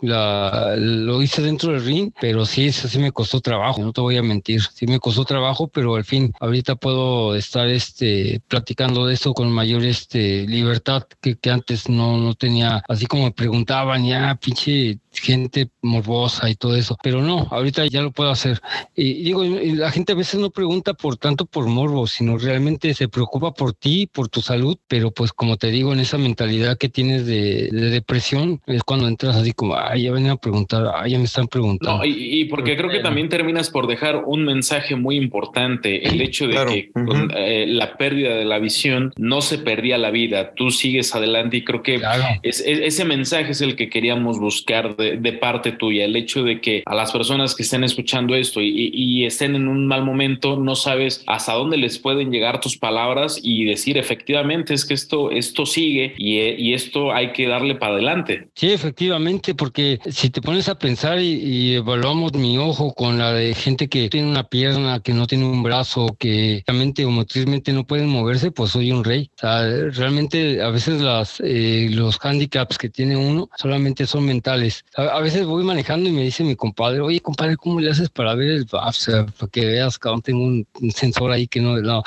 lo 0.00 1.22
hice 1.22 1.42
dentro 1.42 1.72
del 1.72 1.84
ring, 1.84 2.12
pero 2.20 2.44
sí, 2.46 2.66
eso 2.66 2.88
sí 2.88 2.98
me 2.98 3.12
costó 3.12 3.40
trabajo, 3.40 3.82
no 3.82 3.92
te 3.92 4.00
voy 4.00 4.16
a 4.16 4.22
mentir, 4.22 4.62
sí 4.74 4.86
me 4.86 4.98
costó 4.98 5.24
trabajo, 5.24 5.68
pero 5.68 5.96
al 5.96 6.04
fin, 6.04 6.32
ahorita 6.40 6.76
puedo 6.76 7.34
estar 7.34 7.68
este, 7.68 8.40
platicando 8.48 9.06
de 9.06 9.14
esto 9.14 9.34
con 9.34 9.50
mayor 9.50 9.84
este, 9.84 10.46
libertad 10.46 11.04
que, 11.20 11.36
que 11.36 11.50
antes 11.50 11.88
no, 11.88 12.16
no 12.18 12.34
tenía, 12.34 12.82
así 12.88 13.06
como 13.06 13.24
me 13.24 13.32
preguntaban, 13.32 14.06
ya, 14.06 14.34
pinche 14.36 14.98
gente 15.12 15.68
morbosa 15.82 16.48
y 16.50 16.54
todo 16.54 16.76
eso, 16.76 16.96
pero 17.02 17.22
no, 17.22 17.48
ahorita 17.50 17.86
ya 17.86 18.02
lo 18.02 18.12
puedo 18.12 18.30
hacer. 18.30 18.60
Y 18.94 19.22
digo, 19.24 19.44
y 19.44 19.72
la 19.72 19.90
gente 19.90 20.12
a 20.12 20.16
veces 20.16 20.38
no 20.40 20.50
pregunta 20.50 20.94
por 20.94 21.16
tanto 21.16 21.46
por 21.46 21.66
morbo, 21.66 22.06
sino 22.06 22.38
realmente 22.38 22.92
se 22.94 23.08
preocupa 23.08 23.52
por 23.54 23.72
ti, 23.72 24.06
por 24.06 24.28
tu 24.28 24.40
salud, 24.42 24.76
pero 24.86 25.10
pues 25.10 25.32
como 25.32 25.56
te 25.56 25.70
digo, 25.70 25.92
en 25.92 26.00
esa 26.00 26.18
mentalidad 26.18 26.78
que 26.78 26.88
tienes 26.88 27.26
de, 27.26 27.68
de 27.72 27.90
depresión, 27.90 28.60
es 28.66 28.82
cuando 28.82 29.08
entras 29.08 29.36
así 29.36 29.52
como, 29.52 29.76
ay, 29.76 30.02
ya 30.04 30.12
vienen 30.12 30.32
a 30.32 30.36
preguntar, 30.36 30.86
ay, 30.94 31.12
ya 31.12 31.18
me 31.18 31.24
están 31.24 31.48
preguntando. 31.48 31.98
No, 31.98 32.04
y, 32.04 32.40
y 32.40 32.44
porque 32.44 32.76
creo 32.76 32.90
que 32.90 33.00
también 33.00 33.28
terminas 33.28 33.70
por 33.70 33.86
dejar 33.86 34.24
un 34.26 34.44
mensaje 34.44 34.94
muy 34.96 35.16
importante, 35.16 36.06
el 36.08 36.20
hecho 36.20 36.46
de 36.46 36.52
Claro. 36.52 36.70
que 36.72 36.90
Ujú. 36.94 37.06
con 37.06 37.32
eh, 37.36 37.66
la 37.68 37.96
pérdida 37.96 38.34
de 38.34 38.44
la 38.44 38.58
visión 38.58 39.12
no 39.16 39.40
se 39.40 39.58
perdía 39.58 39.96
la 39.98 40.10
vida, 40.10 40.54
tú 40.54 40.70
sigues 40.70 41.14
adelante 41.14 41.58
y 41.58 41.64
creo 41.64 41.82
que 41.82 41.96
Claro. 41.98 42.24
es- 42.42 42.60
es- 42.66 42.80
ese 42.80 43.04
mensaje 43.04 43.52
es 43.52 43.60
el 43.60 43.76
que 43.76 43.88
queríamos 43.88 44.38
buscar 44.38 44.96
de 44.96 45.07
de, 45.16 45.32
parte 45.32 45.72
tuya, 45.72 46.04
el 46.04 46.16
hecho 46.16 46.42
de 46.42 46.60
que 46.60 46.82
a 46.84 46.94
las 46.94 47.12
personas 47.12 47.54
que 47.54 47.62
estén 47.62 47.84
escuchando 47.84 48.34
esto 48.34 48.60
y, 48.60 49.24
estén 49.24 49.54
en 49.54 49.68
un 49.68 49.86
mal 49.86 50.04
momento, 50.04 50.56
no 50.56 50.74
sabes 50.74 51.22
hasta 51.26 51.52
dónde 51.52 51.76
les 51.76 51.98
pueden 51.98 52.30
llegar 52.30 52.60
tus 52.60 52.76
palabras 52.76 53.38
y 53.42 53.64
decir 53.64 53.98
efectivamente 53.98 54.74
es 54.74 54.84
que 54.84 54.94
esto, 54.94 55.30
esto 55.30 55.66
sigue 55.66 56.14
y, 56.16 56.38
y 56.38 56.74
esto 56.74 57.12
hay 57.12 57.32
que 57.32 57.46
darle 57.46 57.74
para 57.74 57.94
adelante. 57.94 58.48
Sí, 58.54 58.72
efectivamente, 58.72 59.54
porque 59.54 59.98
si 60.08 60.30
te 60.30 60.40
pones 60.40 60.68
a 60.68 60.78
pensar 60.78 61.20
y, 61.20 61.34
y 61.34 61.74
evaluamos 61.74 62.34
mi 62.34 62.58
ojo 62.58 62.94
con 62.94 63.18
la 63.18 63.32
de 63.32 63.54
gente 63.54 63.88
que 63.88 64.08
tiene 64.08 64.28
una 64.28 64.44
pierna, 64.44 65.00
que 65.00 65.12
no 65.12 65.26
tiene 65.26 65.44
un 65.44 65.62
brazo, 65.62 66.16
que 66.18 66.62
realmente 66.66 67.04
o 67.04 67.10
motrizmente 67.10 67.72
no 67.72 67.86
pueden 67.86 68.08
moverse, 68.08 68.50
pues 68.50 68.72
soy 68.72 68.92
un 68.92 69.04
rey. 69.04 69.30
O 69.36 69.40
sea, 69.40 69.62
realmente 69.90 70.62
a 70.62 70.70
veces 70.70 71.00
las, 71.00 71.40
eh, 71.44 71.88
los 71.90 72.18
handicaps 72.20 72.78
que 72.78 72.88
tiene 72.88 73.16
uno 73.16 73.48
solamente 73.56 74.06
son 74.06 74.26
mentales. 74.26 74.84
A, 74.98 75.20
veces 75.20 75.46
voy 75.46 75.62
manejando 75.62 76.08
y 76.08 76.12
me 76.12 76.22
dice 76.22 76.42
mi 76.42 76.56
compadre, 76.56 76.98
oye 76.98 77.20
compadre, 77.20 77.56
¿cómo 77.56 77.78
le 77.78 77.88
haces 77.88 78.08
para 78.08 78.34
ver 78.34 78.50
el 78.50 78.64
BAF? 78.64 78.88
O 78.88 78.92
sea, 78.92 79.26
para 79.26 79.48
que 79.48 79.64
veas 79.64 79.96
aún 80.02 80.22
tengo 80.22 80.42
un, 80.42 80.66
sensor 80.92 81.30
ahí 81.30 81.46
que 81.46 81.60
no, 81.60 81.76
no, 81.76 82.02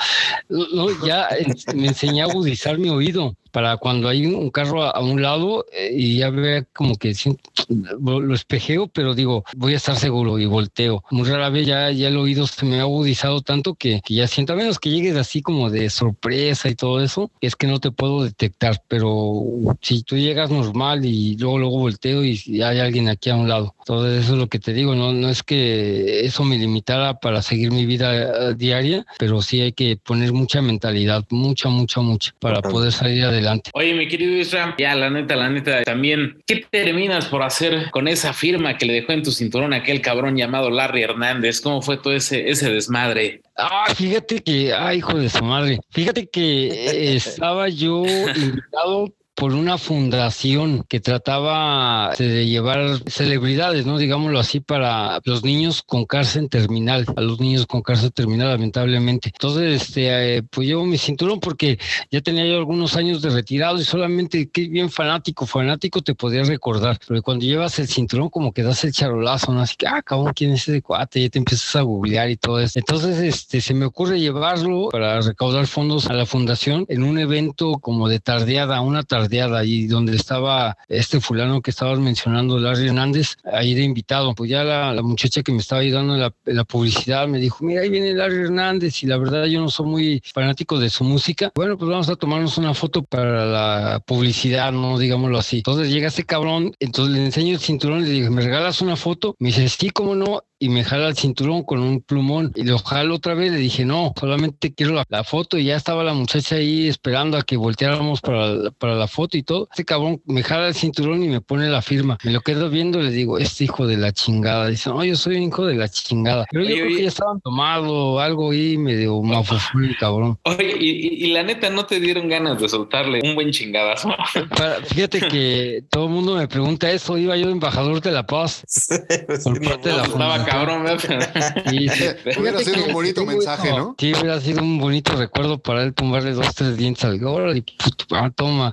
no, 0.50 1.06
ya 1.06 1.26
eh, 1.30 1.46
me 1.74 1.86
enseñé 1.86 2.20
a 2.20 2.26
agudizar 2.26 2.76
mi 2.76 2.90
oído 2.90 3.34
para 3.50 3.78
cuando 3.78 4.10
hay 4.10 4.26
un 4.26 4.50
carro 4.50 4.82
a, 4.82 5.00
un 5.00 5.22
lado 5.22 5.64
eh, 5.72 5.90
y 5.94 6.18
ya 6.18 6.28
vea 6.28 6.64
como 6.74 6.96
que 6.96 7.14
sí, 7.14 7.34
lo, 7.68 8.34
espejeo, 8.34 8.88
pero 8.88 9.14
digo, 9.14 9.44
voy 9.56 9.74
a 9.74 9.76
estar 9.76 9.96
seguro 9.96 10.38
y 10.38 10.46
volteo. 10.46 11.04
Muy 11.10 11.28
rara 11.28 11.50
vez 11.50 11.66
ya, 11.66 11.90
ya 11.90 12.08
el 12.08 12.16
oído 12.16 12.46
se 12.46 12.64
me 12.66 12.78
ha 12.78 12.82
agudizado 12.82 13.40
tanto 13.40 13.74
que, 13.74 14.00
que 14.04 14.14
ya 14.14 14.26
siento, 14.26 14.52
a 14.52 14.56
menos 14.56 14.78
que 14.78 14.90
llegues 14.90 15.16
así 15.16 15.42
como 15.42 15.70
de 15.70 15.90
sorpresa 15.90 16.68
y 16.68 16.74
todo 16.74 17.00
eso, 17.00 17.30
es 17.40 17.56
que 17.56 17.66
no 17.66 17.80
te 17.80 17.90
puedo 17.90 18.24
detectar, 18.24 18.82
pero 18.88 19.42
si 19.80 20.02
tú 20.02 20.16
llegas 20.16 20.50
normal 20.50 21.04
y 21.04 21.36
luego 21.36 21.58
luego 21.58 21.78
volteo 21.78 22.24
y, 22.24 22.40
y 22.46 22.62
hay 22.62 22.80
alguien 22.80 23.08
aquí 23.08 23.30
a 23.30 23.36
un 23.36 23.48
lado. 23.48 23.74
Entonces 23.80 24.24
eso 24.24 24.34
es 24.34 24.38
lo 24.38 24.48
que 24.48 24.58
te 24.58 24.72
digo, 24.72 24.94
no, 24.94 25.12
no 25.12 25.28
es 25.28 25.42
que 25.42 26.24
eso 26.24 26.44
me 26.44 26.58
limitara 26.58 27.14
para 27.14 27.42
seguir 27.42 27.70
mi 27.70 27.86
vida 27.86 28.50
eh, 28.50 28.54
diaria, 28.56 29.04
pero 29.18 29.42
sí 29.42 29.60
hay 29.60 29.72
que 29.72 29.96
poner 29.96 30.32
mucha 30.32 30.62
mentalidad, 30.62 31.24
mucha, 31.30 31.68
mucha, 31.68 32.00
mucha, 32.00 32.32
para 32.38 32.60
poder 32.60 32.92
salir 32.92 33.24
adelante. 33.24 33.70
Oye, 33.74 33.94
mi 33.94 34.08
querido 34.08 34.32
Isra, 34.32 34.74
ya 34.78 34.94
la 34.94 35.10
neta, 35.10 35.36
la 35.36 35.48
neta, 35.48 35.82
también, 35.82 36.42
¿qué 36.46 36.64
terminas 36.70 37.26
por 37.26 37.42
hacer 37.42 37.51
con 37.90 38.08
esa 38.08 38.32
firma 38.32 38.76
que 38.76 38.86
le 38.86 38.94
dejó 38.94 39.12
en 39.12 39.22
tu 39.22 39.32
cinturón 39.32 39.72
aquel 39.72 40.00
cabrón 40.00 40.36
llamado 40.36 40.70
Larry 40.70 41.02
Hernández? 41.02 41.60
¿Cómo 41.60 41.82
fue 41.82 41.96
todo 41.96 42.12
ese, 42.12 42.50
ese 42.50 42.70
desmadre? 42.70 43.42
Ah, 43.56 43.86
fíjate 43.94 44.42
que, 44.42 44.72
ay, 44.72 44.98
hijo 44.98 45.18
de 45.18 45.28
su 45.28 45.44
madre. 45.44 45.80
Fíjate 45.90 46.28
que 46.28 46.68
eh, 46.68 47.16
estaba 47.16 47.68
yo 47.68 48.04
invitado 48.34 49.12
por 49.34 49.54
una 49.54 49.78
fundación 49.78 50.84
que 50.88 51.00
trataba 51.00 52.10
este, 52.12 52.28
de 52.28 52.46
llevar 52.46 53.00
celebridades, 53.08 53.86
¿no? 53.86 53.96
Digámoslo 53.96 54.38
así, 54.38 54.60
para 54.60 55.20
los 55.24 55.42
niños 55.42 55.82
con 55.82 56.04
cárcel 56.04 56.48
terminal, 56.50 57.06
a 57.16 57.20
los 57.22 57.40
niños 57.40 57.66
con 57.66 57.82
cárcel 57.82 58.12
terminal, 58.12 58.48
lamentablemente. 58.48 59.30
Entonces, 59.32 59.82
este, 59.82 60.36
eh, 60.36 60.42
pues 60.42 60.68
llevo 60.68 60.84
mi 60.84 60.98
cinturón 60.98 61.40
porque 61.40 61.78
ya 62.10 62.20
tenía 62.20 62.44
yo 62.44 62.56
algunos 62.56 62.96
años 62.96 63.22
de 63.22 63.30
retirado 63.30 63.78
y 63.80 63.84
solamente, 63.84 64.50
que 64.50 64.68
bien 64.68 64.90
fanático, 64.90 65.46
fanático 65.46 66.02
te 66.02 66.14
podía 66.14 66.42
recordar. 66.44 66.98
Pero 67.06 67.22
cuando 67.22 67.46
llevas 67.46 67.78
el 67.78 67.88
cinturón, 67.88 68.28
como 68.28 68.52
que 68.52 68.62
das 68.62 68.84
el 68.84 68.92
charolazo, 68.92 69.52
¿no? 69.52 69.62
Así 69.62 69.76
que, 69.76 69.86
ah, 69.86 70.02
cabrón, 70.02 70.32
¿quién 70.34 70.52
es 70.52 70.68
ese 70.68 70.82
cuate? 70.82 71.22
Ya 71.22 71.30
te 71.30 71.38
empiezas 71.38 71.74
a 71.76 71.82
googlear 71.82 72.28
y 72.30 72.36
todo 72.36 72.60
eso. 72.60 72.78
Entonces, 72.78 73.18
este, 73.18 73.62
se 73.62 73.72
me 73.72 73.86
ocurre 73.86 74.20
llevarlo 74.20 74.90
para 74.90 75.20
recaudar 75.22 75.66
fondos 75.66 76.06
a 76.06 76.12
la 76.12 76.26
fundación 76.26 76.84
en 76.88 77.02
un 77.02 77.18
evento 77.18 77.78
como 77.80 78.08
de 78.08 78.20
tardeada, 78.20 78.80
una 78.82 79.02
tardeada 79.02 79.21
ahí 79.30 79.86
donde 79.86 80.16
estaba 80.16 80.76
este 80.88 81.20
fulano 81.20 81.60
que 81.60 81.70
estabas 81.70 81.98
mencionando, 81.98 82.58
Larry 82.58 82.88
Hernández, 82.88 83.36
ahí 83.44 83.74
de 83.74 83.82
invitado. 83.82 84.34
Pues 84.34 84.50
ya 84.50 84.64
la, 84.64 85.02
muchacha 85.02 85.42
que 85.42 85.52
me 85.52 85.58
estaba 85.58 85.80
ayudando 85.80 86.16
la, 86.16 86.32
en 86.46 86.56
la 86.56 86.64
publicidad 86.64 87.26
me 87.28 87.38
dijo, 87.38 87.64
mira, 87.64 87.82
ahí 87.82 87.88
viene 87.88 88.14
Larry 88.14 88.42
Hernández 88.42 89.02
y 89.02 89.06
la 89.06 89.18
verdad 89.18 89.44
yo 89.44 89.60
no 89.60 89.68
soy 89.68 89.86
muy 89.86 90.22
fanático 90.32 90.78
de 90.78 90.90
su 90.90 91.04
música. 91.04 91.50
Bueno, 91.54 91.76
pues 91.76 91.90
vamos 91.90 92.08
a 92.08 92.16
tomarnos 92.16 92.58
una 92.58 92.74
foto 92.74 93.02
para 93.02 93.46
la 93.46 94.02
publicidad, 94.06 94.72
no 94.72 94.98
digámoslo 94.98 95.38
así. 95.38 95.58
Entonces 95.58 95.90
llega 95.90 96.08
este 96.08 96.24
cabrón, 96.24 96.74
entonces 96.80 97.14
le 97.14 97.24
enseño 97.24 97.54
el 97.54 97.60
cinturón 97.60 98.00
y 98.00 98.06
le 98.06 98.10
dije, 98.10 98.30
¿me 98.30 98.42
regalas 98.42 98.80
una 98.80 98.96
foto? 98.96 99.36
Me 99.38 99.48
dice, 99.48 99.68
sí, 99.68 99.90
cómo 99.90 100.14
no 100.14 100.42
y 100.64 100.68
me 100.68 100.84
jala 100.84 101.08
el 101.08 101.16
cinturón 101.16 101.62
con 101.64 101.80
un 101.80 102.00
plumón 102.00 102.52
y 102.54 102.62
lo 102.64 102.78
jalo 102.78 103.16
otra 103.16 103.34
vez. 103.34 103.50
Le 103.52 103.58
dije, 103.58 103.84
no, 103.84 104.12
solamente 104.18 104.72
quiero 104.74 104.92
la, 104.94 105.04
la 105.08 105.24
foto 105.24 105.58
y 105.58 105.64
ya 105.64 105.76
estaba 105.76 106.04
la 106.04 106.14
muchacha 106.14 106.56
ahí 106.56 106.88
esperando 106.88 107.36
a 107.36 107.42
que 107.42 107.56
volteáramos 107.56 108.20
para, 108.20 108.46
la- 108.54 108.70
para 108.70 108.94
la 108.94 109.08
foto 109.08 109.36
y 109.36 109.42
todo. 109.42 109.68
Este 109.70 109.84
cabrón 109.84 110.20
me 110.26 110.42
jala 110.42 110.68
el 110.68 110.74
cinturón 110.74 111.22
y 111.22 111.28
me 111.28 111.40
pone 111.40 111.68
la 111.68 111.82
firma. 111.82 112.18
Me 112.24 112.30
lo 112.32 112.40
quedo 112.42 112.70
viendo 112.70 113.00
y 113.00 113.04
le 113.04 113.10
digo, 113.10 113.38
este 113.38 113.64
hijo 113.64 113.86
de 113.86 113.96
la 113.96 114.12
chingada. 114.12 114.68
Dice, 114.68 114.90
no, 114.90 115.04
yo 115.04 115.16
soy 115.16 115.36
un 115.36 115.42
hijo 115.44 115.66
de 115.66 115.74
la 115.74 115.88
chingada. 115.88 116.46
Pero 116.50 116.64
yo 116.64 116.70
creo 116.74 116.86
oye. 116.86 116.96
que 116.96 117.02
ya 117.02 117.08
estaban 117.08 117.40
tomado 117.40 118.20
algo 118.20 118.50
ahí 118.52 118.76
medio 118.78 119.20
mafufón 119.22 119.84
el 119.84 119.96
cabrón. 119.96 120.38
Oye, 120.44 120.76
y, 120.78 120.90
y- 120.90 121.24
y 121.26 121.32
la 121.32 121.42
neta, 121.42 121.70
¿no 121.70 121.86
te 121.86 121.98
dieron 122.00 122.28
ganas 122.28 122.60
de 122.60 122.68
soltarle 122.68 123.20
un 123.24 123.34
buen 123.34 123.50
chingadazo? 123.50 124.10
Para- 124.56 124.76
fíjate 124.84 125.20
que 125.28 125.82
todo 125.90 126.04
el 126.06 126.10
mundo 126.12 126.36
me 126.36 126.46
pregunta 126.48 126.90
eso. 126.90 127.18
Iba 127.18 127.36
yo 127.36 127.46
de 127.46 127.52
embajador 127.52 128.00
de 128.00 128.10
la 128.12 128.26
paz. 128.26 128.62
Por 129.44 129.60
parte 129.60 129.88
de 129.88 129.96
la 129.96 130.02
Estaba 130.04 130.44
cabrón, 130.52 130.84
¿verdad? 130.84 131.54
Sí, 131.68 131.88
sí. 131.88 132.04
Hubiera 132.38 132.58
sido 132.58 132.84
un 132.86 132.92
bonito 132.92 133.24
mensaje. 133.26 133.70
¿no? 133.70 133.96
Sí, 133.98 134.12
hubiera 134.12 134.40
sido 134.40 134.62
un 134.62 134.78
bonito 134.78 135.16
recuerdo 135.16 135.58
para 135.58 135.82
él 135.82 135.94
tumbarle 135.94 136.32
dos, 136.32 136.54
tres 136.54 136.76
dientes 136.76 137.04
al 137.04 137.18
gol 137.18 137.56
y 137.56 137.62
puto, 137.62 138.04
ah, 138.12 138.30
toma. 138.34 138.72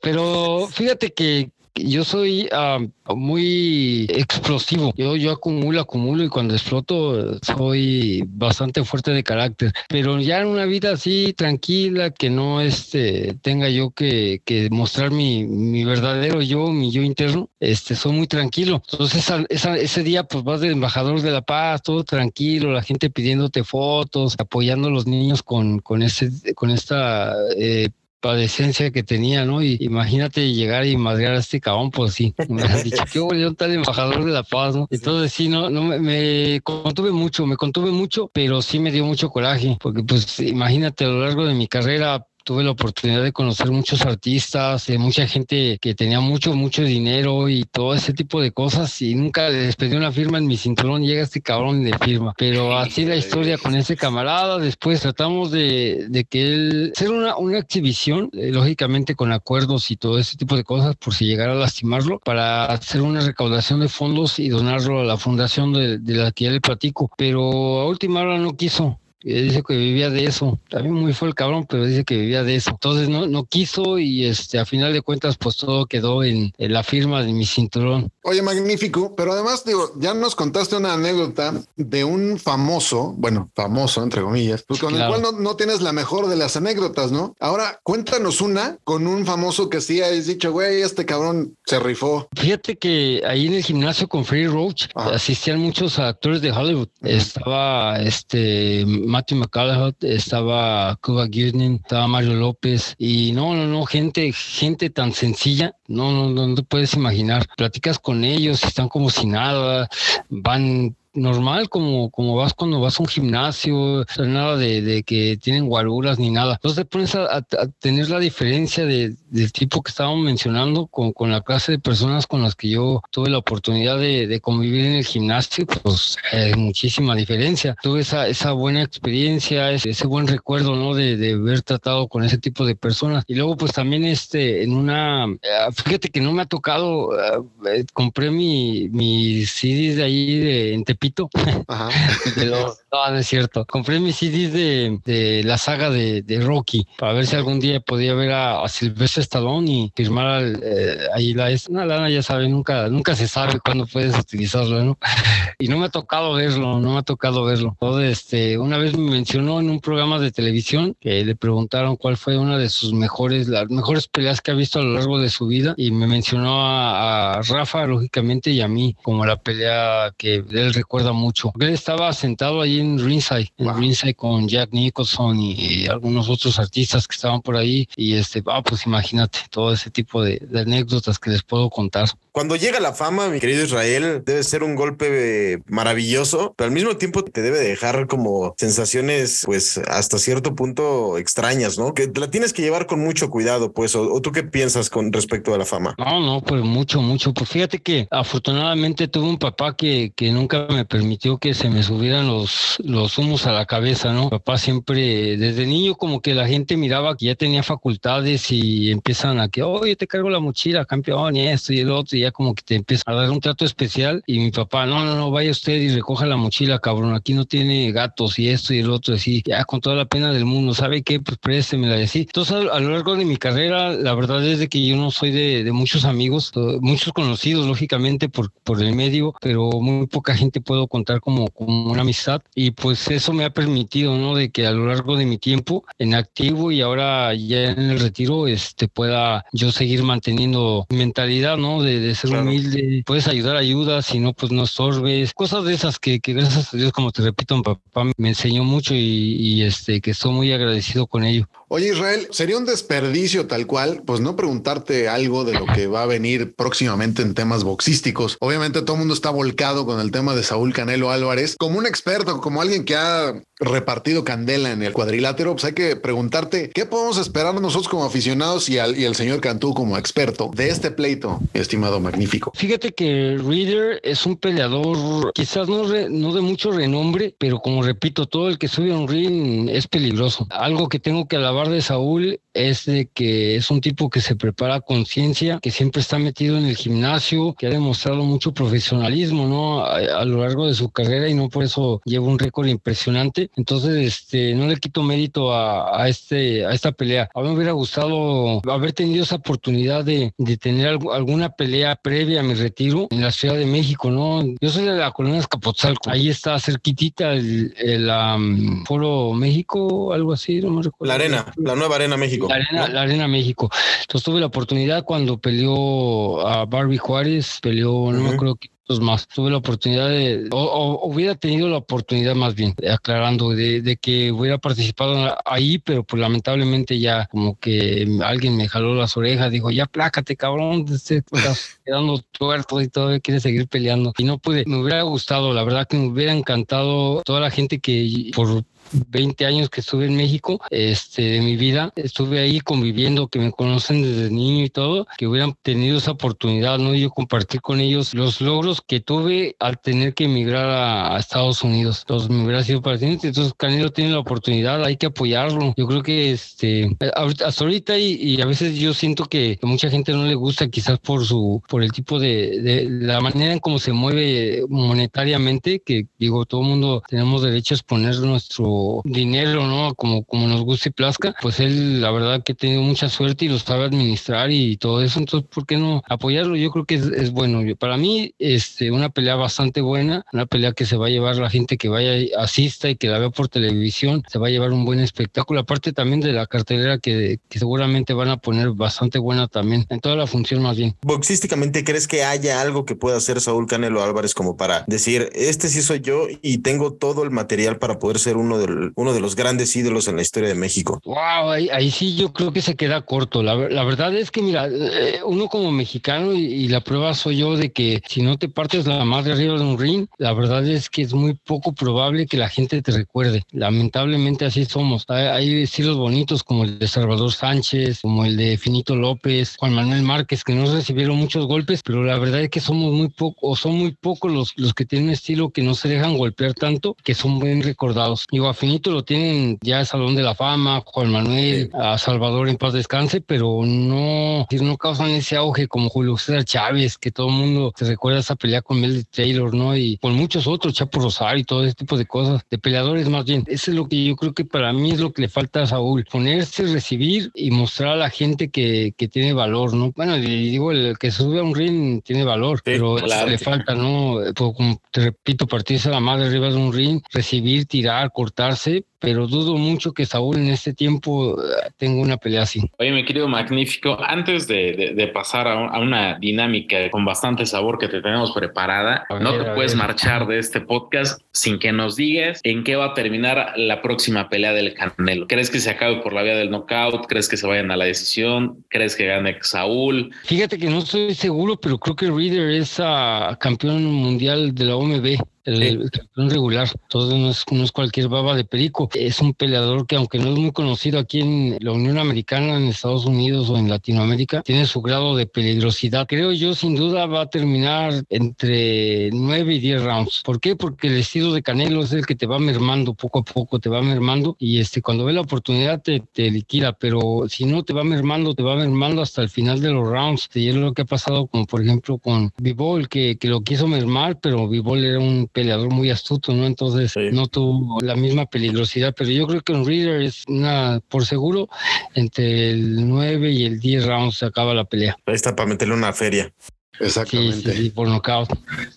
Pero 0.00 0.68
fíjate 0.72 1.12
que 1.12 1.50
yo 1.76 2.04
soy 2.04 2.48
ah, 2.52 2.78
muy 3.14 4.06
explosivo. 4.08 4.92
Yo, 4.96 5.16
yo 5.16 5.32
acumulo, 5.32 5.80
acumulo 5.80 6.24
y 6.24 6.28
cuando 6.28 6.54
exploto 6.54 7.38
soy 7.42 8.24
bastante 8.26 8.84
fuerte 8.84 9.10
de 9.12 9.22
carácter. 9.22 9.72
Pero 9.88 10.18
ya 10.20 10.40
en 10.40 10.48
una 10.48 10.64
vida 10.64 10.92
así 10.92 11.32
tranquila, 11.36 12.10
que 12.10 12.30
no 12.30 12.60
este, 12.60 13.34
tenga 13.42 13.68
yo 13.68 13.90
que, 13.90 14.40
que 14.44 14.68
mostrar 14.70 15.10
mi, 15.10 15.44
mi 15.44 15.84
verdadero 15.84 16.42
yo, 16.42 16.68
mi 16.72 16.90
yo 16.90 17.02
interno, 17.02 17.50
este, 17.60 17.94
soy 17.94 18.12
muy 18.12 18.26
tranquilo. 18.26 18.82
Entonces 18.90 19.20
esa- 19.20 19.44
esa- 19.48 19.76
ese 19.76 20.02
día 20.02 20.24
pues 20.24 20.42
vas 20.44 20.60
de 20.60 20.68
embajador 20.68 21.20
de 21.22 21.30
la 21.30 21.42
paz, 21.42 21.82
todo 21.82 22.04
tranquilo, 22.04 22.72
la 22.72 22.82
gente 22.82 23.10
pidiéndote 23.10 23.64
fotos, 23.64 24.34
apoyando 24.38 24.88
a 24.88 24.90
los 24.90 25.06
niños 25.06 25.42
con, 25.42 25.78
con, 25.80 26.02
ese, 26.02 26.30
con 26.54 26.70
esta... 26.70 27.34
eh, 27.56 27.88
padecencia 28.20 28.90
que 28.90 29.02
tenía, 29.02 29.44
¿no? 29.44 29.62
Y 29.62 29.76
imagínate 29.80 30.52
llegar 30.52 30.86
y 30.86 30.96
madrear 30.96 31.34
a 31.34 31.38
este 31.38 31.60
cabrón, 31.60 31.90
pues 31.90 32.14
sí, 32.14 32.34
me 32.48 32.62
han 32.62 32.82
dicho, 32.82 33.04
qué 33.12 33.18
yo 33.40 33.54
tal 33.54 33.72
embajador 33.72 34.24
de 34.24 34.32
la 34.32 34.42
paz, 34.42 34.74
¿no? 34.74 34.86
Entonces 34.90 35.32
sí, 35.32 35.48
no, 35.48 35.70
no 35.70 35.82
me, 35.82 35.98
me 35.98 36.60
contuve 36.62 37.10
mucho, 37.10 37.46
me 37.46 37.56
contuve 37.56 37.90
mucho, 37.90 38.30
pero 38.32 38.62
sí 38.62 38.78
me 38.78 38.90
dio 38.90 39.04
mucho 39.04 39.30
coraje, 39.30 39.76
porque 39.80 40.02
pues 40.02 40.40
imagínate 40.40 41.04
a 41.04 41.08
lo 41.08 41.20
largo 41.20 41.46
de 41.46 41.54
mi 41.54 41.68
carrera 41.68 42.26
tuve 42.46 42.62
la 42.62 42.70
oportunidad 42.70 43.24
de 43.24 43.32
conocer 43.32 43.72
muchos 43.72 44.02
artistas, 44.02 44.88
eh, 44.88 44.98
mucha 44.98 45.26
gente 45.26 45.78
que 45.80 45.96
tenía 45.96 46.20
mucho, 46.20 46.54
mucho 46.54 46.84
dinero 46.84 47.48
y 47.48 47.64
todo 47.64 47.92
ese 47.92 48.12
tipo 48.12 48.40
de 48.40 48.52
cosas 48.52 49.02
y 49.02 49.16
nunca 49.16 49.48
les 49.48 49.74
pedí 49.74 49.96
una 49.96 50.12
firma 50.12 50.38
en 50.38 50.46
mi 50.46 50.56
cinturón, 50.56 51.02
llega 51.02 51.24
este 51.24 51.42
cabrón 51.42 51.82
y 51.82 51.90
le 51.90 51.98
firma. 51.98 52.34
Pero 52.38 52.78
así 52.78 53.04
la 53.04 53.16
historia 53.16 53.58
con 53.58 53.74
ese 53.74 53.96
camarada, 53.96 54.58
después 54.58 55.00
tratamos 55.00 55.50
de, 55.50 56.06
de 56.08 56.24
que 56.24 56.54
él, 56.54 56.92
hacer 56.94 57.10
una, 57.10 57.36
una 57.36 57.58
exhibición, 57.58 58.30
eh, 58.32 58.52
lógicamente 58.52 59.16
con 59.16 59.32
acuerdos 59.32 59.90
y 59.90 59.96
todo 59.96 60.20
ese 60.20 60.36
tipo 60.36 60.56
de 60.56 60.62
cosas 60.62 60.94
por 60.94 61.14
si 61.14 61.26
llegara 61.26 61.50
a 61.50 61.56
lastimarlo, 61.56 62.20
para 62.20 62.66
hacer 62.66 63.02
una 63.02 63.22
recaudación 63.22 63.80
de 63.80 63.88
fondos 63.88 64.38
y 64.38 64.50
donarlo 64.50 65.00
a 65.00 65.04
la 65.04 65.16
fundación 65.16 65.72
de, 65.72 65.98
de 65.98 66.14
la 66.14 66.30
que 66.30 66.44
ya 66.44 66.52
le 66.52 66.60
platico. 66.60 67.10
Pero 67.18 67.80
a 67.80 67.88
última 67.88 68.20
hora 68.20 68.38
no 68.38 68.56
quiso. 68.56 69.00
Dice 69.34 69.62
que 69.66 69.76
vivía 69.76 70.08
de 70.10 70.24
eso. 70.24 70.58
También 70.68 70.94
muy 70.94 71.12
fue 71.12 71.28
el 71.28 71.34
cabrón, 71.34 71.66
pero 71.68 71.84
dice 71.84 72.04
que 72.04 72.16
vivía 72.16 72.44
de 72.44 72.56
eso. 72.56 72.70
Entonces 72.70 73.08
no, 73.08 73.26
no 73.26 73.44
quiso 73.44 73.98
y 73.98 74.24
este, 74.24 74.58
a 74.58 74.64
final 74.64 74.92
de 74.92 75.02
cuentas, 75.02 75.36
pues 75.36 75.56
todo 75.56 75.86
quedó 75.86 76.22
en, 76.22 76.52
en 76.58 76.72
la 76.72 76.82
firma 76.82 77.22
de 77.22 77.32
mi 77.32 77.44
cinturón. 77.44 78.10
Oye, 78.22 78.42
magnífico, 78.42 79.14
pero 79.16 79.32
además 79.32 79.64
digo, 79.64 79.90
ya 79.98 80.14
nos 80.14 80.34
contaste 80.36 80.76
una 80.76 80.94
anécdota 80.94 81.54
de 81.76 82.04
un 82.04 82.38
famoso, 82.38 83.14
bueno, 83.16 83.50
famoso 83.54 84.02
entre 84.02 84.22
comillas, 84.22 84.62
pues 84.66 84.80
con 84.80 84.94
Claro. 84.94 85.14
el 85.16 85.20
cual 85.22 85.34
no, 85.34 85.40
no 85.40 85.56
tienes 85.56 85.80
la 85.82 85.92
mejor 85.92 86.28
de 86.28 86.36
las 86.36 86.56
anécdotas, 86.56 87.10
¿no? 87.12 87.34
Ahora 87.40 87.80
cuéntanos 87.82 88.40
una 88.40 88.78
con 88.84 89.06
un 89.06 89.26
famoso 89.26 89.68
que 89.68 89.80
sí 89.80 90.00
has 90.00 90.26
dicho, 90.26 90.52
güey, 90.52 90.82
este 90.82 91.04
cabrón 91.04 91.56
se 91.66 91.78
rifó. 91.80 92.28
Fíjate 92.36 92.76
que 92.76 93.22
ahí 93.26 93.46
en 93.46 93.54
el 93.54 93.62
gimnasio 93.64 94.08
con 94.08 94.24
Free 94.24 94.46
Roach 94.46 94.86
Ajá. 94.94 95.14
asistían 95.16 95.58
muchos 95.60 95.98
actores 95.98 96.40
de 96.40 96.52
Hollywood. 96.52 96.88
Estaba 97.02 97.98
este 98.00 98.84
Matthew 99.16 99.38
McConaughey, 99.38 99.94
estaba 100.02 100.94
Cuba 100.96 101.24
Gooding, 101.24 101.76
estaba 101.76 102.06
Mario 102.06 102.34
López 102.34 102.94
y 102.98 103.32
no, 103.32 103.54
no, 103.54 103.66
no, 103.66 103.86
gente, 103.86 104.30
gente 104.30 104.90
tan 104.90 105.14
sencilla, 105.14 105.74
no, 105.88 106.12
no, 106.12 106.28
no, 106.28 106.48
no 106.48 106.54
te 106.54 106.62
puedes 106.62 106.92
imaginar. 106.92 107.46
Platicas 107.56 107.98
con 107.98 108.24
ellos, 108.24 108.62
están 108.62 108.90
como 108.90 109.08
si 109.08 109.26
nada, 109.26 109.88
van 110.28 110.94
normal 111.16 111.68
como, 111.68 112.10
como 112.10 112.36
vas 112.36 112.54
cuando 112.54 112.80
vas 112.80 112.98
a 112.98 113.02
un 113.02 113.08
gimnasio, 113.08 114.04
nada 114.18 114.56
de, 114.56 115.02
que 115.04 115.36
tienen 115.36 115.66
guaruras 115.66 116.18
ni 116.18 116.30
nada. 116.30 116.54
Entonces 116.54 116.84
te 116.84 116.84
pones 116.84 117.14
a, 117.14 117.42
tener 117.80 118.08
la 118.10 118.18
diferencia 118.18 118.84
de, 118.84 119.14
del 119.28 119.52
tipo 119.52 119.82
que 119.82 119.90
estábamos 119.90 120.24
mencionando 120.24 120.86
con, 120.86 121.12
con 121.12 121.30
la 121.30 121.40
clase 121.40 121.72
de 121.72 121.78
personas 121.78 122.26
con 122.26 122.42
las 122.42 122.54
que 122.54 122.68
yo 122.68 123.02
tuve 123.10 123.30
la 123.30 123.38
oportunidad 123.38 123.98
de, 123.98 124.40
convivir 124.40 124.84
en 124.84 124.92
el 124.96 125.04
gimnasio, 125.04 125.66
pues 125.66 126.16
hay 126.30 126.54
muchísima 126.54 127.14
diferencia. 127.14 127.74
Tuve 127.82 128.00
esa, 128.00 128.28
esa 128.28 128.52
buena 128.52 128.82
experiencia, 128.82 129.72
ese, 129.72 130.06
buen 130.06 130.26
recuerdo, 130.26 130.76
¿no? 130.76 130.94
De, 130.94 131.16
de 131.16 131.32
haber 131.32 131.62
tratado 131.62 132.06
con 132.08 132.22
ese 132.22 132.38
tipo 132.38 132.66
de 132.66 132.76
personas. 132.76 133.24
Y 133.26 133.34
luego, 133.34 133.56
pues 133.56 133.72
también 133.72 134.04
este, 134.04 134.62
en 134.62 134.74
una, 134.74 135.26
eh, 135.26 135.72
fíjate 135.72 136.10
que 136.10 136.20
no 136.20 136.32
me 136.32 136.42
ha 136.42 136.46
tocado, 136.46 137.18
eh, 137.18 137.42
eh, 137.74 137.84
compré 137.92 138.30
mi, 138.30 138.88
mi 138.90 139.44
CD 139.46 139.94
de 139.94 140.02
ahí 140.04 140.38
de, 140.38 140.74
en 140.74 140.84
Tepito. 141.10 141.30
Ajá. 141.68 141.88
de 142.36 142.46
los- 142.46 142.78
no, 142.96 143.12
no 143.12 143.18
es 143.18 143.26
cierto. 143.26 143.64
Compré 143.66 144.00
mis 144.00 144.16
CDs 144.16 144.52
de, 144.52 144.98
de 145.04 145.42
la 145.44 145.58
saga 145.58 145.90
de, 145.90 146.22
de 146.22 146.40
Rocky 146.40 146.86
para 146.98 147.12
ver 147.12 147.26
si 147.26 147.36
algún 147.36 147.60
día 147.60 147.80
podía 147.80 148.14
ver 148.14 148.32
a, 148.32 148.62
a 148.62 148.68
Sylvester 148.68 149.22
Stallone 149.22 149.70
y 149.70 149.92
firmar 149.94 150.26
al, 150.26 150.60
eh, 150.62 150.98
ahí 151.14 151.34
la 151.34 151.50
es 151.50 151.68
una 151.68 151.84
lana, 151.84 152.08
ya 152.10 152.22
sabes, 152.22 152.48
nunca, 152.48 152.88
nunca 152.88 153.14
se 153.14 153.28
sabe 153.28 153.60
cuándo 153.60 153.86
puedes 153.86 154.18
utilizarla, 154.18 154.82
¿no? 154.82 154.98
Y 155.58 155.68
no 155.68 155.78
me 155.78 155.86
ha 155.86 155.88
tocado 155.88 156.34
verlo, 156.34 156.80
no 156.80 156.92
me 156.92 156.98
ha 156.98 157.02
tocado 157.02 157.44
verlo. 157.44 157.70
Entonces, 157.80 158.18
este, 158.18 158.58
una 158.58 158.76
vez 158.76 158.96
me 158.96 159.10
mencionó 159.10 159.58
en 159.60 159.70
un 159.70 159.80
programa 159.80 160.18
de 160.18 160.30
televisión 160.30 160.94
que 161.00 161.24
le 161.24 161.34
preguntaron 161.34 161.96
cuál 161.96 162.16
fue 162.16 162.36
una 162.36 162.58
de 162.58 162.68
sus 162.68 162.92
mejores, 162.92 163.48
las 163.48 163.70
mejores 163.70 164.06
peleas 164.06 164.40
que 164.40 164.50
ha 164.50 164.54
visto 164.54 164.78
a 164.78 164.82
lo 164.82 164.92
largo 164.92 165.18
de 165.18 165.30
su 165.30 165.46
vida 165.46 165.74
y 165.76 165.90
me 165.90 166.06
mencionó 166.06 166.66
a, 166.66 167.34
a 167.34 167.42
Rafa, 167.42 167.86
lógicamente, 167.86 168.50
y 168.50 168.60
a 168.60 168.68
mí 168.68 168.96
como 169.02 169.24
la 169.24 169.36
pelea 169.36 170.12
que 170.16 170.36
él 170.36 170.74
recuerda 170.74 171.12
mucho. 171.12 171.52
Él 171.58 171.70
estaba 171.70 172.12
sentado 172.12 172.60
ahí 172.60 172.80
en 172.80 172.85
Ringside, 172.98 173.52
en 173.58 173.66
Wow. 173.66 173.76
Ringside 173.78 174.14
con 174.14 174.48
Jack 174.48 174.70
Nicholson 174.72 175.38
y, 175.40 175.54
y 175.54 175.86
algunos 175.86 176.28
otros 176.28 176.58
artistas 176.58 177.06
que 177.06 177.14
estaban 177.14 177.42
por 177.42 177.56
ahí 177.56 177.88
y 177.96 178.14
este, 178.14 178.42
ah, 178.46 178.62
pues 178.62 178.86
imagínate 178.86 179.40
todo 179.50 179.72
ese 179.72 179.90
tipo 179.90 180.22
de, 180.22 180.38
de 180.38 180.60
anécdotas 180.60 181.18
que 181.18 181.30
les 181.30 181.42
puedo 181.42 181.68
contar. 181.70 182.08
Cuando 182.32 182.54
llega 182.54 182.80
la 182.80 182.92
fama, 182.92 183.28
mi 183.28 183.40
querido 183.40 183.64
Israel, 183.64 184.22
debe 184.24 184.42
ser 184.42 184.62
un 184.62 184.74
golpe 184.74 185.54
eh, 185.54 185.58
maravilloso, 185.68 186.52
pero 186.56 186.68
al 186.68 186.74
mismo 186.74 186.96
tiempo 186.96 187.24
te 187.24 187.40
debe 187.40 187.58
dejar 187.58 188.06
como 188.06 188.54
sensaciones, 188.58 189.42
pues 189.46 189.78
hasta 189.78 190.18
cierto 190.18 190.54
punto 190.54 191.16
extrañas, 191.16 191.78
¿no? 191.78 191.94
Que 191.94 192.12
la 192.14 192.30
tienes 192.30 192.52
que 192.52 192.60
llevar 192.60 192.86
con 192.86 193.00
mucho 193.00 193.30
cuidado, 193.30 193.72
pues. 193.72 193.94
¿O, 193.94 194.12
o 194.12 194.20
tú 194.20 194.32
qué 194.32 194.42
piensas 194.42 194.90
con 194.90 195.12
respecto 195.12 195.54
a 195.54 195.58
la 195.58 195.64
fama? 195.64 195.94
No, 195.96 196.20
no, 196.20 196.42
pues 196.42 196.62
mucho, 196.62 197.00
mucho. 197.00 197.32
Pues 197.32 197.48
fíjate 197.48 197.80
que 197.80 198.06
afortunadamente 198.10 199.08
tuve 199.08 199.28
un 199.28 199.38
papá 199.38 199.74
que, 199.74 200.12
que 200.14 200.30
nunca 200.30 200.66
me 200.68 200.84
permitió 200.84 201.38
que 201.38 201.54
se 201.54 201.70
me 201.70 201.82
subieran 201.82 202.26
los, 202.26 202.52
los 202.84 203.18
humos 203.18 203.46
a 203.46 203.52
la 203.52 203.66
cabeza, 203.66 204.12
¿no? 204.12 204.30
Papá 204.30 204.58
siempre, 204.58 205.36
desde 205.36 205.66
niño, 205.66 205.94
como 205.94 206.20
que 206.20 206.34
la 206.34 206.46
gente 206.46 206.76
miraba 206.76 207.16
que 207.16 207.26
ya 207.26 207.34
tenía 207.34 207.62
facultades 207.62 208.50
y 208.50 208.90
empiezan 208.90 209.40
a 209.40 209.48
que, 209.48 209.62
oye, 209.62 209.96
te 209.96 210.06
cargo 210.06 210.30
la 210.30 210.40
mochila, 210.40 210.84
campeón, 210.84 211.36
y 211.36 211.46
esto 211.48 211.72
y 211.72 211.80
el 211.80 211.90
otro, 211.90 212.16
y 212.16 212.22
ya 212.22 212.30
como 212.30 212.54
que 212.54 212.62
te 212.62 212.74
empieza 212.74 213.02
a 213.06 213.14
dar 213.14 213.30
un 213.30 213.40
trato 213.40 213.64
especial. 213.64 214.22
Y 214.26 214.38
mi 214.38 214.50
papá, 214.50 214.86
no, 214.86 215.04
no, 215.04 215.16
no, 215.16 215.30
vaya 215.30 215.50
usted 215.50 215.80
y 215.80 215.88
recoja 215.88 216.26
la 216.26 216.36
mochila, 216.36 216.78
cabrón, 216.78 217.14
aquí 217.14 217.34
no 217.34 217.44
tiene 217.44 217.92
gatos 217.92 218.38
y 218.38 218.48
esto 218.48 218.74
y 218.74 218.80
el 218.80 218.90
otro, 218.90 219.14
así, 219.14 219.42
ya 219.44 219.64
con 219.64 219.80
toda 219.80 219.96
la 219.96 220.06
pena 220.06 220.32
del 220.32 220.44
mundo, 220.44 220.74
¿sabe 220.74 221.02
qué? 221.02 221.20
Pues 221.20 221.38
préstemela 221.38 221.98
y 221.98 222.04
así. 222.04 222.20
Entonces, 222.20 222.54
a, 222.54 222.76
a 222.76 222.80
lo 222.80 222.90
largo 222.90 223.16
de 223.16 223.24
mi 223.24 223.36
carrera, 223.36 223.92
la 223.92 224.14
verdad 224.14 224.46
es 224.46 224.58
de 224.58 224.68
que 224.68 224.84
yo 224.84 224.96
no 224.96 225.10
soy 225.10 225.30
de, 225.30 225.64
de 225.64 225.72
muchos 225.72 226.04
amigos, 226.04 226.52
eh, 226.56 226.78
muchos 226.80 227.12
conocidos, 227.12 227.66
lógicamente, 227.66 228.28
por, 228.28 228.52
por 228.52 228.82
el 228.82 228.94
medio, 228.94 229.34
pero 229.40 229.70
muy 229.80 230.06
poca 230.06 230.34
gente 230.34 230.60
puedo 230.60 230.86
contar 230.86 231.20
como, 231.20 231.48
como 231.50 231.90
una 231.90 232.02
amistad. 232.02 232.42
Y 232.58 232.70
pues 232.70 233.08
eso 233.10 233.34
me 233.34 233.44
ha 233.44 233.50
permitido, 233.50 234.16
¿no? 234.16 234.34
De 234.34 234.50
que 234.50 234.66
a 234.66 234.70
lo 234.70 234.86
largo 234.86 235.16
de 235.18 235.26
mi 235.26 235.36
tiempo 235.36 235.84
en 235.98 236.14
activo 236.14 236.72
y 236.72 236.80
ahora 236.80 237.34
ya 237.34 237.64
en 237.72 237.90
el 237.90 238.00
retiro, 238.00 238.46
este, 238.48 238.88
pueda 238.88 239.44
yo 239.52 239.70
seguir 239.72 240.02
manteniendo 240.02 240.86
mi 240.88 240.96
mentalidad, 240.96 241.58
¿no? 241.58 241.82
De, 241.82 242.00
de 242.00 242.14
ser 242.14 242.30
Claro. 242.30 242.44
humilde, 242.46 243.02
puedes 243.04 243.28
ayudar, 243.28 243.56
ayuda, 243.56 244.00
si 244.00 244.20
no, 244.20 244.32
pues 244.32 244.50
no 244.52 244.64
estorbes. 244.64 245.34
Cosas 245.34 245.64
de 245.66 245.74
esas 245.74 245.98
que, 245.98 246.18
que 246.18 246.32
gracias 246.32 246.72
a 246.72 246.76
Dios, 246.78 246.92
como 246.92 247.12
te 247.12 247.20
repito, 247.22 247.56
mi 247.58 247.62
papá 247.62 248.04
me 248.16 248.28
enseñó 248.30 248.64
mucho 248.64 248.94
y, 248.94 248.98
y 249.36 249.62
este, 249.62 250.00
que 250.00 250.12
estoy 250.12 250.32
muy 250.32 250.50
agradecido 250.50 251.06
con 251.06 251.24
ello. 251.24 251.46
Oye, 251.68 251.88
Israel, 251.92 252.28
sería 252.30 252.56
un 252.56 252.64
desperdicio 252.64 253.48
tal 253.48 253.66
cual, 253.66 254.02
pues 254.06 254.20
no 254.20 254.34
preguntarte 254.36 255.08
algo 255.08 255.44
de 255.44 255.52
lo 255.54 255.66
que 255.66 255.88
va 255.88 256.04
a 256.04 256.06
venir 256.06 256.54
próximamente 256.54 257.22
en 257.22 257.34
temas 257.34 257.64
boxísticos. 257.64 258.36
Obviamente 258.40 258.82
todo 258.82 258.94
el 258.94 259.00
mundo 259.00 259.14
está 259.14 259.30
volcado 259.30 259.84
con 259.84 260.00
el 260.00 260.10
tema 260.12 260.34
de 260.34 260.42
Saúl 260.44 260.72
Canelo 260.72 261.10
Álvarez. 261.10 261.56
Como 261.58 261.78
un 261.78 261.86
experto, 261.86 262.40
como 262.46 262.62
alguien 262.62 262.84
que 262.84 262.94
ha 262.94 263.34
repartido 263.58 264.24
candela 264.24 264.70
en 264.70 264.82
el 264.82 264.92
cuadrilátero, 264.92 265.52
pues 265.52 265.64
hay 265.64 265.72
que 265.72 265.96
preguntarte 265.96 266.70
qué 266.70 266.86
podemos 266.86 267.18
esperar 267.18 267.54
nosotros 267.54 267.88
como 267.88 268.04
aficionados 268.04 268.68
y, 268.68 268.78
al, 268.78 269.14
señor 269.14 269.40
Cantú 269.40 269.72
como 269.72 269.96
experto 269.96 270.50
de 270.54 270.68
este 270.68 270.90
pleito, 270.90 271.40
estimado 271.54 272.00
magnífico. 272.00 272.52
Fíjate 272.54 272.92
que 272.92 273.38
Reader 273.38 274.00
es 274.02 274.26
un 274.26 274.36
peleador, 274.36 275.32
quizás 275.32 275.68
no, 275.68 275.84
re- 275.88 276.08
no 276.10 276.34
de 276.34 276.42
mucho 276.42 276.70
renombre, 276.70 277.34
pero 277.38 277.60
como 277.60 277.82
repito, 277.82 278.26
todo 278.26 278.48
el 278.48 278.58
que 278.58 278.68
sube 278.68 278.92
a 278.92 278.96
un 278.96 279.08
ring 279.08 279.68
es 279.70 279.86
peligroso. 279.86 280.46
Algo 280.50 280.88
que 280.88 280.98
tengo 280.98 281.26
que 281.26 281.36
alabar 281.36 281.68
de 281.68 281.80
Saúl 281.80 282.40
es 282.52 282.84
de 282.86 283.08
que 283.12 283.56
es 283.56 283.70
un 283.70 283.80
tipo 283.80 284.08
que 284.10 284.20
se 284.20 284.36
prepara 284.36 284.80
con 284.80 285.06
ciencia, 285.06 285.58
que 285.60 285.70
siempre 285.70 286.00
está 286.00 286.18
metido 286.18 286.56
en 286.56 286.66
el 286.66 286.76
gimnasio, 286.76 287.54
que 287.54 287.66
ha 287.66 287.70
demostrado 287.70 288.22
mucho 288.24 288.52
profesionalismo, 288.54 289.46
¿no? 289.46 289.84
A 289.84 290.24
lo 290.24 290.40
largo 290.42 290.66
de 290.66 290.74
su 290.74 290.90
carrera 290.90 291.28
y 291.28 291.34
no 291.34 291.48
por 291.48 291.64
eso 291.64 292.00
lleva 292.04 292.26
un 292.26 292.38
récord 292.38 292.66
impresionante. 292.66 293.45
Entonces, 293.56 294.06
este, 294.06 294.54
no 294.54 294.66
le 294.66 294.76
quito 294.76 295.02
mérito 295.02 295.52
a, 295.52 296.02
a 296.02 296.08
este, 296.08 296.64
a 296.66 296.72
esta 296.72 296.92
pelea. 296.92 297.28
A 297.34 297.40
mí 297.40 297.48
me 297.48 297.54
hubiera 297.54 297.72
gustado 297.72 298.60
haber 298.70 298.92
tenido 298.92 299.22
esa 299.22 299.36
oportunidad 299.36 300.04
de, 300.04 300.32
de 300.36 300.56
tener 300.56 300.88
algu- 300.94 301.14
alguna 301.14 301.50
pelea 301.50 301.96
previa 301.96 302.40
a 302.40 302.42
mi 302.42 302.54
retiro 302.54 303.08
en 303.10 303.20
la 303.20 303.30
Ciudad 303.32 303.56
de 303.56 303.66
México, 303.66 304.10
¿no? 304.10 304.42
Yo 304.60 304.68
soy 304.70 304.84
de 304.84 304.94
la 304.94 305.10
colonia 305.12 305.40
Escapotzalco. 305.40 306.10
Ahí 306.10 306.28
está 306.28 306.58
cerquitita 306.58 307.32
el, 307.32 307.74
el 307.78 308.10
am, 308.10 308.84
Foro 308.84 309.32
México, 309.32 310.12
algo 310.12 310.32
así, 310.32 310.60
no 310.60 310.70
me 310.70 310.82
recuerdo. 310.82 311.08
La 311.08 311.14
arena, 311.14 311.52
la 311.56 311.74
nueva 311.74 311.96
arena 311.96 312.16
México. 312.16 312.48
La 312.48 312.56
arena, 312.56 312.88
la 312.88 313.02
arena 313.02 313.28
México. 313.28 313.70
Entonces 314.02 314.24
tuve 314.24 314.40
la 314.40 314.46
oportunidad 314.46 315.04
cuando 315.04 315.38
peleó 315.38 316.46
a 316.46 316.64
Barbie 316.66 316.98
Juárez, 316.98 317.58
peleó, 317.62 318.12
no 318.12 318.20
me 318.20 318.26
Ujú. 318.26 318.34
acuerdo 318.34 318.54
qué 318.56 318.68
otros 318.68 318.75
más. 319.00 319.26
Tuve 319.28 319.50
la 319.50 319.58
oportunidad 319.58 320.08
de, 320.08 320.48
o, 320.50 320.58
o 320.58 321.06
hubiera 321.08 321.34
tenido 321.34 321.68
la 321.68 321.78
oportunidad 321.78 322.34
más 322.34 322.54
bien, 322.54 322.74
aclarando, 322.90 323.50
de, 323.50 323.82
de 323.82 323.96
que 323.96 324.32
hubiera 324.32 324.58
participado 324.58 325.36
ahí, 325.44 325.78
pero 325.78 326.04
pues 326.04 326.20
lamentablemente 326.20 326.98
ya 326.98 327.26
como 327.26 327.58
que 327.58 328.06
alguien 328.22 328.56
me 328.56 328.68
jaló 328.68 328.94
las 328.94 329.16
orejas, 329.16 329.50
dijo, 329.50 329.70
ya 329.70 329.86
plácate, 329.86 330.36
cabrón, 330.36 330.84
te 330.84 330.94
estás 330.94 331.78
quedando 331.84 332.18
tuerto 332.32 332.80
y 332.80 332.88
todavía 332.88 333.20
quieres 333.20 333.42
seguir 333.42 333.66
peleando. 333.68 334.12
Y 334.16 334.24
no 334.24 334.38
pude, 334.38 334.64
me 334.66 334.80
hubiera 334.80 335.02
gustado, 335.02 335.52
la 335.52 335.64
verdad 335.64 335.86
que 335.88 335.96
me 335.96 336.06
hubiera 336.06 336.32
encantado 336.32 337.22
toda 337.22 337.40
la 337.40 337.50
gente 337.50 337.80
que 337.80 338.30
por 338.34 338.64
20 338.92 339.46
años 339.46 339.70
que 339.70 339.80
estuve 339.80 340.06
en 340.06 340.16
México, 340.16 340.60
este, 340.70 341.22
de 341.22 341.40
mi 341.40 341.56
vida, 341.56 341.92
estuve 341.96 342.40
ahí 342.40 342.60
conviviendo, 342.60 343.28
que 343.28 343.38
me 343.38 343.52
conocen 343.52 344.02
desde 344.02 344.30
niño 344.30 344.64
y 344.64 344.70
todo, 344.70 345.06
que 345.18 345.26
hubieran 345.26 345.54
tenido 345.62 345.98
esa 345.98 346.12
oportunidad, 346.12 346.78
¿no? 346.78 346.94
Yo 346.94 347.10
compartir 347.10 347.60
con 347.60 347.80
ellos 347.80 348.14
los 348.14 348.40
logros 348.40 348.80
que 348.80 349.00
tuve 349.00 349.56
al 349.58 349.78
tener 349.80 350.14
que 350.14 350.24
emigrar 350.24 350.68
a, 350.70 351.16
Estados 351.18 351.62
Unidos. 351.62 352.00
Entonces 352.00 352.30
me 352.30 352.44
hubiera 352.44 352.62
sido 352.62 352.82
pertinente. 352.82 353.28
Entonces 353.28 353.52
Canelo 353.56 353.90
tiene 353.90 354.12
la 354.12 354.20
oportunidad, 354.20 354.84
hay 354.84 354.96
que 354.96 355.06
apoyarlo. 355.06 355.74
Yo 355.76 355.86
creo 355.86 356.02
que 356.02 356.30
este, 356.30 356.96
hasta 357.14 357.64
ahorita 357.64 357.98
y, 357.98 358.40
a 358.40 358.46
veces 358.46 358.78
yo 358.78 358.94
siento 358.94 359.24
que, 359.24 359.56
que 359.56 359.66
mucha 359.66 359.90
gente 359.90 360.12
no 360.12 360.24
le 360.24 360.34
gusta 360.34 360.68
quizás 360.68 360.98
por 360.98 361.24
su, 361.24 361.62
por 361.68 361.82
el 361.82 361.90
tipo 361.90 362.18
de, 362.18 362.60
de 362.60 362.86
la 362.88 363.20
manera 363.20 363.52
en 363.52 363.58
cómo 363.58 363.78
se 363.78 363.92
mueve 363.92 364.64
monetariamente, 364.68 365.80
que 365.80 366.06
digo, 366.18 366.44
todo 366.44 366.60
el 366.60 366.68
mundo 366.68 367.02
tenemos 367.08 367.42
derecho 367.42 367.74
a 367.74 367.76
exponer 367.76 368.16
nuestro 368.20 368.75
dinero, 369.04 369.66
¿no? 369.66 369.94
Como, 369.94 370.24
como 370.24 370.46
nos 370.46 370.62
guste 370.62 370.90
y 370.90 370.92
plazca, 370.92 371.34
pues 371.40 371.60
él, 371.60 372.00
la 372.00 372.10
verdad 372.10 372.42
que 372.42 372.52
ha 372.52 372.56
tenido 372.56 372.82
mucha 372.82 373.08
suerte 373.08 373.44
y 373.44 373.48
lo 373.48 373.58
sabe 373.58 373.84
administrar 373.84 374.50
y 374.50 374.76
todo 374.76 375.02
eso, 375.02 375.18
entonces, 375.18 375.48
¿por 375.52 375.66
qué 375.66 375.76
no 375.76 376.02
apoyarlo? 376.08 376.56
Yo 376.56 376.70
creo 376.70 376.84
que 376.84 376.96
es, 376.96 377.06
es 377.06 377.30
bueno. 377.30 377.60
Para 377.76 377.96
mí, 377.96 378.34
este, 378.38 378.90
una 378.90 379.08
pelea 379.08 379.36
bastante 379.36 379.80
buena, 379.80 380.24
una 380.32 380.46
pelea 380.46 380.72
que 380.72 380.86
se 380.86 380.96
va 380.96 381.06
a 381.06 381.10
llevar 381.10 381.36
la 381.36 381.50
gente 381.50 381.76
que 381.76 381.88
vaya, 381.88 382.12
asista 382.38 382.88
y 382.88 382.96
que 382.96 383.08
la 383.08 383.18
vea 383.18 383.30
por 383.30 383.48
televisión, 383.48 384.22
se 384.28 384.38
va 384.38 384.48
a 384.48 384.50
llevar 384.50 384.72
un 384.72 384.84
buen 384.84 385.00
espectáculo, 385.00 385.60
aparte 385.60 385.92
también 385.92 386.20
de 386.20 386.32
la 386.32 386.46
cartelera 386.46 386.98
que, 386.98 387.38
que 387.48 387.58
seguramente 387.58 388.12
van 388.12 388.28
a 388.28 388.36
poner 388.36 388.70
bastante 388.70 389.18
buena 389.18 389.48
también, 389.48 389.86
en 389.88 390.00
toda 390.00 390.16
la 390.16 390.26
función 390.26 390.62
más 390.62 390.76
bien. 390.76 390.96
Boxísticamente, 391.02 391.84
¿crees 391.84 392.08
que 392.08 392.24
haya 392.24 392.60
algo 392.60 392.84
que 392.84 392.96
pueda 392.96 393.16
hacer 393.16 393.40
Saúl 393.40 393.66
Canelo 393.66 394.02
Álvarez 394.02 394.34
como 394.34 394.56
para 394.56 394.84
decir, 394.86 395.30
este 395.34 395.68
sí 395.68 395.82
soy 395.82 396.00
yo 396.00 396.26
y 396.42 396.58
tengo 396.58 396.92
todo 396.92 397.22
el 397.22 397.30
material 397.30 397.78
para 397.78 397.98
poder 397.98 398.18
ser 398.18 398.36
uno, 398.36 398.58
uno 398.94 399.12
de 399.12 399.20
los 399.20 399.36
grandes 399.36 399.74
ídolos 399.76 400.08
en 400.08 400.16
la 400.16 400.22
historia 400.22 400.48
de 400.48 400.54
México? 400.54 401.00
Wow, 401.04 401.50
ahí, 401.50 401.90
sí 401.90 402.16
yo 402.16 402.32
creo 402.32 402.52
que 402.52 402.62
se 402.62 402.76
queda 402.76 403.02
corto. 403.02 403.42
La, 403.42 403.54
la 403.54 403.84
verdad 403.84 404.14
es 404.14 404.30
que, 404.30 404.42
mira, 404.42 404.68
eh, 404.68 405.20
uno 405.24 405.48
como 405.48 405.70
mexicano, 405.72 406.32
y, 406.32 406.68
la 406.68 406.80
prueba 406.80 407.14
soy 407.14 407.38
yo 407.38 407.56
de 407.56 407.70
que 407.70 408.02
si 408.08 408.22
no 408.22 408.38
te 408.38 408.48
partes 408.48 408.86
la 408.86 409.04
madre 409.04 409.32
arriba 409.32 409.54
de 409.54 409.64
un 409.64 409.78
ring, 409.78 410.06
la 410.18 410.32
verdad 410.32 410.66
es 410.66 410.90
que 410.90 411.02
es 411.02 411.14
muy 411.14 411.34
poco 411.34 411.72
probable 411.72 412.26
que 412.26 412.36
la 412.36 412.48
gente 412.48 412.82
te 412.82 412.92
recuerde. 412.92 413.44
Lamentablemente 413.52 414.44
así 414.44 414.64
somos. 414.64 415.04
Hay, 415.08 415.62
estilos 415.62 415.96
bonitos 415.96 416.42
como 416.42 416.64
el 416.64 416.78
de 416.78 416.88
Salvador 416.88 417.32
Sánchez, 417.32 418.00
como 418.02 418.24
el 418.24 418.36
de 418.36 418.58
Finito 418.58 418.96
López, 418.96 419.56
Juan 419.58 419.74
Manuel 419.74 420.02
Márquez, 420.02 420.44
que 420.44 420.54
no 420.54 420.72
recibieron 420.72 421.16
muchos 421.16 421.46
golpes, 421.46 421.82
pero 421.84 422.02
la 422.04 422.18
verdad 422.18 422.42
es 422.42 422.50
que 422.50 422.60
somos 422.60 422.92
muy 422.92 423.08
pocos, 423.08 423.38
o 423.42 423.56
son 423.56 423.76
muy 423.76 423.92
pocos 423.92 424.32
los, 424.32 424.52
los 424.56 424.74
que 424.74 424.84
tienen 424.84 425.10
estilo 425.10 425.50
que 425.50 425.62
no 425.62 425.74
se 425.74 425.88
dejan 425.88 426.16
golpear 426.16 426.54
tanto, 426.54 426.96
que 427.04 427.14
son 427.14 427.38
bien 427.38 427.62
recordados. 427.62 428.26
Digo, 428.30 428.48
a 428.48 428.54
Finito 428.56 428.90
lo 428.90 429.04
tienen 429.04 429.58
ya 429.60 429.80
el 429.80 429.86
Salón 429.86 430.16
de 430.16 430.22
la 430.22 430.34
Fama, 430.34 430.82
Juan 430.84 431.12
Manuel, 431.12 431.70
a 431.74 431.98
Salvador 431.98 432.48
en 432.48 432.56
paz 432.56 432.72
descanse, 432.72 433.20
pero 433.20 433.62
no, 433.64 434.46
no 434.50 434.76
causan 434.78 435.10
ese 435.10 435.36
auge 435.36 435.68
como 435.68 435.90
Julio 435.90 436.16
César 436.16 436.44
Chávez, 436.44 436.98
que 436.98 437.10
todo 437.10 437.28
el 437.28 437.34
mundo 437.34 437.72
se 437.76 437.84
recuerda 437.84 438.20
esa 438.20 438.36
pelea 438.36 438.62
con 438.62 438.80
Mel 438.80 439.06
Taylor, 439.06 439.54
¿no? 439.54 439.76
Y 439.76 439.98
con 439.98 440.14
muchos 440.14 440.46
otros, 440.46 440.74
Chapo 440.74 441.00
Rosario 441.00 441.40
y 441.40 441.44
todo 441.44 441.64
ese 441.64 441.74
tipo 441.74 441.96
de 441.96 442.06
cosas, 442.06 442.42
de 442.50 442.58
peleadores 442.58 443.08
más 443.08 443.24
bien. 443.24 443.44
Eso 443.46 443.70
es 443.70 443.76
lo 443.76 443.88
que 443.88 444.04
yo 444.04 444.16
creo 444.16 444.32
que 444.32 444.44
para 444.44 444.72
mí 444.72 444.92
es 444.92 445.00
lo 445.00 445.12
que 445.12 445.22
le 445.22 445.28
falta 445.28 445.62
a 445.62 445.66
Saúl, 445.66 446.06
ponerse, 446.10 446.64
recibir 446.64 447.30
y 447.34 447.50
mostrar 447.50 447.92
a 447.92 447.96
la 447.96 448.10
gente 448.10 448.48
que, 448.48 448.94
que 448.96 449.08
tiene 449.08 449.32
valor, 449.32 449.74
¿no? 449.74 449.92
Bueno, 449.94 450.16
y 450.16 450.50
digo, 450.50 450.72
el 450.72 450.96
que 450.98 451.10
sube 451.10 451.40
a 451.40 451.42
un 451.42 451.54
ring 451.54 452.02
tiene 452.02 452.24
valor, 452.24 452.62
pero 452.64 452.96
eso 452.96 453.06
claro. 453.06 453.28
le 453.28 453.38
falta, 453.38 453.74
¿no? 453.74 454.16
Pues, 454.34 454.54
como 454.56 454.80
te 454.90 455.02
repito, 455.02 455.46
partirse 455.46 455.90
la 455.90 456.00
madre 456.00 456.26
arriba 456.26 456.48
de 456.48 456.56
un 456.56 456.72
ring, 456.72 457.02
recibir, 457.12 457.66
tirar, 457.66 458.12
cortarse, 458.46 458.86
pero 459.06 459.28
dudo 459.28 459.56
mucho 459.56 459.92
que 459.92 460.04
Saúl 460.04 460.36
en 460.38 460.48
este 460.48 460.74
tiempo 460.74 461.40
eh, 461.40 461.70
tenga 461.76 462.02
una 462.02 462.16
pelea 462.16 462.42
así. 462.42 462.60
Oye, 462.76 462.90
mi 462.90 463.04
querido 463.04 463.28
Magnífico, 463.28 463.96
antes 464.04 464.48
de, 464.48 464.72
de- 464.72 464.94
de 464.94 465.06
pasar 465.06 465.46
a, 465.46 465.56
un- 465.60 465.68
a 465.72 465.78
una 465.78 466.18
dinámica 466.18 466.90
con 466.90 467.04
bastante 467.04 467.46
sabor 467.46 467.78
que 467.78 467.86
te 467.86 468.02
tenemos 468.02 468.32
preparada, 468.32 469.06
no 469.20 469.38
te 469.38 469.44
puedes 469.52 469.76
ver. 469.76 469.86
marchar 469.86 470.26
de 470.26 470.40
este 470.40 470.60
podcast 470.60 471.20
sin 471.30 471.60
que 471.60 471.70
nos 471.70 471.94
digas 471.94 472.40
en 472.42 472.64
qué 472.64 472.74
va 472.74 472.86
a 472.86 472.94
terminar 472.94 473.52
la 473.56 473.80
próxima 473.80 474.28
pelea 474.28 474.52
del 474.52 474.74
Canelo. 474.74 475.28
¿Crees 475.28 475.50
que 475.50 475.60
se 475.60 475.70
acabe 475.70 475.98
por 475.98 476.12
la 476.12 476.24
vía 476.24 476.34
del 476.34 476.50
knockout? 476.50 477.06
¿Crees 477.06 477.28
que 477.28 477.36
se 477.36 477.46
vayan 477.46 477.70
a 477.70 477.76
la 477.76 477.84
decisión? 477.84 478.64
¿Crees 478.70 478.96
que 478.96 479.06
gane 479.06 479.36
Saúl? 479.42 480.10
Fíjate 480.24 480.58
que 480.58 480.66
no 480.68 480.78
estoy 480.78 481.14
seguro, 481.14 481.56
pero 481.60 481.78
creo 481.78 481.94
que 481.94 482.10
Reader 482.10 482.50
es 482.50 482.80
ah, 482.82 483.36
campeón 483.40 483.84
mundial 483.84 484.52
de 484.52 484.64
la 484.64 484.74
OMB. 484.74 485.06
El 485.46 485.88
campeón 485.92 486.28
regular, 486.30 486.68
entonces 486.82 487.16
no 487.20 487.30
es, 487.30 487.44
no 487.52 487.62
es 487.62 487.70
cualquier 487.70 488.08
baba 488.08 488.34
de 488.34 488.44
perico, 488.44 488.88
es 489.06 489.20
un 489.20 489.34
peleador 489.34 489.86
que 489.86 489.96
aunque 489.96 490.18
no 490.18 490.30
es 490.32 490.38
muy 490.38 490.52
conocido 490.52 490.98
aquí 490.98 491.20
en 491.20 491.56
la 491.60 491.72
Unión 491.72 491.98
Americana, 491.98 492.56
en 492.56 492.68
Estados 492.68 493.04
Unidos 493.06 493.50
o 493.50 493.58
en 493.58 493.68
Latinoamérica, 493.68 494.42
tiene 494.42 494.66
su 494.66 494.80
grado 494.80 495.16
de 495.16 495.26
peligrosidad. 495.26 496.06
Creo 496.06 496.32
yo 496.32 496.54
sin 496.54 496.74
duda 496.76 497.06
va 497.06 497.22
a 497.22 497.30
terminar 497.30 497.92
entre 498.08 499.10
9 499.12 499.54
y 499.54 499.58
10 499.58 499.82
rounds. 499.84 500.22
¿Por 500.24 500.40
qué? 500.40 500.56
Porque 500.56 500.88
el 500.88 500.96
estilo 500.98 501.32
de 501.32 501.42
Canelo 501.42 501.82
es 501.82 501.92
el 501.92 502.06
que 502.06 502.14
te 502.14 502.26
va 502.26 502.38
mermando 502.38 502.94
poco 502.94 503.20
a 503.20 503.24
poco, 503.24 503.58
te 503.58 503.68
va 503.68 503.82
mermando 503.82 504.36
y 504.38 504.58
este 504.60 504.82
cuando 504.82 505.04
ve 505.04 505.12
la 505.12 505.22
oportunidad 505.22 505.82
te, 505.82 506.00
te 506.12 506.30
liquida, 506.30 506.72
pero 506.72 507.24
si 507.28 507.44
no 507.44 507.62
te 507.64 507.72
va 507.72 507.84
mermando, 507.84 508.34
te 508.34 508.42
va 508.42 508.56
mermando 508.56 509.02
hasta 509.02 509.22
el 509.22 509.28
final 509.28 509.60
de 509.60 509.70
los 509.70 509.86
rounds. 509.88 510.28
Y 510.34 510.48
es 510.48 510.54
lo 510.56 510.72
que 510.72 510.82
ha 510.82 510.86
pasado 510.86 511.26
como 511.26 511.46
por 511.46 511.62
ejemplo 511.62 511.98
con 511.98 512.32
Bivol, 512.38 512.88
que, 512.88 513.16
que 513.18 513.28
lo 513.28 513.40
quiso 513.42 513.66
mermar, 513.66 514.18
pero 514.20 514.48
Bivol 514.48 514.84
era 514.84 514.98
un 514.98 515.28
peleador 515.32 515.72
muy 515.72 515.90
astuto, 515.90 516.34
¿no? 516.34 516.46
Entonces 516.46 516.92
Sí. 516.92 517.00
no 517.12 517.26
tuvo 517.26 517.80
la 517.80 517.96
misma 517.96 518.26
peligrosidad, 518.26 518.75
pero 518.96 519.10
yo 519.10 519.26
creo 519.26 519.40
que 519.42 519.52
un 519.52 519.66
Reader 519.66 520.02
es 520.02 520.24
una, 520.28 520.80
por 520.88 521.04
seguro, 521.06 521.48
entre 521.94 522.50
el 522.50 522.88
9 522.88 523.30
y 523.30 523.44
el 523.46 523.60
10 523.60 523.86
rounds 523.86 524.18
se 524.18 524.26
acaba 524.26 524.54
la 524.54 524.64
pelea. 524.64 524.96
Ahí 525.06 525.14
está 525.14 525.34
para 525.34 525.48
meterle 525.48 525.74
una 525.74 525.92
feria. 525.92 526.32
Sí, 526.40 526.84
Exactamente. 526.84 527.52
sí, 527.52 527.62
sí, 527.64 527.70
por 527.70 527.88
nocaut. 527.88 528.28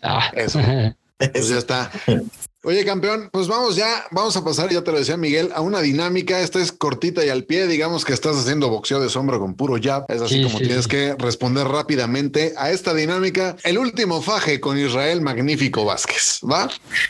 Ah. 0.02 0.32
Eso. 0.36 0.60
Pues 1.18 1.50
ya 1.50 1.58
está. 1.58 1.92
Oye, 2.64 2.84
campeón, 2.86 3.30
pues 3.32 3.48
vamos 3.48 3.76
ya, 3.78 4.06
vamos 4.12 4.36
a 4.38 4.44
pasar, 4.44 4.70
ya 4.70 4.82
te 4.84 4.92
lo 4.92 5.00
decía 5.00 5.16
Miguel, 5.18 5.50
a 5.54 5.62
una 5.62 5.80
dinámica. 5.82 6.40
Esta 6.42 6.60
es 6.60 6.72
cortita 6.72 7.26
y 7.26 7.30
al 7.30 7.44
pie, 7.46 7.68
digamos 7.68 8.04
que 8.06 8.14
estás 8.14 8.38
haciendo 8.38 8.70
boxeo 8.70 9.00
de 9.02 9.10
sombra 9.10 9.38
con 9.38 9.54
puro 9.56 9.78
jab. 9.82 10.06
Es 10.10 10.22
así 10.22 10.36
Sí, 10.36 10.44
como 10.44 10.60
sí, 10.60 10.66
tienes 10.66 10.84
sí. 10.86 10.90
que 10.92 11.16
responder 11.18 11.68
rápidamente 11.68 12.54
a 12.58 12.72
esta 12.72 12.94
dinámica. 12.94 13.56
El 13.64 13.78
último 13.78 14.22
faje 14.22 14.60
con 14.62 14.78
Israel 14.78 15.22
Magnífico 15.22 15.84
Vázquez, 15.86 16.40
¿va? 16.50 16.70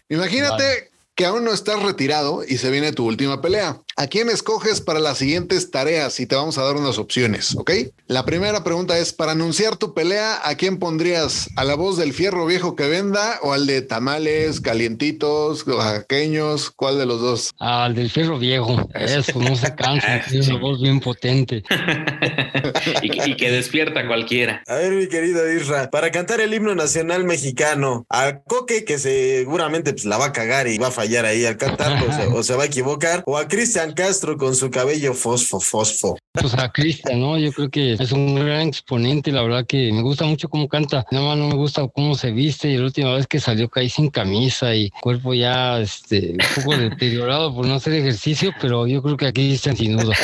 Imagínate 0.10 0.64
Vale. 0.64 0.90
Que 1.20 1.26
aún 1.26 1.44
no 1.44 1.52
estás 1.52 1.84
retirado 1.84 2.46
y 2.48 2.60
se 2.60 2.72
viene 2.72 2.94
tu 2.94 3.06
última 3.06 3.42
pelea. 3.42 3.82
¿A 4.02 4.08
quién 4.08 4.30
escoges 4.30 4.80
para 4.80 5.00
las 5.02 5.18
siguientes 5.18 5.72
tareas? 5.72 6.22
Y 6.22 6.26
te 6.26 6.34
vamos 6.34 6.58
a 6.58 6.64
dar 6.64 6.78
unas 6.78 6.98
opciones, 6.98 7.54
¿ok? 7.58 7.70
La 8.08 8.24
primera 8.24 8.64
pregunta 8.64 8.98
es, 8.98 9.12
para 9.12 9.34
anunciar 9.34 9.76
tu 9.76 9.94
pelea, 9.94 10.40
¿a 10.48 10.56
quién 10.56 10.80
pondrías? 10.80 11.50
¿A 11.58 11.66
la 11.66 11.76
voz 11.76 11.98
del 11.98 12.14
fierro 12.14 12.46
viejo 12.46 12.78
que 12.78 12.88
venda 12.88 13.40
o 13.44 13.52
al 13.52 13.68
de 13.68 13.82
tamales, 13.82 14.62
calientitos, 14.62 15.68
oaxaqueños? 15.68 16.72
¿Cuál 16.72 16.98
de 16.98 17.06
los 17.08 17.20
dos? 17.20 17.52
Al 17.60 17.94
del 17.94 18.10
fierro 18.10 18.40
viejo, 18.40 18.88
eso 18.96 19.38
no 19.38 19.54
se 19.58 19.76
cansa, 19.76 20.22
tiene 20.30 20.48
una 20.48 20.60
voz 20.60 20.82
bien 20.82 21.02
potente. 21.02 21.62
y, 23.02 23.10
que- 23.10 23.30
y 23.32 23.36
que 23.36 23.52
despierta 23.52 24.00
a 24.00 24.08
cualquiera. 24.08 24.64
A 24.68 24.76
ver, 24.76 24.94
mi 24.94 25.10
querido 25.10 25.52
Isra, 25.52 25.90
para 25.92 26.10
cantar 26.10 26.40
el 26.40 26.54
himno 26.54 26.74
nacional 26.74 27.26
mexicano, 27.26 28.06
al 28.08 28.44
Coque, 28.48 28.86
que 28.86 28.98
seguramente 28.98 29.92
pues, 29.92 30.06
la 30.06 30.18
va 30.18 30.28
a 30.28 30.32
cagar 30.32 30.70
y 30.70 30.78
va 30.78 30.88
a 30.88 30.92
fallar 30.92 31.26
ahí 31.26 31.44
al 31.46 31.58
cantar, 31.58 32.02
o 32.02 32.14
se, 32.14 32.28
o 32.34 32.44
se 32.44 32.56
va 32.56 32.64
a 32.64 32.68
equivocar, 32.68 33.24
o 33.26 33.38
a 33.38 33.50
Cristian 33.50 33.89
Castro 33.94 34.38
con 34.38 34.56
su 34.56 34.70
cabello 34.70 35.14
fosfo, 35.14 35.60
fosfo. 35.60 36.18
Pues 36.42 36.54
a 36.56 36.72
Cristian, 36.72 37.20
¿no? 37.20 37.38
Yo 37.38 37.52
creo 37.52 37.70
que 37.70 37.94
es 37.94 38.12
un 38.12 38.36
gran 38.36 38.68
exponente, 38.68 39.32
la 39.32 39.42
verdad 39.42 39.66
que 39.66 39.92
me 39.92 40.02
gusta 40.02 40.26
mucho 40.26 40.50
cómo 40.50 40.68
canta, 40.68 41.06
nada 41.12 41.28
más 41.28 41.38
no 41.38 41.48
me 41.48 41.56
gusta 41.56 41.88
cómo 41.88 42.16
se 42.16 42.32
viste 42.32 42.70
y 42.70 42.78
la 42.78 42.86
última 42.86 43.14
vez 43.14 43.28
que 43.28 43.40
salió 43.40 43.70
caí 43.70 43.90
sin 43.90 44.10
camisa 44.10 44.74
y 44.76 44.90
cuerpo 45.02 45.34
ya 45.34 45.80
este, 45.80 46.32
un 46.32 46.64
poco 46.64 46.78
deteriorado 46.78 47.54
por 47.54 47.66
no 47.66 47.74
hacer 47.74 47.94
ejercicio, 47.94 48.52
pero 48.62 48.88
yo 48.88 49.02
creo 49.02 49.18
que 49.18 49.28
a 49.28 49.34
Cristian 49.34 49.76
sin 49.76 49.98
duda. 49.98 50.16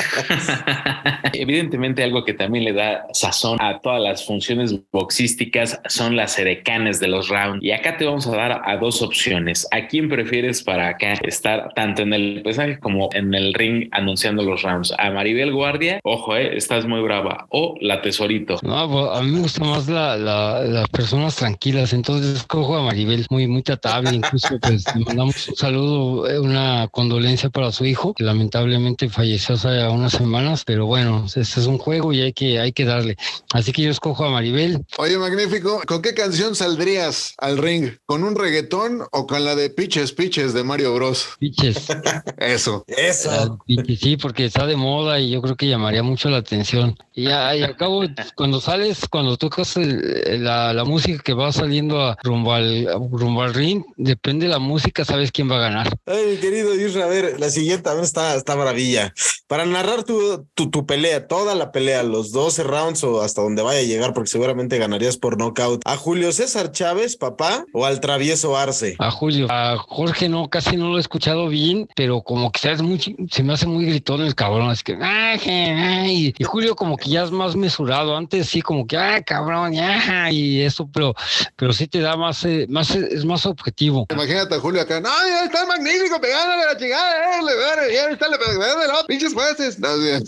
Evidentemente 1.34 2.04
algo 2.04 2.24
que 2.24 2.34
también 2.34 2.64
le 2.64 2.74
da 2.74 3.06
sazón 3.14 3.60
a 3.62 3.80
todas 3.80 4.02
las 4.02 4.26
funciones 4.26 4.76
boxísticas 4.92 5.80
son 5.88 6.16
las 6.16 6.38
edecanes 6.40 7.00
de 7.00 7.08
los 7.08 7.30
rounds. 7.30 7.64
Y 7.64 7.72
acá 7.72 7.98
te 7.98 8.06
vamos 8.06 8.28
a 8.28 8.36
dar 8.36 8.62
a 8.64 8.78
dos 8.78 9.02
opciones. 9.02 9.68
¿A 9.72 9.88
quién 9.88 10.10
prefieres 10.10 10.64
para 10.64 10.90
acá 10.90 11.14
estar 11.24 11.74
tanto 11.76 12.02
en 12.02 12.14
el 12.14 12.42
pesaje 12.44 12.80
como 12.80 13.10
en 13.14 13.34
el 13.34 13.54
ring 13.54 13.90
anunciando 13.92 14.44
los 14.44 14.62
rounds? 14.62 14.94
¿A 14.98 15.12
Maribel 15.12 15.52
Guardia? 15.52 16.00
Ojo, 16.08 16.36
eh, 16.36 16.56
estás 16.56 16.86
muy 16.86 17.02
brava. 17.02 17.48
¿O 17.50 17.74
la 17.82 18.00
Tesorito? 18.00 18.60
No, 18.62 18.88
pues, 18.92 19.18
a 19.20 19.24
mí 19.24 19.32
me 19.32 19.40
gustan 19.42 19.68
más 19.70 19.88
la- 19.88 20.16
la- 20.16 20.62
las 20.62 20.88
personas 20.90 21.36
tranquilas, 21.36 21.94
entonces 21.94 22.44
cojo 22.44 22.78
a 22.78 22.84
Maribel, 22.84 23.26
muy, 23.32 23.48
muy 23.48 23.64
tratable, 23.64 24.12
incluso 24.14 24.50
pues 24.62 24.86
le 24.96 25.04
mandamos 25.04 25.48
un 25.48 25.56
saludo, 25.56 26.30
eh, 26.30 26.40
una 26.40 26.88
condolencia 26.92 27.50
para 27.50 27.72
su 27.72 27.86
hijo, 27.86 28.14
que 28.14 28.24
lamentablemente 28.24 29.10
falleció 29.10 29.56
hace 29.56 29.68
unas 29.88 30.12
semanas, 30.12 30.64
pero 30.64 30.86
bueno, 30.86 31.26
este 31.26 31.42
es 31.42 31.66
un 31.66 31.80
juego 31.80 32.14
y 32.14 32.22
hay 32.22 32.34
que, 32.34 32.60
hay 32.60 32.72
que 32.72 32.86
darle. 32.86 33.16
Así 33.54 33.72
que 33.72 33.82
yo 33.82 33.90
escojo 33.90 34.26
a 34.26 34.30
Maribel, 34.30 34.86
Oye, 35.00 35.18
magnífico, 35.18 35.82
¿con 35.88 36.04
qué 36.04 36.14
canción 36.14 36.54
saldrías 36.54 37.34
al 37.40 37.58
ring? 37.58 37.94
¿Con 38.06 38.24
un 38.24 38.36
reggaetón 38.36 39.02
o 39.12 39.26
con 39.26 39.44
la 39.44 39.56
de 39.56 39.72
Piches 39.72 40.12
Piches 40.12 40.54
de 40.54 40.64
Mario 40.64 40.94
Bros? 40.94 41.30
piches. 41.40 41.88
Eso. 42.38 42.84
Eso. 42.88 43.58
Sí, 44.00 44.18
porque 44.18 44.46
está 44.46 44.68
de 44.68 44.76
moda 44.76 45.20
y 45.20 45.32
yo 45.32 45.42
creo 45.42 45.56
que 45.56 45.66
llamaría 45.86 46.02
mucho 46.04 46.30
la 46.32 46.38
atención. 46.38 46.98
Y, 47.16 47.24
ya, 47.24 47.56
y 47.56 47.64
al 47.64 47.78
cabo, 47.78 48.04
cuando 48.36 48.60
sales, 48.60 49.08
cuando 49.10 49.38
tocas 49.38 49.78
el- 49.78 50.44
la, 50.44 50.74
la 50.74 50.84
música 50.84 51.22
que 51.24 51.34
va 51.34 51.52
saliendo 51.54 52.02
a 52.02 52.18
rumbo, 52.24 52.52
al, 52.54 52.88
rumbo 53.12 53.42
al 53.42 53.54
ring, 53.54 53.84
depende 53.96 54.46
de 54.48 54.52
la 54.52 54.60
música, 54.60 55.06
sabes 55.06 55.32
quién 55.32 55.50
va 55.50 55.56
a 55.56 55.60
ganar. 55.60 55.98
Ay, 56.06 56.26
mi 56.32 56.38
querido 56.38 56.76
Isra, 56.76 57.06
a 57.06 57.08
ver, 57.08 57.40
la 57.40 57.50
siguiente 57.50 57.84
también 57.84 58.04
está, 58.04 58.36
está 58.36 58.56
maravilla. 58.58 59.14
Para 59.48 59.66
narrar 59.66 60.04
tu, 60.04 60.46
tu, 60.56 60.70
tu 60.70 60.86
pelea, 60.86 61.28
toda 61.28 61.56
la 61.56 61.72
pelea, 61.72 62.04
los 62.04 62.32
12 62.32 62.64
rounds 62.64 63.04
o 63.04 63.22
hasta 63.22 63.42
donde 63.42 63.62
vaya 63.62 63.80
a 63.80 63.84
llegar, 63.84 64.14
porque 64.14 64.30
seguramente 64.30 64.78
ganarías 64.78 65.18
por 65.18 65.38
knockout, 65.38 65.82
¿a 65.86 65.96
Julio 65.96 66.32
César 66.34 66.72
Chávez, 66.72 67.16
papá, 67.16 67.64
o 67.72 67.86
al 67.86 68.00
travieso 68.02 68.58
Arce? 68.58 68.96
A 69.00 69.10
Julio, 69.12 69.48
a 69.50 69.78
Jorge 69.78 70.28
no, 70.28 70.50
casi 70.50 70.76
no 70.76 70.90
lo 70.90 70.98
he 70.98 71.02
escuchado 71.02 71.48
bien, 71.48 71.88
pero 71.96 72.22
como 72.24 72.52
que 72.52 72.60
sabes 72.60 72.82
muy, 72.82 73.00
se 73.32 73.44
me 73.44 73.54
hace 73.54 73.68
muy 73.68 73.86
gritón 73.86 74.22
el 74.22 74.36
cabrón, 74.36 74.70
así 74.70 74.84
que, 74.84 74.98
"Ay, 75.02 75.40
ay", 75.48 76.34
y 76.38 76.44
Julio 76.44 76.76
como 76.76 76.98
que 76.98 77.05
ya 77.06 77.24
es 77.24 77.32
más 77.32 77.56
mesurado, 77.56 78.16
antes 78.18 78.48
sí 78.50 78.62
como 78.62 78.86
que, 78.86 78.98
ah, 78.98 79.22
cabrón, 79.24 79.74
ya, 79.74 80.30
y 80.32 80.62
eso, 80.62 80.90
pero, 80.92 81.14
pero 81.56 81.72
sí 81.74 81.88
te 81.88 82.00
da 82.02 82.16
más, 82.18 82.44
eh, 82.46 82.66
más, 82.70 82.94
es 82.96 83.24
más 83.26 83.46
objetivo. 83.46 84.06
Imagínate 84.12 84.56
a 84.56 84.60
Julio 84.60 84.82
acá. 84.82 85.00
No, 85.00 85.10
ya 85.28 85.46
está 85.46 85.66
magnífico, 85.66 86.20
pegándole 86.20 86.66
la 86.66 86.78
chingada, 86.78 87.40
eh, 87.40 87.42
le 87.44 87.94
ya 87.94 88.10
está, 88.10 88.28
le 88.28 88.38
de 88.38 88.88
los 88.88 89.04
pinches 89.08 89.34
jueces. 89.34 89.80
No, 89.80 89.88
sí. 89.98 90.26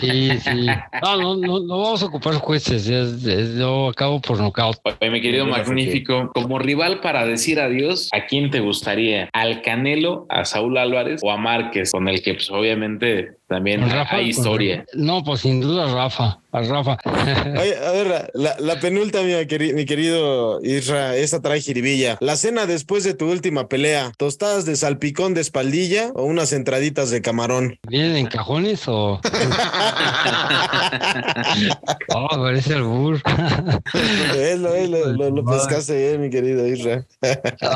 Sí, 0.00 0.30
sí. 0.40 0.66
No, 1.02 1.16
no, 1.16 1.36
no, 1.36 1.60
no 1.60 1.78
vamos 1.82 2.02
a 2.02 2.06
ocupar 2.06 2.34
jueces, 2.34 2.86
es- 2.88 3.24
es- 3.24 3.56
yo 3.56 3.88
acabo 3.88 4.20
por 4.20 4.38
nocaut. 4.38 4.76
Oye, 4.84 5.10
mi 5.10 5.20
querido 5.20 5.46
Magnífico, 5.46 6.30
como 6.34 6.58
rival 6.58 7.00
para 7.00 7.24
decir 7.26 7.60
adiós, 7.60 8.08
¿a 8.12 8.26
quién 8.26 8.50
te 8.50 8.60
gustaría? 8.60 9.28
¿Al 9.32 9.62
Canelo, 9.62 10.26
a 10.28 10.44
Saúl 10.44 10.78
Álvarez 10.78 11.20
o 11.22 11.30
a 11.30 11.36
Márquez, 11.36 11.92
con 11.92 12.08
el 12.08 12.22
que 12.22 12.34
pues, 12.34 12.50
obviamente 12.50 13.36
también 13.50 13.82
hay 13.82 14.28
historia? 14.28 14.76
Rafa. 14.76 14.90
No, 14.94 15.24
pues 15.24 15.40
sin 15.40 15.60
duda 15.60 15.92
Rafa. 15.92 16.38
Al 16.52 16.68
Rafa. 16.68 16.96
Oye, 17.06 17.76
a 17.76 17.90
ver, 17.92 18.30
la, 18.34 18.56
la 18.58 18.80
penúltima, 18.80 19.22
mi, 19.22 19.32
queri- 19.46 19.74
mi 19.74 19.84
querido 19.84 20.60
Isra, 20.62 21.16
esta 21.16 21.40
trae 21.40 21.60
jiribilla. 21.60 22.16
La 22.20 22.36
cena 22.36 22.66
después 22.66 23.04
de 23.04 23.14
tu 23.14 23.30
última 23.30 23.68
pelea, 23.68 24.12
tostadas 24.16 24.64
de 24.64 24.76
salpicón 24.76 25.34
de 25.34 25.40
espaldilla 25.40 26.10
o 26.14 26.24
unas 26.24 26.52
entraditas 26.52 27.10
de 27.10 27.22
camarón. 27.22 27.78
¿Vienen 27.88 28.16
en 28.16 28.26
cajones 28.26 28.82
o...? 28.86 29.20
Oh, 32.12 32.28
parece 32.28 32.74
el 32.74 32.82
burro. 32.82 33.20
Es 34.36 34.58
lo, 34.58 34.74
es 34.74 34.88
lo, 34.90 35.12
lo- 35.12 35.30
lo 35.30 35.44
pescaste 35.44 35.96
bien, 36.08 36.20
mi 36.20 36.30
querido 36.30 36.66
Isra. 36.66 37.06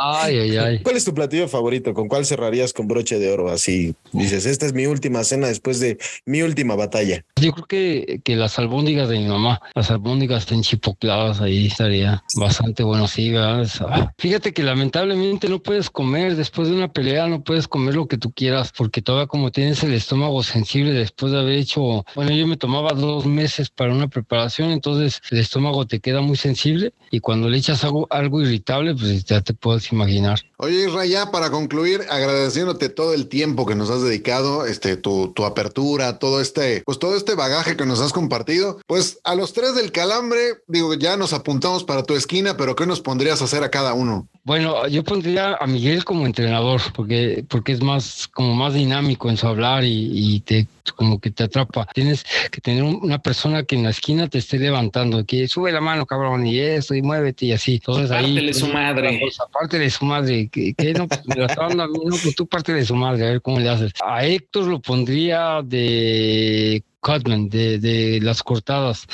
Ay, 0.00 0.38
ay, 0.38 0.56
ay. 0.56 0.82
¿Cuál 0.82 0.96
es 0.96 1.04
tu 1.04 1.14
platillo 1.14 1.48
favorito? 1.48 1.94
¿Con 1.94 2.08
cuál 2.08 2.26
cerrarías 2.26 2.72
con 2.72 2.88
broche 2.88 3.18
de 3.18 3.30
oro? 3.32 3.50
Así 3.50 3.94
dices, 4.12 4.46
esta 4.46 4.66
es 4.66 4.72
mi 4.72 4.86
última 4.86 5.22
cena 5.24 5.48
después 5.48 5.80
de 5.80 5.98
mi 6.26 6.42
última 6.42 6.74
batalla. 6.76 7.24
Yo 7.40 7.52
creo 7.52 7.66
que, 7.66 8.20
que 8.24 8.36
las 8.36 8.58
albóndigas 8.64 9.08
de 9.08 9.18
mi 9.18 9.26
mamá, 9.26 9.60
las 9.74 9.90
albóndigas 9.90 10.50
enchipocladas, 10.50 11.40
ahí 11.40 11.66
estaría 11.66 12.22
bastante 12.36 12.82
bueno. 12.82 13.06
Sí, 13.06 13.34
ah. 13.36 14.12
Fíjate 14.18 14.52
que 14.52 14.62
lamentablemente 14.62 15.48
no 15.48 15.60
puedes 15.60 15.90
comer 15.90 16.36
después 16.36 16.68
de 16.68 16.74
una 16.74 16.92
pelea, 16.92 17.26
no 17.26 17.42
puedes 17.42 17.68
comer 17.68 17.94
lo 17.94 18.08
que 18.08 18.18
tú 18.18 18.32
quieras, 18.32 18.72
porque 18.76 19.02
todavía 19.02 19.26
como 19.26 19.50
tienes 19.50 19.82
el 19.82 19.92
estómago 19.92 20.42
sensible 20.42 20.92
después 20.92 21.32
de 21.32 21.38
haber 21.38 21.58
hecho, 21.58 22.04
bueno, 22.14 22.32
yo 22.32 22.46
me 22.46 22.56
tomaba 22.56 22.92
dos 22.92 23.26
meses 23.26 23.70
para 23.70 23.92
una 23.92 24.08
preparación, 24.08 24.70
entonces 24.70 25.20
el 25.30 25.38
estómago 25.38 25.86
te 25.86 26.00
queda 26.00 26.20
muy 26.20 26.36
sensible 26.36 26.92
y 27.10 27.20
cuando 27.20 27.48
le 27.48 27.58
echas 27.58 27.84
algo, 27.84 28.06
algo 28.10 28.40
irritable, 28.42 28.94
pues 28.94 29.24
ya 29.24 29.40
te 29.40 29.54
puedes 29.54 29.92
imaginar. 29.92 30.40
Oye, 30.56 30.86
Isra, 30.86 31.06
ya 31.06 31.30
para 31.30 31.50
concluir, 31.50 32.02
agradeciéndote 32.08 32.88
todo 32.88 33.14
el 33.14 33.28
tiempo 33.28 33.66
que 33.66 33.74
nos 33.74 33.90
has 33.90 34.02
dedicado, 34.02 34.66
este, 34.66 34.96
tu, 34.96 35.32
tu 35.32 35.44
apertura, 35.44 36.18
todo 36.18 36.40
este, 36.40 36.82
pues 36.84 36.98
todo 36.98 37.16
este 37.16 37.34
bagaje 37.34 37.76
que 37.76 37.86
nos 37.86 38.00
has 38.00 38.12
compartido. 38.12 38.53
Pues 38.86 39.18
a 39.24 39.34
los 39.34 39.52
tres 39.52 39.74
del 39.74 39.92
calambre, 39.92 40.38
digo, 40.66 40.94
ya 40.94 41.16
nos 41.16 41.32
apuntamos 41.32 41.84
para 41.84 42.02
tu 42.02 42.14
esquina, 42.14 42.56
pero 42.56 42.74
¿qué 42.76 42.86
nos 42.86 43.00
pondrías 43.00 43.40
a 43.40 43.44
hacer 43.44 43.62
a 43.62 43.70
cada 43.70 43.94
uno? 43.94 44.28
Bueno, 44.44 44.86
yo 44.88 45.02
pondría 45.04 45.54
a 45.58 45.66
Miguel 45.66 46.04
como 46.04 46.26
entrenador, 46.26 46.80
porque, 46.94 47.44
porque 47.48 47.72
es 47.72 47.82
más, 47.82 48.28
como 48.28 48.54
más 48.54 48.74
dinámico 48.74 49.30
en 49.30 49.36
su 49.38 49.46
hablar 49.46 49.84
y, 49.84 50.10
y 50.12 50.40
te 50.40 50.66
como 50.96 51.18
que 51.18 51.30
te 51.30 51.44
atrapa. 51.44 51.86
Tienes 51.94 52.26
que 52.50 52.60
tener 52.60 52.82
un- 52.82 52.98
una 53.02 53.18
persona 53.18 53.62
que 53.64 53.74
en 53.74 53.84
la 53.84 53.90
esquina 53.90 54.28
te 54.28 54.36
esté 54.36 54.58
levantando, 54.58 55.24
que 55.24 55.48
sube 55.48 55.72
la 55.72 55.80
mano, 55.80 56.04
cabrón, 56.04 56.46
y 56.46 56.58
esto, 56.58 56.94
y 56.94 57.00
muévete, 57.00 57.46
y 57.46 57.52
así. 57.52 57.76
Entonces 57.76 58.10
ahí. 58.10 58.34
Pártele 58.34 58.52
su 58.52 58.66
madre. 58.68 59.20
Apártele 59.48 59.88
su 59.88 60.04
madre, 60.04 60.48
que, 60.50 60.74
que 60.74 60.92
no, 60.92 61.08
pues, 61.08 61.22
me 61.26 61.36
la 61.36 61.46
está 61.46 61.68
dando 61.68 61.84
a 61.84 61.88
mí, 61.88 61.98
no, 62.04 62.16
pues 62.22 62.34
tú 62.36 62.46
pártele 62.46 62.84
su 62.84 62.94
madre, 62.96 63.24
a 63.26 63.30
ver 63.30 63.40
cómo 63.40 63.60
le 63.60 63.70
haces. 63.70 63.92
A 64.04 64.26
Héctor 64.26 64.64
lo 64.66 64.78
pondría 64.82 65.62
de 65.64 66.84
Cutman, 67.04 67.50
de, 67.50 67.78
de 67.78 68.18
las 68.22 68.42
cortadas, 68.42 69.06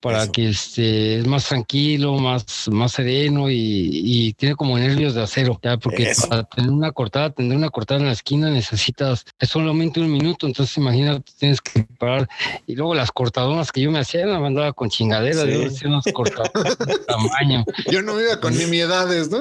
para 0.00 0.24
Eso. 0.24 0.32
que 0.32 0.48
este, 0.48 1.18
es 1.20 1.26
más 1.26 1.46
tranquilo, 1.48 2.14
más, 2.18 2.44
más 2.70 2.92
sereno 2.92 3.48
y, 3.48 3.54
y 3.92 4.32
tiene 4.34 4.56
como 4.56 4.76
nervios 4.78 5.14
de 5.14 5.22
acero, 5.22 5.58
ya, 5.62 5.76
porque 5.76 6.10
Eso. 6.10 6.28
para 6.28 6.42
tener 6.44 6.70
una 6.70 6.90
cortada, 6.90 7.30
tener 7.30 7.56
una 7.56 7.70
cortada 7.70 8.00
en 8.00 8.06
la 8.06 8.12
esquina 8.12 8.50
necesitas, 8.50 9.24
es 9.38 9.48
solamente 9.48 10.00
un 10.00 10.10
minuto, 10.10 10.46
entonces 10.46 10.76
imagínate, 10.78 11.30
tienes 11.38 11.60
que 11.60 11.84
parar. 11.98 12.28
Y 12.66 12.74
luego 12.74 12.94
las 12.94 13.12
cortadonas 13.12 13.70
que 13.70 13.80
yo 13.82 13.90
me 13.92 14.00
hacía, 14.00 14.26
la 14.26 14.40
mandaba 14.40 14.72
con 14.72 14.90
chingaderas, 14.90 15.44
Sí. 15.44 15.52
yo 15.52 15.66
hacía 15.66 15.88
unas 15.88 16.04
cortadonas 16.12 16.76
de 16.78 16.98
tamaño. 17.06 17.64
Yo 17.90 18.02
no 18.02 18.20
iba 18.20 18.40
con 18.40 18.56
nimiedades, 18.58 19.30
¿no? 19.30 19.38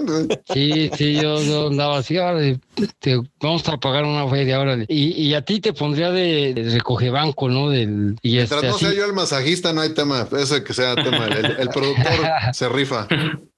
Sí, 0.53 0.91
sí, 0.95 1.15
yo, 1.15 1.41
yo 1.43 1.67
andaba 1.69 1.97
así, 1.97 2.17
ahora 2.17 2.41
te, 2.99 3.19
vamos 3.41 3.67
a 3.67 3.77
pagar 3.77 4.03
una 4.05 4.27
feria, 4.27 4.59
órale. 4.59 4.85
Y, 4.87 5.13
y 5.21 5.33
a 5.33 5.41
ti 5.41 5.59
te 5.59 5.73
pondría 5.73 6.11
de, 6.11 6.53
de 6.53 6.69
recoge 6.69 7.09
banco, 7.09 7.49
¿no? 7.49 7.69
Y 8.21 8.33
Mientras 8.33 8.63
este, 8.63 8.67
no 8.69 8.75
así, 8.75 8.85
sea 8.85 8.93
yo 8.93 9.05
el 9.05 9.13
masajista, 9.13 9.73
no 9.73 9.81
hay 9.81 9.93
tema. 9.93 10.27
Ese 10.37 10.63
que 10.63 10.73
sea 10.73 10.95
tema. 10.95 11.25
El, 11.27 11.45
el 11.45 11.69
productor 11.73 12.27
se 12.53 12.69
rifa. 12.69 13.07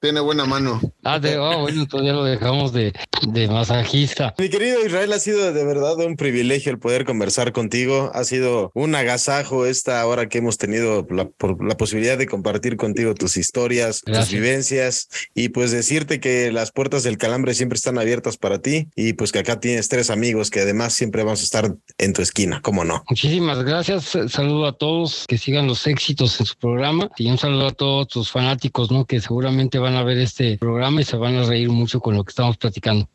Tiene 0.02 0.22
buena 0.22 0.46
mano. 0.46 0.80
ah, 1.04 1.20
de, 1.20 1.38
oh, 1.38 1.60
bueno, 1.60 1.82
entonces 1.82 2.08
ya 2.08 2.14
lo 2.14 2.24
dejamos 2.24 2.72
de, 2.72 2.94
de 3.28 3.48
masajista. 3.50 4.34
Mi 4.38 4.48
querido 4.50 4.86
Israel, 4.86 5.12
ha 5.12 5.20
sido 5.20 5.52
de 5.52 5.66
verdad 5.66 5.98
un 5.98 6.16
privilegio 6.16 6.72
el 6.72 6.80
poder 6.80 7.04
conversar 7.04 7.52
contigo. 7.52 8.10
Ha 8.14 8.24
sido 8.24 8.72
un 8.76 8.96
agasajo 8.96 9.66
esta 9.66 10.06
hora 10.08 10.30
que 10.30 10.38
hemos 10.38 10.58
tenido 10.58 11.06
la, 11.10 11.28
por 11.28 11.62
la 11.68 11.76
posibilidad 11.76 12.18
de 12.18 12.28
compartir 12.28 12.78
contigo 12.78 13.14
tus 13.14 13.36
historias, 13.36 14.02
tus 14.02 14.14
Gracias. 14.14 14.32
vivencias 14.32 15.10
y 15.36 15.50
pues 15.50 15.72
decirte 15.72 16.22
que 16.22 16.52
las 16.54 16.72
puertas 16.72 17.04
del 17.04 17.18
calambre 17.18 17.54
siempre 17.54 17.76
están 17.76 17.98
abiertas 17.98 18.38
para 18.38 18.60
ti 18.60 18.88
y 18.96 19.14
pues 19.14 19.34
que 19.34 19.40
acá 19.40 19.60
tienes 19.60 19.90
tres 19.90 20.10
amigos 20.10 20.50
que 20.50 20.62
además 20.62 20.94
siempre 20.94 21.24
vamos 21.24 21.42
a 21.42 21.44
estar 21.44 21.76
en 21.98 22.14
tu 22.14 22.22
esquina, 22.22 22.62
¿cómo 22.62 22.86
no? 22.86 23.04
Muchísimas 23.10 23.64
gracias. 23.64 24.18
Saludo 24.28 24.66
a 24.68 24.74
todos 24.78 25.26
que 25.28 25.38
sigan 25.38 25.68
los 25.68 25.86
éxitos 25.88 26.40
en 26.40 26.46
su 26.46 26.56
programa 26.56 27.10
y 27.18 27.30
un 27.30 27.38
saludo 27.38 27.68
a 27.68 27.72
todos 27.72 28.08
tus 28.08 28.32
fanáticos, 28.32 28.92
¿no? 28.92 29.06
Que 29.06 29.20
seguramente 29.20 29.78
van 29.78 29.89
a 29.96 30.04
ver 30.04 30.18
este 30.20 30.58
programa 30.58 31.02
y 31.02 31.04
se 31.06 31.18
van 31.18 31.36
a 31.38 31.44
reír 31.44 31.70
mucho 31.70 32.00
con 32.00 32.16
lo 32.16 32.24
que 32.24 32.30
estamos 32.30 32.58
platicando. 32.58 33.08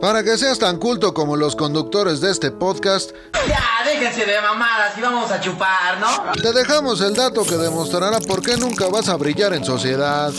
Para 0.00 0.24
que 0.24 0.36
seas 0.36 0.58
tan 0.58 0.78
culto 0.78 1.14
como 1.14 1.36
los 1.36 1.54
conductores 1.54 2.20
de 2.20 2.30
este 2.32 2.50
podcast, 2.50 3.12
Ya, 3.46 3.60
déjense 3.84 4.26
de 4.26 4.40
mamadas 4.40 4.98
y 4.98 5.00
vamos 5.00 5.30
a 5.30 5.40
chupar, 5.40 6.00
¿no? 6.00 6.32
te 6.32 6.52
dejamos 6.52 7.00
el 7.00 7.14
dato 7.14 7.44
que 7.44 7.56
demostrará 7.56 8.18
por 8.20 8.42
qué 8.42 8.56
nunca 8.56 8.88
vas 8.88 9.08
a 9.08 9.16
brillar 9.16 9.54
en 9.54 9.64
sociedad. 9.64 10.32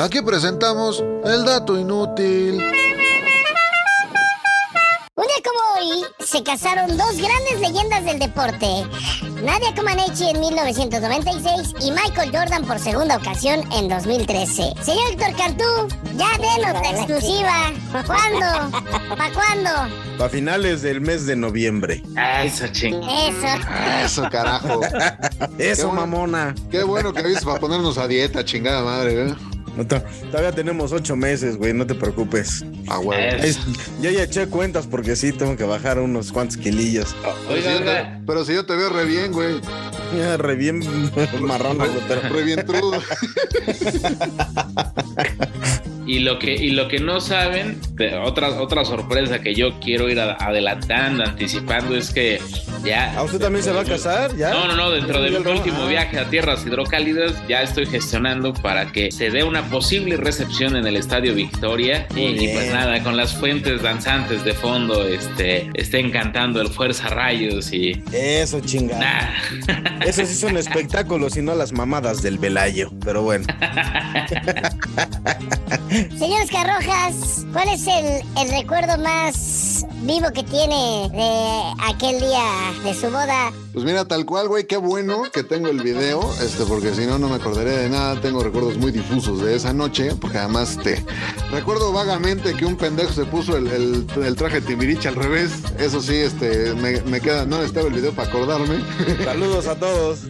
Aquí 0.00 0.22
presentamos 0.22 1.02
el 1.24 1.44
dato 1.44 1.76
inútil. 1.76 2.62
Un 5.18 5.24
día 5.24 5.42
como 5.44 5.58
hoy 5.74 6.04
se 6.24 6.44
casaron 6.44 6.96
dos 6.96 7.16
grandes 7.16 7.58
leyendas 7.58 8.04
del 8.04 8.20
deporte, 8.20 8.86
Nadia 9.42 9.74
Comaneci 9.74 10.30
en 10.30 10.38
1996 10.38 11.74
y 11.80 11.90
Michael 11.90 12.30
Jordan 12.32 12.64
por 12.64 12.78
segunda 12.78 13.16
ocasión 13.16 13.60
en 13.72 13.88
2013. 13.88 14.74
Señor 14.80 15.10
Héctor 15.10 15.34
Cantú, 15.36 15.64
ya 16.14 16.28
denos 16.38 16.72
la 16.72 16.90
exclusiva. 16.90 17.72
¿Cuándo? 18.06 18.78
¿Para 19.16 19.32
cuándo? 19.34 20.24
A 20.24 20.28
finales 20.28 20.82
del 20.82 21.00
mes 21.00 21.26
de 21.26 21.34
noviembre. 21.34 22.00
Ah, 22.16 22.44
Eso, 22.44 22.68
ching. 22.68 23.02
Eso. 23.02 23.58
Eso, 24.04 24.30
carajo. 24.30 24.82
Eso, 25.58 25.88
bueno. 25.88 26.02
mamona. 26.02 26.54
Qué 26.70 26.84
bueno 26.84 27.12
que 27.12 27.22
avisas 27.22 27.44
para 27.44 27.58
ponernos 27.58 27.98
a 27.98 28.06
dieta, 28.06 28.44
chingada 28.44 28.84
madre, 28.84 29.30
¿eh? 29.30 29.34
No 29.78 29.86
te- 29.86 30.00
Todavía 30.32 30.50
tenemos 30.50 30.90
ocho 30.90 31.14
meses, 31.14 31.56
güey, 31.56 31.72
no 31.72 31.86
te 31.86 31.94
preocupes. 31.94 32.64
Ah. 32.88 32.98
Eh, 33.14 33.38
Es- 33.44 33.60
Yo 34.02 34.10
ya 34.10 34.24
eché 34.24 34.48
cuentas 34.48 34.88
porque 34.88 35.14
sí, 35.14 35.30
tengo 35.30 35.56
que 35.56 35.62
bajar 35.62 36.00
unos 36.00 36.32
cuantos 36.32 36.56
kilillos. 36.56 37.14
Pero 37.22 37.36
si, 37.36 37.52
Oiga, 37.52 37.72
yo 37.72 37.78
te, 37.78 37.90
oiga, 37.90 38.20
pero 38.26 38.44
si 38.44 38.54
yo 38.54 38.66
te 38.66 38.74
veo 38.74 38.88
re 38.88 39.04
bien, 39.04 39.30
güey. 39.30 39.60
Ya, 40.18 40.36
re 40.36 40.56
bien 40.56 40.82
marrón, 41.40 41.76
güey, 41.78 41.90
pero 42.08 42.22
Re 42.22 42.42
bien 42.42 42.66
trudo. 42.66 43.00
Y 46.08 46.20
lo 46.20 46.38
que, 46.38 46.54
y 46.54 46.70
lo 46.70 46.88
que 46.88 47.00
no 47.00 47.20
saben, 47.20 47.78
otra, 48.24 48.62
otra 48.62 48.82
sorpresa 48.86 49.40
que 49.40 49.54
yo 49.54 49.78
quiero 49.78 50.08
ir 50.08 50.18
adelantando, 50.18 51.22
anticipando, 51.22 51.94
es 51.94 52.10
que 52.14 52.40
ya. 52.82 53.12
¿A 53.18 53.24
usted 53.24 53.38
también 53.38 53.62
se 53.62 53.72
va 53.72 53.82
a 53.82 53.84
casar? 53.84 54.34
¿Ya? 54.34 54.50
No, 54.52 54.68
no, 54.68 54.74
no, 54.74 54.90
dentro 54.90 55.20
de 55.20 55.28
mi 55.28 55.36
último 55.36 55.82
ah. 55.82 55.86
viaje 55.88 56.18
a 56.18 56.24
tierras 56.30 56.64
hidrocálidas 56.64 57.34
ya 57.46 57.60
estoy 57.60 57.84
gestionando 57.84 58.54
para 58.54 58.90
que 58.90 59.12
se 59.12 59.28
dé 59.30 59.44
una 59.44 59.67
posible 59.68 60.16
recepción 60.16 60.76
en 60.76 60.86
el 60.86 60.96
Estadio 60.96 61.34
Victoria 61.34 62.06
y, 62.14 62.48
pues 62.48 62.72
nada, 62.72 63.02
con 63.02 63.16
las 63.16 63.34
fuentes 63.34 63.82
danzantes 63.82 64.44
de 64.44 64.54
fondo, 64.54 65.06
este, 65.06 65.70
estén 65.74 66.10
cantando 66.10 66.60
el 66.60 66.68
Fuerza 66.68 67.08
Rayos 67.08 67.72
y 67.72 68.02
Eso, 68.12 68.60
chingada. 68.60 69.32
nah. 69.66 70.00
Eso 70.06 70.24
sí 70.24 70.34
son 70.34 70.56
espectáculos 70.56 71.36
y 71.36 71.42
no 71.42 71.54
las 71.54 71.72
mamadas 71.72 72.22
del 72.22 72.38
Velayo. 72.38 72.90
Pero 73.04 73.22
bueno. 73.22 73.46
Señor 76.18 76.42
Oscar 76.42 76.66
Rojas, 76.66 77.46
¿cuál 77.52 77.68
es 77.68 77.86
el, 77.86 78.22
el 78.38 78.50
recuerdo 78.50 78.98
más 78.98 79.84
vivo 80.02 80.30
que 80.32 80.42
tiene 80.42 81.08
de 81.12 81.62
aquel 81.88 82.20
día 82.20 82.44
de 82.84 82.94
su 82.94 83.06
boda? 83.06 83.52
Pues 83.72 83.84
mira, 83.84 84.04
tal 84.04 84.24
cual, 84.26 84.48
güey, 84.48 84.66
qué 84.66 84.76
bueno 84.76 85.22
que 85.32 85.42
tengo 85.44 85.68
el 85.68 85.80
video, 85.82 86.20
este, 86.42 86.64
porque 86.64 86.94
si 86.94 87.06
no, 87.06 87.18
no 87.18 87.28
me 87.28 87.36
acordaré 87.36 87.70
de 87.78 87.88
nada. 87.90 88.20
Tengo 88.20 88.42
recuerdos 88.42 88.76
muy 88.76 88.90
difusos 88.92 89.40
de 89.42 89.54
esa 89.58 89.72
noche, 89.72 90.10
porque 90.20 90.38
además, 90.38 90.70
este, 90.78 91.04
recuerdo 91.50 91.92
vagamente 91.92 92.54
que 92.54 92.64
un 92.64 92.76
pendejo 92.76 93.12
se 93.12 93.24
puso 93.24 93.56
el, 93.56 93.66
el- 93.68 94.06
el 94.24 94.36
traje 94.36 94.60
Timbiriche 94.60 95.08
al 95.08 95.14
revés. 95.14 95.50
Eso 95.78 96.00
sí, 96.00 96.14
este, 96.14 96.74
me, 96.74 97.00
me 97.02 97.20
queda, 97.20 97.44
no 97.44 97.56
necesitaba 97.56 97.88
el 97.88 97.94
video 97.94 98.12
para 98.12 98.28
acordarme. 98.28 98.80
Saludos 99.24 99.66
a 99.66 99.74
todos. 99.78 100.20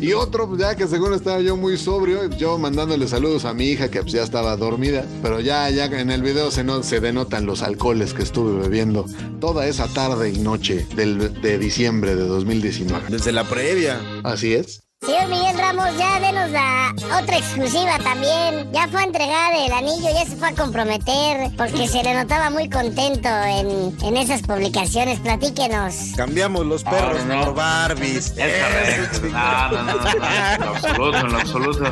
Y 0.00 0.12
otro, 0.12 0.56
ya 0.56 0.74
que 0.74 0.86
según 0.88 1.14
estaba 1.14 1.40
yo 1.40 1.56
muy 1.56 1.76
sobrio, 1.76 2.28
yo 2.30 2.58
mandándole 2.58 3.06
saludos 3.08 3.44
a 3.44 3.54
mi 3.54 3.66
hija 3.66 3.90
que 3.90 4.00
pues 4.02 4.12
ya 4.12 4.22
estaba 4.22 4.56
dormida, 4.56 5.04
pero 5.22 5.40
ya, 5.40 5.70
ya 5.70 5.86
en 5.86 6.10
el 6.10 6.22
video 6.22 6.50
se, 6.50 6.64
no, 6.64 6.82
se 6.82 7.00
denotan 7.00 7.46
los 7.46 7.62
alcoholes 7.62 8.12
que 8.12 8.22
estuve 8.22 8.60
bebiendo 8.60 9.06
toda 9.40 9.66
esa 9.66 9.86
tarde 9.88 10.30
y 10.30 10.38
noche 10.38 10.86
del, 10.96 11.40
de 11.40 11.58
diciembre 11.58 12.14
de 12.16 12.24
2019. 12.24 13.06
Desde 13.10 13.32
la 13.32 13.44
previa. 13.44 14.00
Así 14.24 14.54
es. 14.54 14.81
Señor 15.04 15.28
Miguel 15.30 15.58
Ramos, 15.58 15.88
ya 15.98 16.20
denos 16.20 16.50
la 16.52 16.94
otra 17.20 17.36
exclusiva 17.36 17.98
también. 18.04 18.70
Ya 18.72 18.86
fue 18.86 19.00
a 19.00 19.04
entregar 19.04 19.52
el 19.52 19.72
anillo, 19.72 20.08
ya 20.14 20.24
se 20.24 20.36
fue 20.36 20.50
a 20.50 20.52
comprometer, 20.54 21.50
porque 21.58 21.88
se 21.88 22.04
le 22.04 22.14
notaba 22.14 22.50
muy 22.50 22.70
contento 22.70 23.28
en, 23.28 23.96
en 24.00 24.16
esas 24.16 24.42
publicaciones. 24.42 25.18
Platíquenos. 25.18 26.12
Cambiamos 26.16 26.64
los 26.66 26.84
perros 26.84 27.24
no, 27.26 27.34
no. 27.34 27.44
por 27.46 27.54
Barbies. 27.56 28.32
Es 28.36 28.62
correcto. 28.62 29.26
No, 29.32 29.68
no, 29.72 29.82
no, 29.82 29.94
no, 29.96 30.02
no, 30.04 30.54
en 30.54 30.60
lo 30.60 30.68
absoluto, 30.68 31.18
en 31.18 31.32
lo 31.32 31.38
absoluto. 31.38 31.84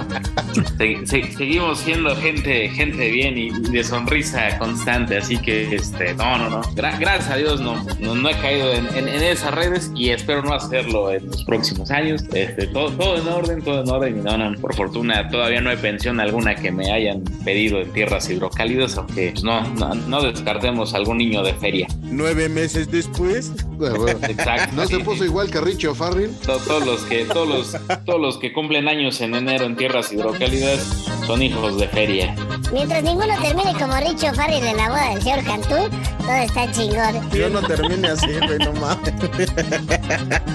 Se- 0.79 1.07
se- 1.07 1.33
seguimos 1.37 1.79
siendo 1.81 2.15
gente, 2.17 2.69
gente 2.71 3.11
bien 3.11 3.37
y 3.37 3.51
de 3.51 3.83
sonrisa 3.83 4.57
constante, 4.59 5.19
así 5.19 5.37
que 5.37 5.75
este, 5.75 6.15
no, 6.15 6.39
no, 6.39 6.49
no. 6.49 6.63
Gra- 6.75 6.97
gracias 6.99 7.29
a 7.31 7.37
Dios 7.37 7.61
no, 7.61 7.75
no, 7.99 8.15
no 8.15 8.29
he 8.29 8.35
caído 8.41 8.73
en, 8.73 8.87
en- 8.95 9.09
en 9.09 9.23
esas 9.25 9.53
redes 9.53 9.91
y 9.97 10.11
espero 10.11 10.43
no 10.43 10.55
hacerlo 10.55 11.11
en 11.11 11.27
los 11.27 11.43
próximos 11.45 11.91
años. 11.91 12.23
Este, 12.33 12.69
todo, 12.69 13.00
todo 13.01 13.17
en 13.17 13.29
orden, 13.29 13.63
todo 13.63 13.81
en 13.81 13.89
orden 13.89 14.19
y 14.19 14.21
no, 14.21 14.37
no, 14.37 14.61
por 14.61 14.75
fortuna 14.75 15.29
todavía 15.31 15.61
no 15.63 15.71
hay 15.71 15.79
pensión 15.79 16.21
alguna 16.21 16.55
que 16.55 16.71
me 16.71 16.93
hayan 16.93 17.25
pedido 17.45 17.81
en 17.81 17.91
tierras 17.93 18.29
hidrocálidas, 18.29 18.99
aunque 18.99 19.31
pues, 19.31 19.43
no, 19.43 19.63
no, 19.75 19.95
no 19.95 20.23
descartemos 20.23 20.93
algún 20.93 21.17
niño 21.17 21.43
de 21.43 21.55
feria. 21.55 21.89
Nueve 22.03 22.51
meses 22.51 22.91
después. 22.91 23.53
Exacto. 23.87 24.77
¿No 24.77 24.83
sí, 24.83 24.89
se 24.95 24.99
sí. 24.99 25.03
puso 25.03 25.25
igual 25.25 25.51
que 25.51 25.61
Richie 25.61 25.89
O'Farrill? 25.89 26.31
To- 26.47 26.59
todos 26.59 26.87
los 26.87 27.01
que 27.03 27.25
todos 27.25 27.49
los 27.49 27.77
todos 28.05 28.21
los 28.21 28.39
que 28.39 28.53
cumplen 28.53 28.87
años 28.89 29.21
en 29.21 29.35
enero 29.35 29.65
en 29.65 29.75
tierras 29.77 30.13
hidrocálidas 30.13 30.81
son 31.27 31.43
hijos 31.43 31.77
de 31.79 31.89
feria. 31.89 32.35
Mientras 32.73 33.03
ninguno 33.03 33.35
termine 33.43 33.73
como 33.75 33.97
Richo 33.97 34.33
Farrell 34.35 34.65
en 34.65 34.77
la 34.77 34.89
boda 34.89 35.11
del 35.11 35.21
señor 35.23 35.45
Cantú, 35.45 35.75
todo 36.21 36.37
está 36.43 36.71
chingón. 36.73 37.31
Yo 37.33 37.49
no 37.49 37.61
termine 37.63 38.09
así, 38.09 38.27
güey, 38.47 38.59
no 38.59 38.73
mames. 38.75 39.13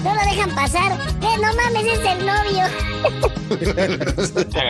No 0.02 0.14
lo 0.14 0.20
dejan 0.30 0.50
pasar. 0.54 0.92
Eh, 0.92 1.36
no 1.40 1.52
mames, 1.54 1.86
es 1.92 2.00
el 2.00 2.26
novio. 2.26 2.64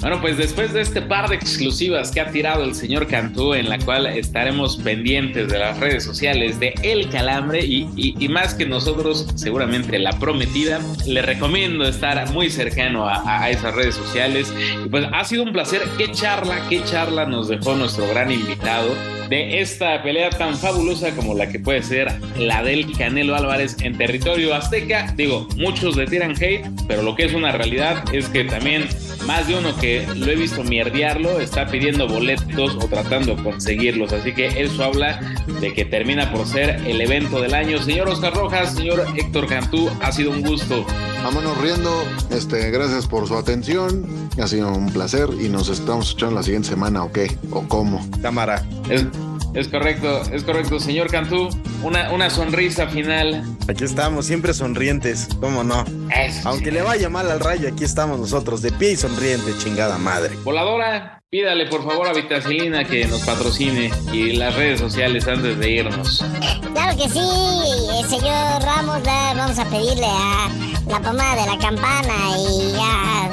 Bueno, 0.00 0.20
pues 0.20 0.36
después 0.36 0.72
de 0.74 0.82
este 0.82 1.00
par 1.00 1.30
de 1.30 1.36
exclusivas 1.36 2.10
que 2.10 2.20
ha 2.20 2.30
tirado 2.30 2.62
el 2.64 2.74
señor 2.74 3.06
Cantú, 3.06 3.54
en 3.54 3.70
la 3.70 3.78
cual 3.78 4.06
estaremos 4.06 4.76
pendientes 4.76 5.48
de 5.48 5.58
las 5.58 5.80
redes 5.80 6.04
sociales 6.04 6.60
de 6.60 6.74
El 6.94 7.08
Calambre 7.10 7.64
y, 7.64 7.88
y- 7.96 8.14
y 8.18 8.28
más 8.28 8.54
que 8.54 8.66
nosotros, 8.66 9.26
seguramente 9.34 9.98
la 9.98 10.12
prometida, 10.18 10.80
le 11.06 11.22
recomiendo 11.22 11.84
estar 11.84 12.30
muy 12.32 12.50
cercano 12.50 13.08
a, 13.08 13.42
a- 13.42 13.50
esas 13.50 13.74
redes 13.74 13.94
sociales. 13.94 14.52
Y 14.84 14.88
pues 14.88 15.06
ha 15.12 15.24
sido 15.24 15.42
un 15.42 15.52
placer. 15.52 15.82
Qué 15.98 16.10
charla, 16.12 16.66
qué 16.68 16.82
charla 16.84 17.26
nos 17.26 17.48
dejó 17.48 17.74
nuestro 17.74 18.06
gran 18.08 18.30
invitado 18.32 18.88
de 19.34 19.60
esta 19.60 20.00
pelea 20.00 20.30
tan 20.30 20.56
fabulosa 20.56 21.10
como 21.10 21.34
la 21.34 21.48
que 21.48 21.58
puede 21.58 21.82
ser 21.82 22.06
la 22.36 22.62
del 22.62 22.96
Canelo 22.96 23.34
Álvarez 23.34 23.76
en 23.80 23.98
territorio 23.98 24.54
azteca. 24.54 25.12
Digo, 25.16 25.48
muchos 25.56 25.96
le 25.96 26.06
tiran 26.06 26.36
hate, 26.40 26.64
pero 26.86 27.02
lo 27.02 27.16
que 27.16 27.24
es 27.24 27.34
una 27.34 27.50
realidad 27.50 28.04
es 28.12 28.28
que 28.28 28.44
también 28.44 28.86
más 29.26 29.48
de 29.48 29.56
uno 29.56 29.74
que 29.76 30.06
lo 30.14 30.26
he 30.26 30.36
visto 30.36 30.62
mierdearlo 30.62 31.40
está 31.40 31.66
pidiendo 31.66 32.06
boletos 32.06 32.76
o 32.76 32.86
tratando 32.86 33.34
de 33.34 33.42
conseguirlos. 33.42 34.12
Así 34.12 34.32
que 34.32 34.46
eso 34.62 34.84
habla 34.84 35.18
de 35.60 35.72
que 35.72 35.84
termina 35.84 36.30
por 36.30 36.46
ser 36.46 36.80
el 36.86 37.00
evento 37.00 37.40
del 37.40 37.54
año. 37.54 37.82
Señor 37.82 38.08
Oscar 38.08 38.34
Rojas, 38.34 38.76
señor 38.76 39.04
Héctor 39.16 39.48
Cantú, 39.48 39.90
ha 40.00 40.12
sido 40.12 40.30
un 40.30 40.42
gusto. 40.42 40.86
Vámonos 41.24 41.60
riendo. 41.60 41.90
Este, 42.30 42.70
gracias 42.70 43.08
por 43.08 43.26
su 43.26 43.36
atención. 43.36 44.06
Ha 44.40 44.46
sido 44.46 44.72
un 44.72 44.92
placer 44.92 45.28
y 45.40 45.48
nos 45.48 45.68
estamos 45.68 46.08
escuchando 46.08 46.36
la 46.36 46.42
siguiente 46.42 46.68
semana, 46.68 47.02
¿o 47.02 47.10
qué? 47.10 47.36
¿O 47.50 47.62
cómo? 47.62 48.06
Cámara. 48.20 48.62
Es, 48.90 49.06
es 49.54 49.68
correcto, 49.68 50.22
es 50.32 50.42
correcto, 50.44 50.78
señor 50.80 51.10
Cantú. 51.10 51.48
Una, 51.82 52.10
una 52.12 52.30
sonrisa 52.30 52.86
final. 52.88 53.44
Aquí 53.68 53.84
estamos, 53.84 54.26
siempre 54.26 54.54
sonrientes. 54.54 55.28
¿Cómo 55.40 55.62
no? 55.64 55.84
Eso, 56.14 56.48
Aunque 56.48 56.66
sí. 56.66 56.70
le 56.72 56.82
vaya 56.82 57.08
mal 57.08 57.30
al 57.30 57.40
rayo, 57.40 57.68
aquí 57.68 57.84
estamos 57.84 58.18
nosotros, 58.18 58.62
de 58.62 58.72
pie 58.72 58.92
y 58.92 58.96
sonriente, 58.96 59.52
chingada 59.58 59.98
madre. 59.98 60.36
Voladora, 60.44 61.20
pídale 61.30 61.66
por 61.66 61.84
favor 61.84 62.08
a 62.08 62.12
Vitacilina 62.12 62.84
que 62.84 63.06
nos 63.06 63.20
patrocine 63.22 63.90
y 64.12 64.32
las 64.36 64.54
redes 64.54 64.80
sociales 64.80 65.26
antes 65.28 65.58
de 65.58 65.70
irnos. 65.70 66.24
Claro 66.72 66.96
que 66.96 67.08
sí, 67.08 67.20
eh, 67.20 68.08
señor 68.08 68.62
Ramos, 68.62 69.02
la- 69.04 69.34
vamos 69.36 69.58
a 69.58 69.64
pedirle 69.66 70.06
a 70.06 70.48
la 70.88 71.00
pomada 71.00 71.42
de 71.44 71.50
la 71.50 71.58
campana 71.58 72.14
y 72.38 72.74
a 72.80 73.30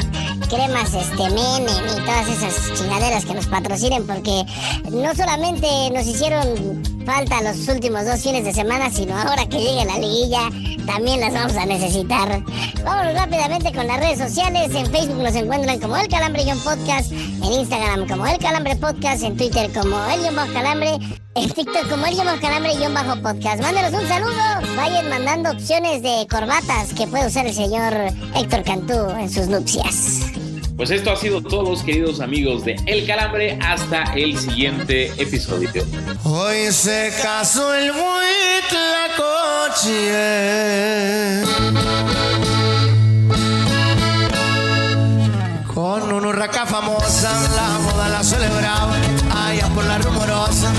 cremas 0.52 0.94
este 0.94 1.30
Menem 1.30 1.64
y 1.64 2.06
todas 2.06 2.28
esas 2.28 2.74
chingaderas 2.78 3.24
que 3.24 3.34
nos 3.34 3.48
patrocinen 3.48 4.06
porque 4.06 4.44
no 4.92 5.16
solamente 5.16 5.68
nos 5.94 6.06
hicieron 6.06 6.84
falta 7.06 7.42
los 7.42 7.68
últimos 7.70 8.06
dos 8.06 8.22
fines 8.22 8.44
de 8.44 8.54
semana, 8.54 8.92
sino 8.92 9.18
ahora 9.18 9.48
que 9.48 9.60
llegue 9.60 9.86
la 9.86 9.98
liguilla 9.98 10.50
también 10.86 11.22
las 11.22 11.34
vamos 11.34 11.56
a 11.56 11.66
necesitar. 11.66 12.44
Vámonos 12.84 13.14
rápidamente 13.14 13.72
con 13.72 13.88
las 13.88 14.00
redes 14.00 14.20
sociales. 14.20 14.74
En 14.76 14.86
Facebook 14.88 15.24
nos 15.24 15.36
encuentran 15.36 15.80
como 15.80 15.96
El 15.96 16.08
Calambre 16.08 16.44
Podcast, 16.64 17.12
en 17.12 17.44
Instagram 17.44 18.08
como 18.08 18.28
El 18.28 18.38
Calambre 18.40 18.76
Podcast, 18.76 19.24
en 19.24 19.38
Twitter 19.38 19.72
como 19.72 19.96
El 20.12 20.36
Bajo 20.36 20.52
Calambre, 20.52 20.98
en 21.36 21.50
TikTok 21.50 21.90
como 21.90 22.06
El 22.08 22.18
Bajo 22.18 22.42
Calambre 22.42 22.90
Bajo 22.90 23.22
Podcast. 23.22 23.62
Mándenos 23.62 23.94
un 23.94 24.08
saludo. 24.08 24.76
Vayan 24.76 25.10
mandando 25.10 25.52
opciones 25.52 26.02
de 26.02 26.28
corbatas 26.30 26.94
que 26.94 27.08
puede 27.08 27.28
usar 27.28 27.46
el 27.46 27.54
señor 27.54 27.94
Héctor 28.36 28.64
Cantú 28.64 29.10
en 29.12 29.30
sus 29.30 29.48
nupcias. 29.48 30.41
Pues 30.82 30.90
esto 30.90 31.12
ha 31.12 31.16
sido 31.16 31.44
todos, 31.44 31.84
queridos 31.84 32.22
amigos 32.22 32.66
de 32.66 32.76
El 32.88 33.06
Calambre. 33.06 33.60
Hasta 33.62 34.02
el 34.16 34.36
siguiente 34.36 35.14
episodio. 35.22 35.70
Hoy 36.24 36.72
se 36.72 37.14
casó 37.22 37.72
el 37.76 37.92
Huitlacoche 37.92 39.14
Con 45.72 46.12
una 46.12 46.28
urraca 46.30 46.66
famosa 46.66 47.32
La 47.56 47.78
boda 47.78 48.10
la 48.10 48.24
celebraban 48.24 49.00
Allá 49.32 49.68
por 49.76 49.86
la 49.86 50.00
rumorosa 50.00 50.74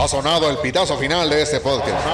Ha 0.00 0.08
sonado 0.08 0.48
el 0.48 0.56
pitazo 0.56 0.96
final 0.96 1.28
de 1.28 1.42
este 1.42 1.60
podcast. 1.60 2.06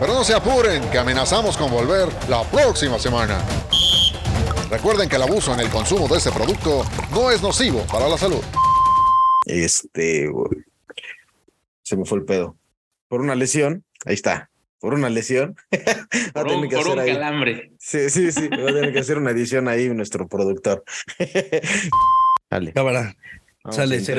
Pero 0.00 0.14
no 0.14 0.24
se 0.24 0.34
apuren, 0.34 0.82
que 0.90 0.98
amenazamos 0.98 1.56
con 1.56 1.70
volver 1.70 2.08
la 2.28 2.42
próxima 2.42 2.98
semana. 2.98 3.38
Recuerden 4.68 5.08
que 5.08 5.14
el 5.14 5.22
abuso 5.22 5.54
en 5.54 5.60
el 5.60 5.70
consumo 5.70 6.08
de 6.08 6.18
este 6.18 6.32
producto 6.32 6.84
no 7.12 7.30
es 7.30 7.40
nocivo 7.40 7.86
para 7.86 8.08
la 8.08 8.18
salud. 8.18 8.42
Este, 9.44 10.26
güey. 10.26 10.64
se 11.84 11.96
me 11.96 12.04
fue 12.04 12.18
el 12.18 12.24
pedo. 12.24 12.56
Por 13.06 13.20
una 13.20 13.36
lesión, 13.36 13.84
ahí 14.06 14.14
está. 14.14 14.50
Por 14.80 14.92
una 14.92 15.08
lesión. 15.08 15.54
Va 16.36 16.40
a 16.40 16.44
Por 16.44 16.46
tener 16.48 16.64
un, 16.64 16.68
que 16.68 16.76
por 16.76 16.84
hacer 16.84 16.92
un 16.94 16.98
ahí. 16.98 17.12
calambre. 17.12 17.70
Sí, 17.78 18.10
sí, 18.10 18.32
sí. 18.32 18.48
Va 18.48 18.70
a 18.70 18.74
tener 18.74 18.92
que 18.92 18.98
hacer 18.98 19.18
una 19.18 19.30
edición 19.30 19.68
ahí 19.68 19.88
nuestro 19.90 20.26
productor. 20.26 20.82
Dale. 22.50 22.72
Cámara. 22.72 23.14
Vamos 23.62 23.76
Sale, 23.76 24.00
se 24.00 24.16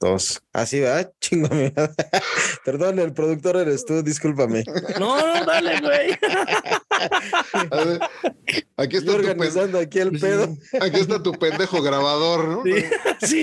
Dos. 0.00 0.42
Así 0.52 0.80
va, 0.80 1.10
madre. 1.32 1.72
Perdón, 2.64 2.98
el 2.98 3.12
productor 3.12 3.56
eres 3.56 3.84
tú, 3.84 4.02
discúlpame. 4.02 4.64
No, 4.98 5.16
no, 5.18 5.44
dale, 5.44 5.80
güey. 5.80 6.18
A 7.70 7.84
ver, 7.84 8.00
Aquí 8.76 8.96
está, 8.96 9.12
tu 9.12 9.18
organizando 9.18 9.78
aquí 9.78 10.00
el 10.00 10.18
pedo. 10.18 10.56
aquí 10.80 11.00
está 11.00 11.22
tu 11.22 11.32
pendejo 11.32 11.80
grabador, 11.80 12.48
¿no? 12.48 12.62
Sí. 12.64 13.42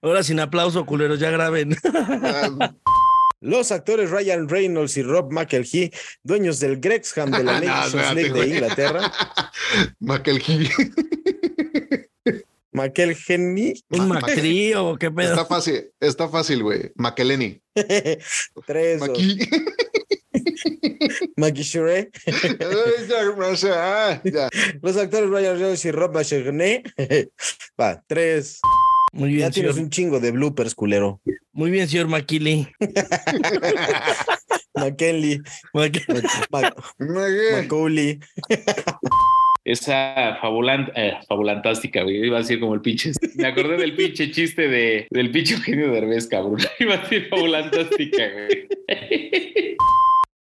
Ahora 0.00 0.22
sin 0.22 0.40
aplauso, 0.40 0.86
culeros, 0.86 1.18
ya 1.18 1.30
graben. 1.30 1.76
Los 3.40 3.72
actores 3.72 4.10
Ryan 4.10 4.48
Reynolds 4.48 4.96
y 4.96 5.02
Rob 5.02 5.32
McElhey, 5.32 5.92
dueños 6.22 6.60
del 6.60 6.78
Grexham 6.80 7.32
de 7.32 7.42
la 7.42 7.60
No, 7.60 7.66
Nations 7.66 8.14
League 8.14 8.32
de 8.32 8.88
güey. 8.88 10.70
Inglaterra. 12.72 13.12
McElhey. 13.12 13.14
McElhenney. 13.14 13.84
¿Un 13.90 14.08
macrío? 14.08 14.96
¿Qué 14.98 15.10
pedo? 15.10 15.30
Está 15.30 15.44
fácil, 15.46 15.90
está 16.00 16.28
fácil, 16.28 16.62
güey. 16.62 16.90
McElhenney. 16.96 17.60
Tres. 18.66 19.00
Maqui. 19.00 19.38
Maggie 21.36 21.62
Shure. 21.62 22.10
Ay, 22.26 22.32
ya, 23.08 23.22
ya, 23.54 24.22
ya. 24.24 24.48
Los 24.80 24.96
actores 24.96 25.28
Ryan 25.30 25.54
Reynolds 25.58 25.84
y 25.84 25.90
Rob 25.90 26.14
McElhenney. 26.14 26.82
Va, 27.80 28.02
tres. 28.06 28.60
Muy 29.12 29.30
Ya 29.32 29.36
bien, 29.36 29.52
tienes 29.52 29.72
señor. 29.74 29.84
un 29.84 29.90
chingo 29.90 30.20
de 30.20 30.30
bloopers, 30.30 30.74
culero. 30.74 31.20
Muy 31.52 31.70
bien, 31.70 31.86
señor 31.86 32.08
Maquili. 32.08 32.66
McKinley. 34.74 35.40
Mague. 35.74 36.02
Macaulay. 37.52 38.20
Esa 39.64 40.38
fabulant, 40.40 40.90
eh, 40.96 41.18
fabulantástica, 41.28 42.02
güey. 42.02 42.26
Iba 42.26 42.38
a 42.38 42.40
decir 42.40 42.58
como 42.58 42.74
el 42.74 42.80
pinche. 42.80 43.12
Me 43.36 43.46
acordé 43.46 43.76
del 43.76 43.94
pinche 43.94 44.30
chiste 44.30 44.68
de, 44.68 45.06
del 45.10 45.30
pinche 45.30 45.54
Eugenio 45.54 45.92
Derbez, 45.92 46.26
cabrón. 46.26 46.58
Iba 46.80 46.94
a 46.94 46.98
decir 46.98 47.28
fabulantástica, 47.28 48.22
güey. 48.28 48.68